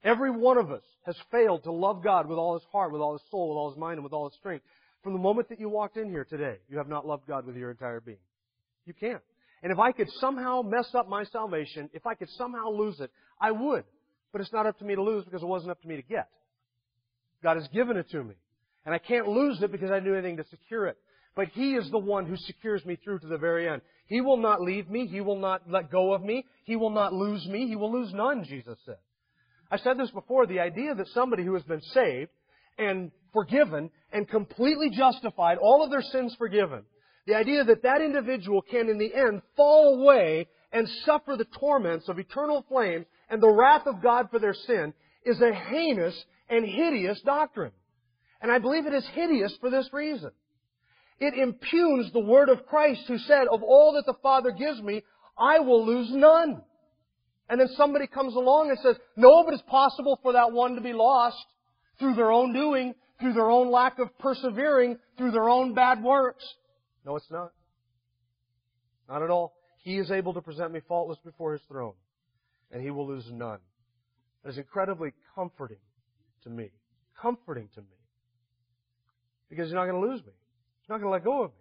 Every 0.03 0.29
one 0.29 0.59
of 0.59 0.71
us 0.71 0.83
has 1.07 1.15
failed 1.31 1.63
to 1.63 1.71
love 1.71 2.03
God 2.03 2.27
with 2.27 2.37
all 2.37 2.53
his 2.53 2.67
heart, 2.71 2.91
with 2.91 3.01
all 3.01 3.13
his 3.13 3.23
soul, 3.31 3.49
with 3.49 3.57
all 3.57 3.71
his 3.71 3.79
mind, 3.79 3.95
and 3.95 4.03
with 4.03 4.13
all 4.13 4.29
his 4.29 4.37
strength. 4.37 4.65
From 5.01 5.13
the 5.13 5.19
moment 5.19 5.49
that 5.49 5.59
you 5.59 5.67
walked 5.67 5.97
in 5.97 6.11
here 6.11 6.25
today, 6.25 6.57
you 6.69 6.77
have 6.77 6.87
not 6.87 7.07
loved 7.07 7.25
God 7.27 7.47
with 7.47 7.55
your 7.55 7.71
entire 7.71 7.99
being. 7.99 8.19
You 8.85 8.93
can't. 8.93 9.23
And 9.63 9.71
if 9.71 9.79
I 9.79 9.91
could 9.93 10.11
somehow 10.19 10.61
mess 10.61 10.93
up 10.93 11.09
my 11.09 11.23
salvation, 11.23 11.89
if 11.91 12.05
I 12.05 12.13
could 12.13 12.29
somehow 12.37 12.69
lose 12.69 12.99
it, 12.99 13.09
I 13.41 13.49
would. 13.49 13.83
But 14.31 14.41
it's 14.41 14.53
not 14.53 14.67
up 14.67 14.77
to 14.77 14.85
me 14.85 14.93
to 14.93 15.01
lose 15.01 15.25
because 15.25 15.41
it 15.41 15.47
wasn't 15.47 15.71
up 15.71 15.81
to 15.81 15.87
me 15.87 15.95
to 15.95 16.03
get. 16.03 16.29
God 17.41 17.57
has 17.57 17.67
given 17.69 17.97
it 17.97 18.11
to 18.11 18.23
me. 18.23 18.35
And 18.87 18.95
I 18.95 18.99
can't 18.99 19.27
lose 19.27 19.61
it 19.61 19.69
because 19.69 19.91
I 19.91 19.99
do 19.99 20.13
anything 20.13 20.37
to 20.37 20.45
secure 20.49 20.87
it. 20.87 20.95
But 21.35 21.49
He 21.49 21.73
is 21.73 21.91
the 21.91 21.97
one 21.97 22.25
who 22.25 22.37
secures 22.37 22.85
me 22.85 22.95
through 22.95 23.19
to 23.19 23.27
the 23.27 23.37
very 23.37 23.67
end. 23.67 23.81
He 24.07 24.21
will 24.21 24.37
not 24.37 24.61
leave 24.61 24.89
me. 24.89 25.07
He 25.07 25.19
will 25.19 25.37
not 25.37 25.69
let 25.69 25.91
go 25.91 26.13
of 26.13 26.23
me. 26.23 26.45
He 26.63 26.77
will 26.77 26.89
not 26.89 27.11
lose 27.11 27.45
me. 27.47 27.67
He 27.67 27.75
will 27.75 27.91
lose 27.91 28.13
none, 28.13 28.45
Jesus 28.45 28.77
said. 28.85 28.95
I 29.69 29.77
said 29.77 29.97
this 29.99 30.09
before, 30.11 30.47
the 30.47 30.61
idea 30.61 30.95
that 30.95 31.09
somebody 31.09 31.43
who 31.43 31.53
has 31.55 31.63
been 31.63 31.81
saved 31.81 32.31
and 32.77 33.11
forgiven 33.33 33.89
and 34.13 34.25
completely 34.29 34.89
justified, 34.89 35.57
all 35.57 35.83
of 35.83 35.91
their 35.91 36.01
sins 36.01 36.33
forgiven, 36.37 36.83
the 37.25 37.35
idea 37.35 37.65
that 37.65 37.83
that 37.83 37.99
individual 37.99 38.61
can 38.61 38.87
in 38.87 38.97
the 38.97 39.13
end 39.13 39.41
fall 39.57 40.01
away 40.01 40.47
and 40.71 40.87
suffer 41.05 41.35
the 41.35 41.45
torments 41.59 42.07
of 42.07 42.19
eternal 42.19 42.63
flames 42.69 43.05
and 43.29 43.43
the 43.43 43.49
wrath 43.49 43.85
of 43.85 44.01
God 44.01 44.29
for 44.31 44.39
their 44.39 44.53
sin 44.53 44.93
is 45.25 45.41
a 45.41 45.53
heinous 45.53 46.15
and 46.49 46.65
hideous 46.65 47.19
doctrine. 47.25 47.73
And 48.41 48.51
I 48.51 48.59
believe 48.59 48.85
it 48.85 48.93
is 48.93 49.07
hideous 49.13 49.55
for 49.59 49.69
this 49.69 49.89
reason. 49.91 50.31
It 51.19 51.33
impugns 51.33 52.11
the 52.13 52.19
word 52.19 52.49
of 52.49 52.65
Christ 52.67 53.01
who 53.07 53.17
said, 53.17 53.47
of 53.51 53.63
all 53.63 53.93
that 53.93 54.05
the 54.05 54.19
Father 54.21 54.51
gives 54.51 54.81
me, 54.81 55.03
I 55.37 55.59
will 55.59 55.85
lose 55.85 56.09
none. 56.11 56.61
And 57.49 57.59
then 57.59 57.69
somebody 57.75 58.07
comes 58.07 58.35
along 58.35 58.69
and 58.69 58.77
says, 58.79 58.97
no, 59.15 59.43
but 59.43 59.53
it's 59.53 59.63
possible 59.63 60.19
for 60.21 60.33
that 60.33 60.51
one 60.51 60.75
to 60.75 60.81
be 60.81 60.93
lost 60.93 61.43
through 61.97 62.15
their 62.15 62.31
own 62.31 62.53
doing, 62.53 62.93
through 63.19 63.33
their 63.33 63.49
own 63.49 63.71
lack 63.71 63.99
of 63.99 64.15
persevering, 64.19 64.97
through 65.17 65.31
their 65.31 65.49
own 65.49 65.73
bad 65.73 66.03
works. 66.03 66.45
No, 67.05 67.15
it's 67.15 67.31
not. 67.31 67.51
Not 69.09 69.23
at 69.23 69.29
all. 69.29 69.53
He 69.83 69.97
is 69.97 70.11
able 70.11 70.33
to 70.33 70.41
present 70.41 70.73
me 70.73 70.81
faultless 70.87 71.17
before 71.23 71.53
His 71.53 71.61
throne, 71.69 71.93
and 72.71 72.81
He 72.83 72.91
will 72.91 73.07
lose 73.07 73.25
none. 73.31 73.59
That 74.43 74.49
is 74.51 74.57
incredibly 74.57 75.13
comforting 75.33 75.77
to 76.43 76.49
me. 76.49 76.69
Comforting 77.19 77.69
to 77.75 77.81
me. 77.81 77.87
Because 79.49 79.67
He's 79.67 79.75
not 79.75 79.85
going 79.85 80.01
to 80.01 80.07
lose 80.07 80.21
me. 80.21 80.33
He's 80.81 80.89
not 80.89 80.97
going 81.01 81.07
to 81.07 81.11
let 81.11 81.23
go 81.23 81.43
of 81.43 81.51
me. 81.51 81.57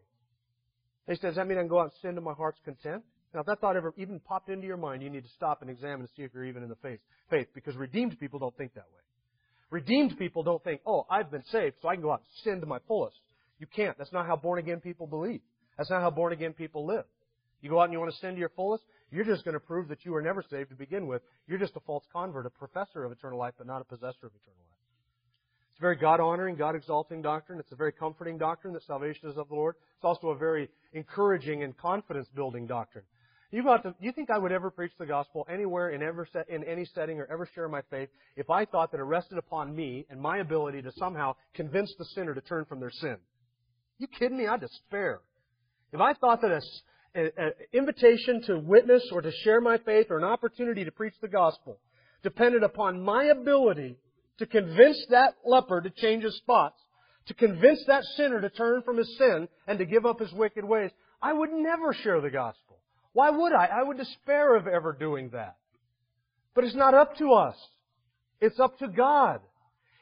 He 1.08 1.14
says, 1.14 1.20
does 1.20 1.34
that 1.36 1.46
mean 1.46 1.58
I 1.58 1.60
can 1.60 1.68
go 1.68 1.78
out 1.78 1.84
and 1.84 1.92
sin 2.02 2.14
to 2.16 2.20
my 2.20 2.32
heart's 2.32 2.58
content? 2.64 3.02
Now, 3.32 3.40
if 3.40 3.46
that 3.46 3.60
thought 3.60 3.76
ever 3.76 3.92
even 3.96 4.18
popped 4.18 4.48
into 4.48 4.66
your 4.66 4.76
mind, 4.76 5.02
you 5.02 5.10
need 5.10 5.24
to 5.24 5.30
stop 5.36 5.60
and 5.60 5.70
examine 5.70 6.00
and 6.00 6.08
see 6.16 6.22
if 6.22 6.32
you're 6.34 6.44
even 6.44 6.62
in 6.62 6.68
the 6.68 6.76
faith. 6.76 7.00
Faith, 7.30 7.48
because 7.54 7.76
redeemed 7.76 8.18
people 8.18 8.38
don't 8.38 8.56
think 8.56 8.74
that 8.74 8.86
way. 8.92 9.00
Redeemed 9.70 10.18
people 10.18 10.42
don't 10.42 10.62
think, 10.64 10.80
oh, 10.86 11.06
I've 11.10 11.30
been 11.30 11.44
saved, 11.50 11.76
so 11.82 11.88
I 11.88 11.94
can 11.94 12.02
go 12.02 12.12
out 12.12 12.20
and 12.20 12.28
sin 12.44 12.60
to 12.60 12.66
my 12.66 12.78
fullest. 12.88 13.16
You 13.58 13.66
can't. 13.66 13.96
That's 13.98 14.12
not 14.12 14.26
how 14.26 14.36
born 14.36 14.58
again 14.58 14.80
people 14.80 15.06
believe. 15.06 15.40
That's 15.76 15.90
not 15.90 16.02
how 16.02 16.10
born 16.10 16.32
again 16.32 16.52
people 16.52 16.86
live. 16.86 17.04
You 17.60 17.70
go 17.70 17.80
out 17.80 17.84
and 17.84 17.92
you 17.92 17.98
want 17.98 18.12
to 18.12 18.18
sin 18.18 18.34
to 18.34 18.38
your 18.38 18.50
fullest, 18.50 18.84
you're 19.10 19.24
just 19.24 19.44
going 19.44 19.54
to 19.54 19.60
prove 19.60 19.88
that 19.88 20.04
you 20.04 20.12
were 20.12 20.22
never 20.22 20.42
saved 20.50 20.70
to 20.70 20.76
begin 20.76 21.06
with. 21.06 21.22
You're 21.46 21.58
just 21.58 21.76
a 21.76 21.80
false 21.80 22.04
convert, 22.12 22.46
a 22.46 22.50
professor 22.50 23.04
of 23.04 23.12
eternal 23.12 23.38
life, 23.38 23.54
but 23.58 23.66
not 23.66 23.80
a 23.80 23.84
possessor 23.84 24.26
of 24.26 24.32
eternal 24.34 24.64
life. 24.70 24.75
It's 25.76 25.82
a 25.82 25.92
very 25.92 25.96
God 25.96 26.20
honoring, 26.20 26.56
God 26.56 26.74
exalting 26.74 27.20
doctrine. 27.20 27.58
It's 27.58 27.70
a 27.70 27.76
very 27.76 27.92
comforting 27.92 28.38
doctrine 28.38 28.72
that 28.72 28.82
salvation 28.84 29.28
is 29.28 29.36
of 29.36 29.48
the 29.48 29.54
Lord. 29.54 29.74
It's 29.96 30.06
also 30.06 30.28
a 30.28 30.34
very 30.34 30.70
encouraging 30.94 31.64
and 31.64 31.76
confidence 31.76 32.26
building 32.34 32.66
doctrine. 32.66 33.04
You 33.50 33.62
to, 33.62 33.94
you 34.00 34.10
think 34.12 34.30
I 34.30 34.38
would 34.38 34.52
ever 34.52 34.70
preach 34.70 34.92
the 34.98 35.04
gospel 35.04 35.46
anywhere 35.52 35.90
in 35.90 36.02
ever 36.02 36.26
set, 36.32 36.48
in 36.48 36.64
any 36.64 36.86
setting 36.86 37.20
or 37.20 37.26
ever 37.30 37.46
share 37.54 37.68
my 37.68 37.82
faith 37.90 38.08
if 38.36 38.48
I 38.48 38.64
thought 38.64 38.90
that 38.92 39.00
it 39.00 39.04
rested 39.04 39.36
upon 39.36 39.76
me 39.76 40.06
and 40.08 40.18
my 40.18 40.38
ability 40.38 40.80
to 40.80 40.92
somehow 40.92 41.34
convince 41.52 41.92
the 41.98 42.06
sinner 42.06 42.34
to 42.34 42.40
turn 42.40 42.64
from 42.64 42.80
their 42.80 42.90
sin? 42.90 43.18
You 43.98 44.06
kidding 44.06 44.38
me? 44.38 44.46
I 44.46 44.56
despair. 44.56 45.20
If 45.92 46.00
I 46.00 46.14
thought 46.14 46.40
that 46.40 46.58
an 47.14 47.50
invitation 47.74 48.40
to 48.46 48.60
witness 48.60 49.02
or 49.12 49.20
to 49.20 49.30
share 49.44 49.60
my 49.60 49.76
faith 49.76 50.06
or 50.08 50.16
an 50.16 50.24
opportunity 50.24 50.86
to 50.86 50.90
preach 50.90 51.14
the 51.20 51.28
gospel 51.28 51.80
depended 52.22 52.62
upon 52.62 53.02
my 53.02 53.24
ability 53.24 53.98
to 54.38 54.46
convince 54.46 55.04
that 55.10 55.34
leper 55.44 55.80
to 55.80 55.90
change 55.90 56.24
his 56.24 56.36
spots, 56.36 56.78
to 57.26 57.34
convince 57.34 57.82
that 57.86 58.04
sinner 58.16 58.40
to 58.40 58.50
turn 58.50 58.82
from 58.82 58.98
his 58.98 59.16
sin 59.18 59.48
and 59.66 59.78
to 59.78 59.84
give 59.84 60.06
up 60.06 60.20
his 60.20 60.32
wicked 60.32 60.64
ways, 60.64 60.90
I 61.20 61.32
would 61.32 61.50
never 61.52 61.92
share 61.92 62.20
the 62.20 62.30
gospel. 62.30 62.78
Why 63.12 63.30
would 63.30 63.52
I? 63.52 63.66
I 63.66 63.82
would 63.82 63.96
despair 63.96 64.56
of 64.56 64.66
ever 64.66 64.92
doing 64.92 65.30
that. 65.32 65.56
But 66.54 66.64
it's 66.64 66.74
not 66.74 66.94
up 66.94 67.16
to 67.16 67.32
us. 67.32 67.56
It's 68.40 68.60
up 68.60 68.78
to 68.78 68.88
God. 68.88 69.40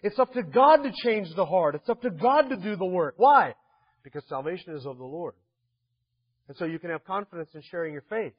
It's 0.02 0.18
up 0.18 0.32
to 0.34 0.42
God 0.42 0.82
to 0.82 0.92
change 1.02 1.28
the 1.34 1.46
heart. 1.46 1.74
It's 1.76 1.88
up 1.88 2.02
to 2.02 2.10
God 2.10 2.50
to 2.50 2.56
do 2.56 2.76
the 2.76 2.84
work. 2.84 3.14
Why? 3.16 3.54
Because 4.02 4.22
salvation 4.28 4.74
is 4.74 4.84
of 4.84 4.98
the 4.98 5.04
Lord. 5.04 5.34
And 6.48 6.56
so 6.56 6.66
you 6.66 6.78
can 6.78 6.90
have 6.90 7.04
confidence 7.04 7.48
in 7.54 7.62
sharing 7.70 7.92
your 7.92 8.04
faith. 8.10 8.34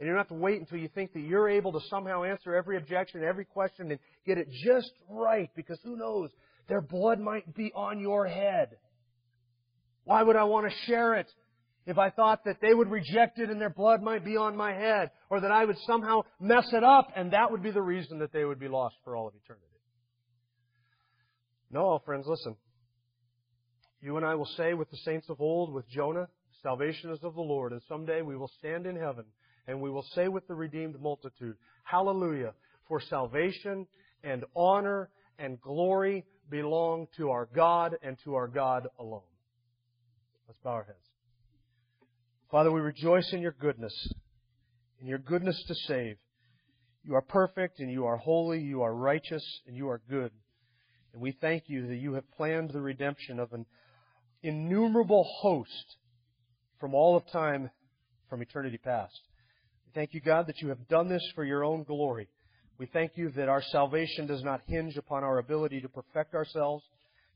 And 0.00 0.06
you 0.06 0.14
don't 0.14 0.18
have 0.18 0.28
to 0.28 0.34
wait 0.34 0.58
until 0.58 0.78
you 0.78 0.88
think 0.88 1.12
that 1.12 1.20
you're 1.20 1.48
able 1.48 1.72
to 1.72 1.80
somehow 1.90 2.24
answer 2.24 2.54
every 2.54 2.78
objection, 2.78 3.22
every 3.22 3.44
question, 3.44 3.90
and 3.90 4.00
get 4.26 4.38
it 4.38 4.48
just 4.64 4.90
right, 5.10 5.50
because 5.54 5.78
who 5.84 5.94
knows? 5.94 6.30
Their 6.68 6.80
blood 6.80 7.20
might 7.20 7.54
be 7.54 7.70
on 7.74 8.00
your 8.00 8.26
head. 8.26 8.78
Why 10.04 10.22
would 10.22 10.36
I 10.36 10.44
want 10.44 10.70
to 10.70 10.76
share 10.86 11.14
it? 11.14 11.30
if 11.86 11.98
I 11.98 12.10
thought 12.10 12.44
that 12.44 12.58
they 12.60 12.72
would 12.72 12.90
reject 12.90 13.38
it 13.38 13.50
and 13.50 13.60
their 13.60 13.70
blood 13.70 14.02
might 14.02 14.24
be 14.24 14.36
on 14.36 14.56
my 14.56 14.72
head, 14.72 15.10
or 15.28 15.40
that 15.40 15.50
I 15.50 15.64
would 15.64 15.78
somehow 15.86 16.22
mess 16.38 16.68
it 16.72 16.84
up, 16.84 17.08
and 17.16 17.32
that 17.32 17.50
would 17.50 17.62
be 17.62 17.70
the 17.70 17.82
reason 17.82 18.18
that 18.18 18.32
they 18.32 18.44
would 18.44 18.60
be 18.60 18.68
lost 18.68 18.96
for 19.02 19.16
all 19.16 19.26
of 19.26 19.34
eternity. 19.34 19.66
No, 21.70 22.00
friends, 22.04 22.26
listen. 22.28 22.54
You 24.02 24.18
and 24.18 24.26
I 24.26 24.34
will 24.34 24.48
say 24.56 24.74
with 24.74 24.90
the 24.90 24.98
saints 24.98 25.28
of 25.30 25.40
old, 25.40 25.72
with 25.72 25.88
Jonah, 25.88 26.28
Salvation 26.62 27.10
is 27.10 27.24
of 27.24 27.34
the 27.34 27.40
Lord, 27.40 27.72
and 27.72 27.80
someday 27.88 28.20
we 28.20 28.36
will 28.36 28.50
stand 28.58 28.86
in 28.86 28.94
heaven 28.94 29.24
and 29.66 29.80
we 29.80 29.90
will 29.90 30.06
say 30.14 30.28
with 30.28 30.46
the 30.48 30.54
redeemed 30.54 31.00
multitude, 31.00 31.56
Hallelujah, 31.84 32.54
for 32.88 33.00
salvation 33.00 33.86
and 34.22 34.44
honor 34.54 35.10
and 35.38 35.60
glory 35.60 36.24
belong 36.50 37.06
to 37.16 37.30
our 37.30 37.48
God 37.54 37.96
and 38.02 38.18
to 38.24 38.34
our 38.34 38.48
God 38.48 38.88
alone. 38.98 39.22
Let's 40.48 40.58
bow 40.62 40.70
our 40.70 40.84
heads. 40.84 40.98
Father, 42.50 42.72
we 42.72 42.80
rejoice 42.80 43.32
in 43.32 43.40
your 43.40 43.52
goodness, 43.52 43.94
in 45.00 45.06
your 45.06 45.18
goodness 45.18 45.62
to 45.68 45.74
save. 45.74 46.16
You 47.04 47.14
are 47.14 47.22
perfect 47.22 47.78
and 47.78 47.90
you 47.90 48.06
are 48.06 48.16
holy, 48.16 48.60
you 48.60 48.82
are 48.82 48.94
righteous 48.94 49.44
and 49.66 49.76
you 49.76 49.88
are 49.88 50.02
good. 50.10 50.32
And 51.12 51.22
we 51.22 51.32
thank 51.32 51.64
you 51.68 51.86
that 51.88 51.96
you 51.96 52.14
have 52.14 52.30
planned 52.32 52.70
the 52.70 52.80
redemption 52.80 53.38
of 53.38 53.52
an 53.52 53.66
innumerable 54.42 55.24
host 55.40 55.96
from 56.78 56.94
all 56.94 57.16
of 57.16 57.26
time, 57.30 57.70
from 58.28 58.42
eternity 58.42 58.78
past. 58.78 59.20
We 59.90 60.00
thank 60.02 60.14
you, 60.14 60.20
God, 60.20 60.46
that 60.46 60.60
you 60.60 60.68
have 60.68 60.86
done 60.86 61.08
this 61.08 61.32
for 61.34 61.42
your 61.42 61.64
own 61.64 61.82
glory. 61.82 62.28
We 62.78 62.86
thank 62.86 63.16
you 63.16 63.30
that 63.30 63.48
our 63.48 63.60
salvation 63.72 64.28
does 64.28 64.44
not 64.44 64.60
hinge 64.68 64.96
upon 64.96 65.24
our 65.24 65.38
ability 65.38 65.80
to 65.80 65.88
perfect 65.88 66.32
ourselves, 66.32 66.84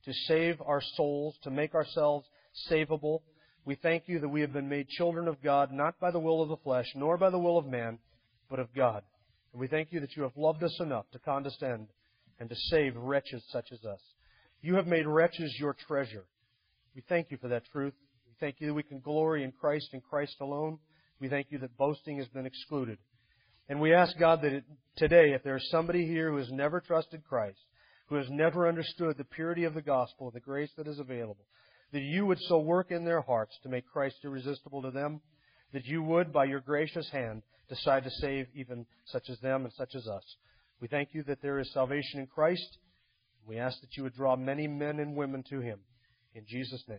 to 0.04 0.12
save 0.28 0.62
our 0.64 0.80
souls, 0.94 1.34
to 1.42 1.50
make 1.50 1.74
ourselves 1.74 2.28
savable. 2.70 3.22
We 3.64 3.74
thank 3.74 4.04
you 4.06 4.20
that 4.20 4.28
we 4.28 4.40
have 4.40 4.52
been 4.52 4.68
made 4.68 4.88
children 4.88 5.26
of 5.26 5.42
God, 5.42 5.72
not 5.72 5.98
by 5.98 6.12
the 6.12 6.20
will 6.20 6.42
of 6.42 6.48
the 6.48 6.56
flesh, 6.58 6.86
nor 6.94 7.18
by 7.18 7.30
the 7.30 7.40
will 7.40 7.58
of 7.58 7.66
man, 7.66 7.98
but 8.48 8.60
of 8.60 8.72
God. 8.72 9.02
And 9.52 9.60
we 9.60 9.66
thank 9.66 9.90
you 9.90 9.98
that 9.98 10.14
you 10.14 10.22
have 10.22 10.36
loved 10.36 10.62
us 10.62 10.78
enough 10.78 11.06
to 11.10 11.18
condescend 11.18 11.88
and 12.38 12.48
to 12.48 12.54
save 12.70 12.94
wretches 12.94 13.42
such 13.50 13.72
as 13.72 13.84
us. 13.84 14.00
You 14.62 14.76
have 14.76 14.86
made 14.86 15.08
wretches 15.08 15.56
your 15.58 15.74
treasure. 15.88 16.24
We 16.94 17.02
thank 17.08 17.32
you 17.32 17.36
for 17.36 17.48
that 17.48 17.64
truth. 17.72 17.94
We 18.28 18.34
thank 18.38 18.60
you 18.60 18.68
that 18.68 18.74
we 18.74 18.84
can 18.84 19.00
glory 19.00 19.42
in 19.42 19.50
Christ 19.50 19.88
and 19.92 20.04
Christ 20.04 20.36
alone. 20.40 20.78
We 21.24 21.30
thank 21.30 21.46
you 21.50 21.56
that 21.60 21.78
boasting 21.78 22.18
has 22.18 22.28
been 22.28 22.44
excluded. 22.44 22.98
And 23.70 23.80
we 23.80 23.94
ask 23.94 24.14
God 24.18 24.42
that 24.42 24.52
it, 24.52 24.64
today, 24.96 25.32
if 25.32 25.42
there 25.42 25.56
is 25.56 25.70
somebody 25.70 26.06
here 26.06 26.30
who 26.30 26.36
has 26.36 26.52
never 26.52 26.82
trusted 26.82 27.24
Christ, 27.24 27.60
who 28.08 28.16
has 28.16 28.26
never 28.28 28.68
understood 28.68 29.16
the 29.16 29.24
purity 29.24 29.64
of 29.64 29.72
the 29.72 29.80
gospel, 29.80 30.30
the 30.30 30.38
grace 30.38 30.68
that 30.76 30.86
is 30.86 30.98
available, 30.98 31.46
that 31.94 32.02
you 32.02 32.26
would 32.26 32.40
so 32.42 32.58
work 32.58 32.90
in 32.90 33.06
their 33.06 33.22
hearts 33.22 33.58
to 33.62 33.70
make 33.70 33.86
Christ 33.86 34.16
irresistible 34.22 34.82
to 34.82 34.90
them, 34.90 35.22
that 35.72 35.86
you 35.86 36.02
would, 36.02 36.30
by 36.30 36.44
your 36.44 36.60
gracious 36.60 37.08
hand, 37.08 37.40
decide 37.70 38.04
to 38.04 38.10
save 38.10 38.48
even 38.54 38.84
such 39.06 39.30
as 39.30 39.40
them 39.40 39.64
and 39.64 39.72
such 39.72 39.94
as 39.94 40.06
us. 40.06 40.36
We 40.82 40.88
thank 40.88 41.14
you 41.14 41.22
that 41.22 41.40
there 41.40 41.58
is 41.58 41.72
salvation 41.72 42.20
in 42.20 42.26
Christ. 42.26 42.76
We 43.46 43.56
ask 43.56 43.80
that 43.80 43.96
you 43.96 44.02
would 44.02 44.14
draw 44.14 44.36
many 44.36 44.68
men 44.68 45.00
and 45.00 45.16
women 45.16 45.42
to 45.48 45.60
him. 45.60 45.78
In 46.34 46.44
Jesus' 46.46 46.84
name, 46.86 46.98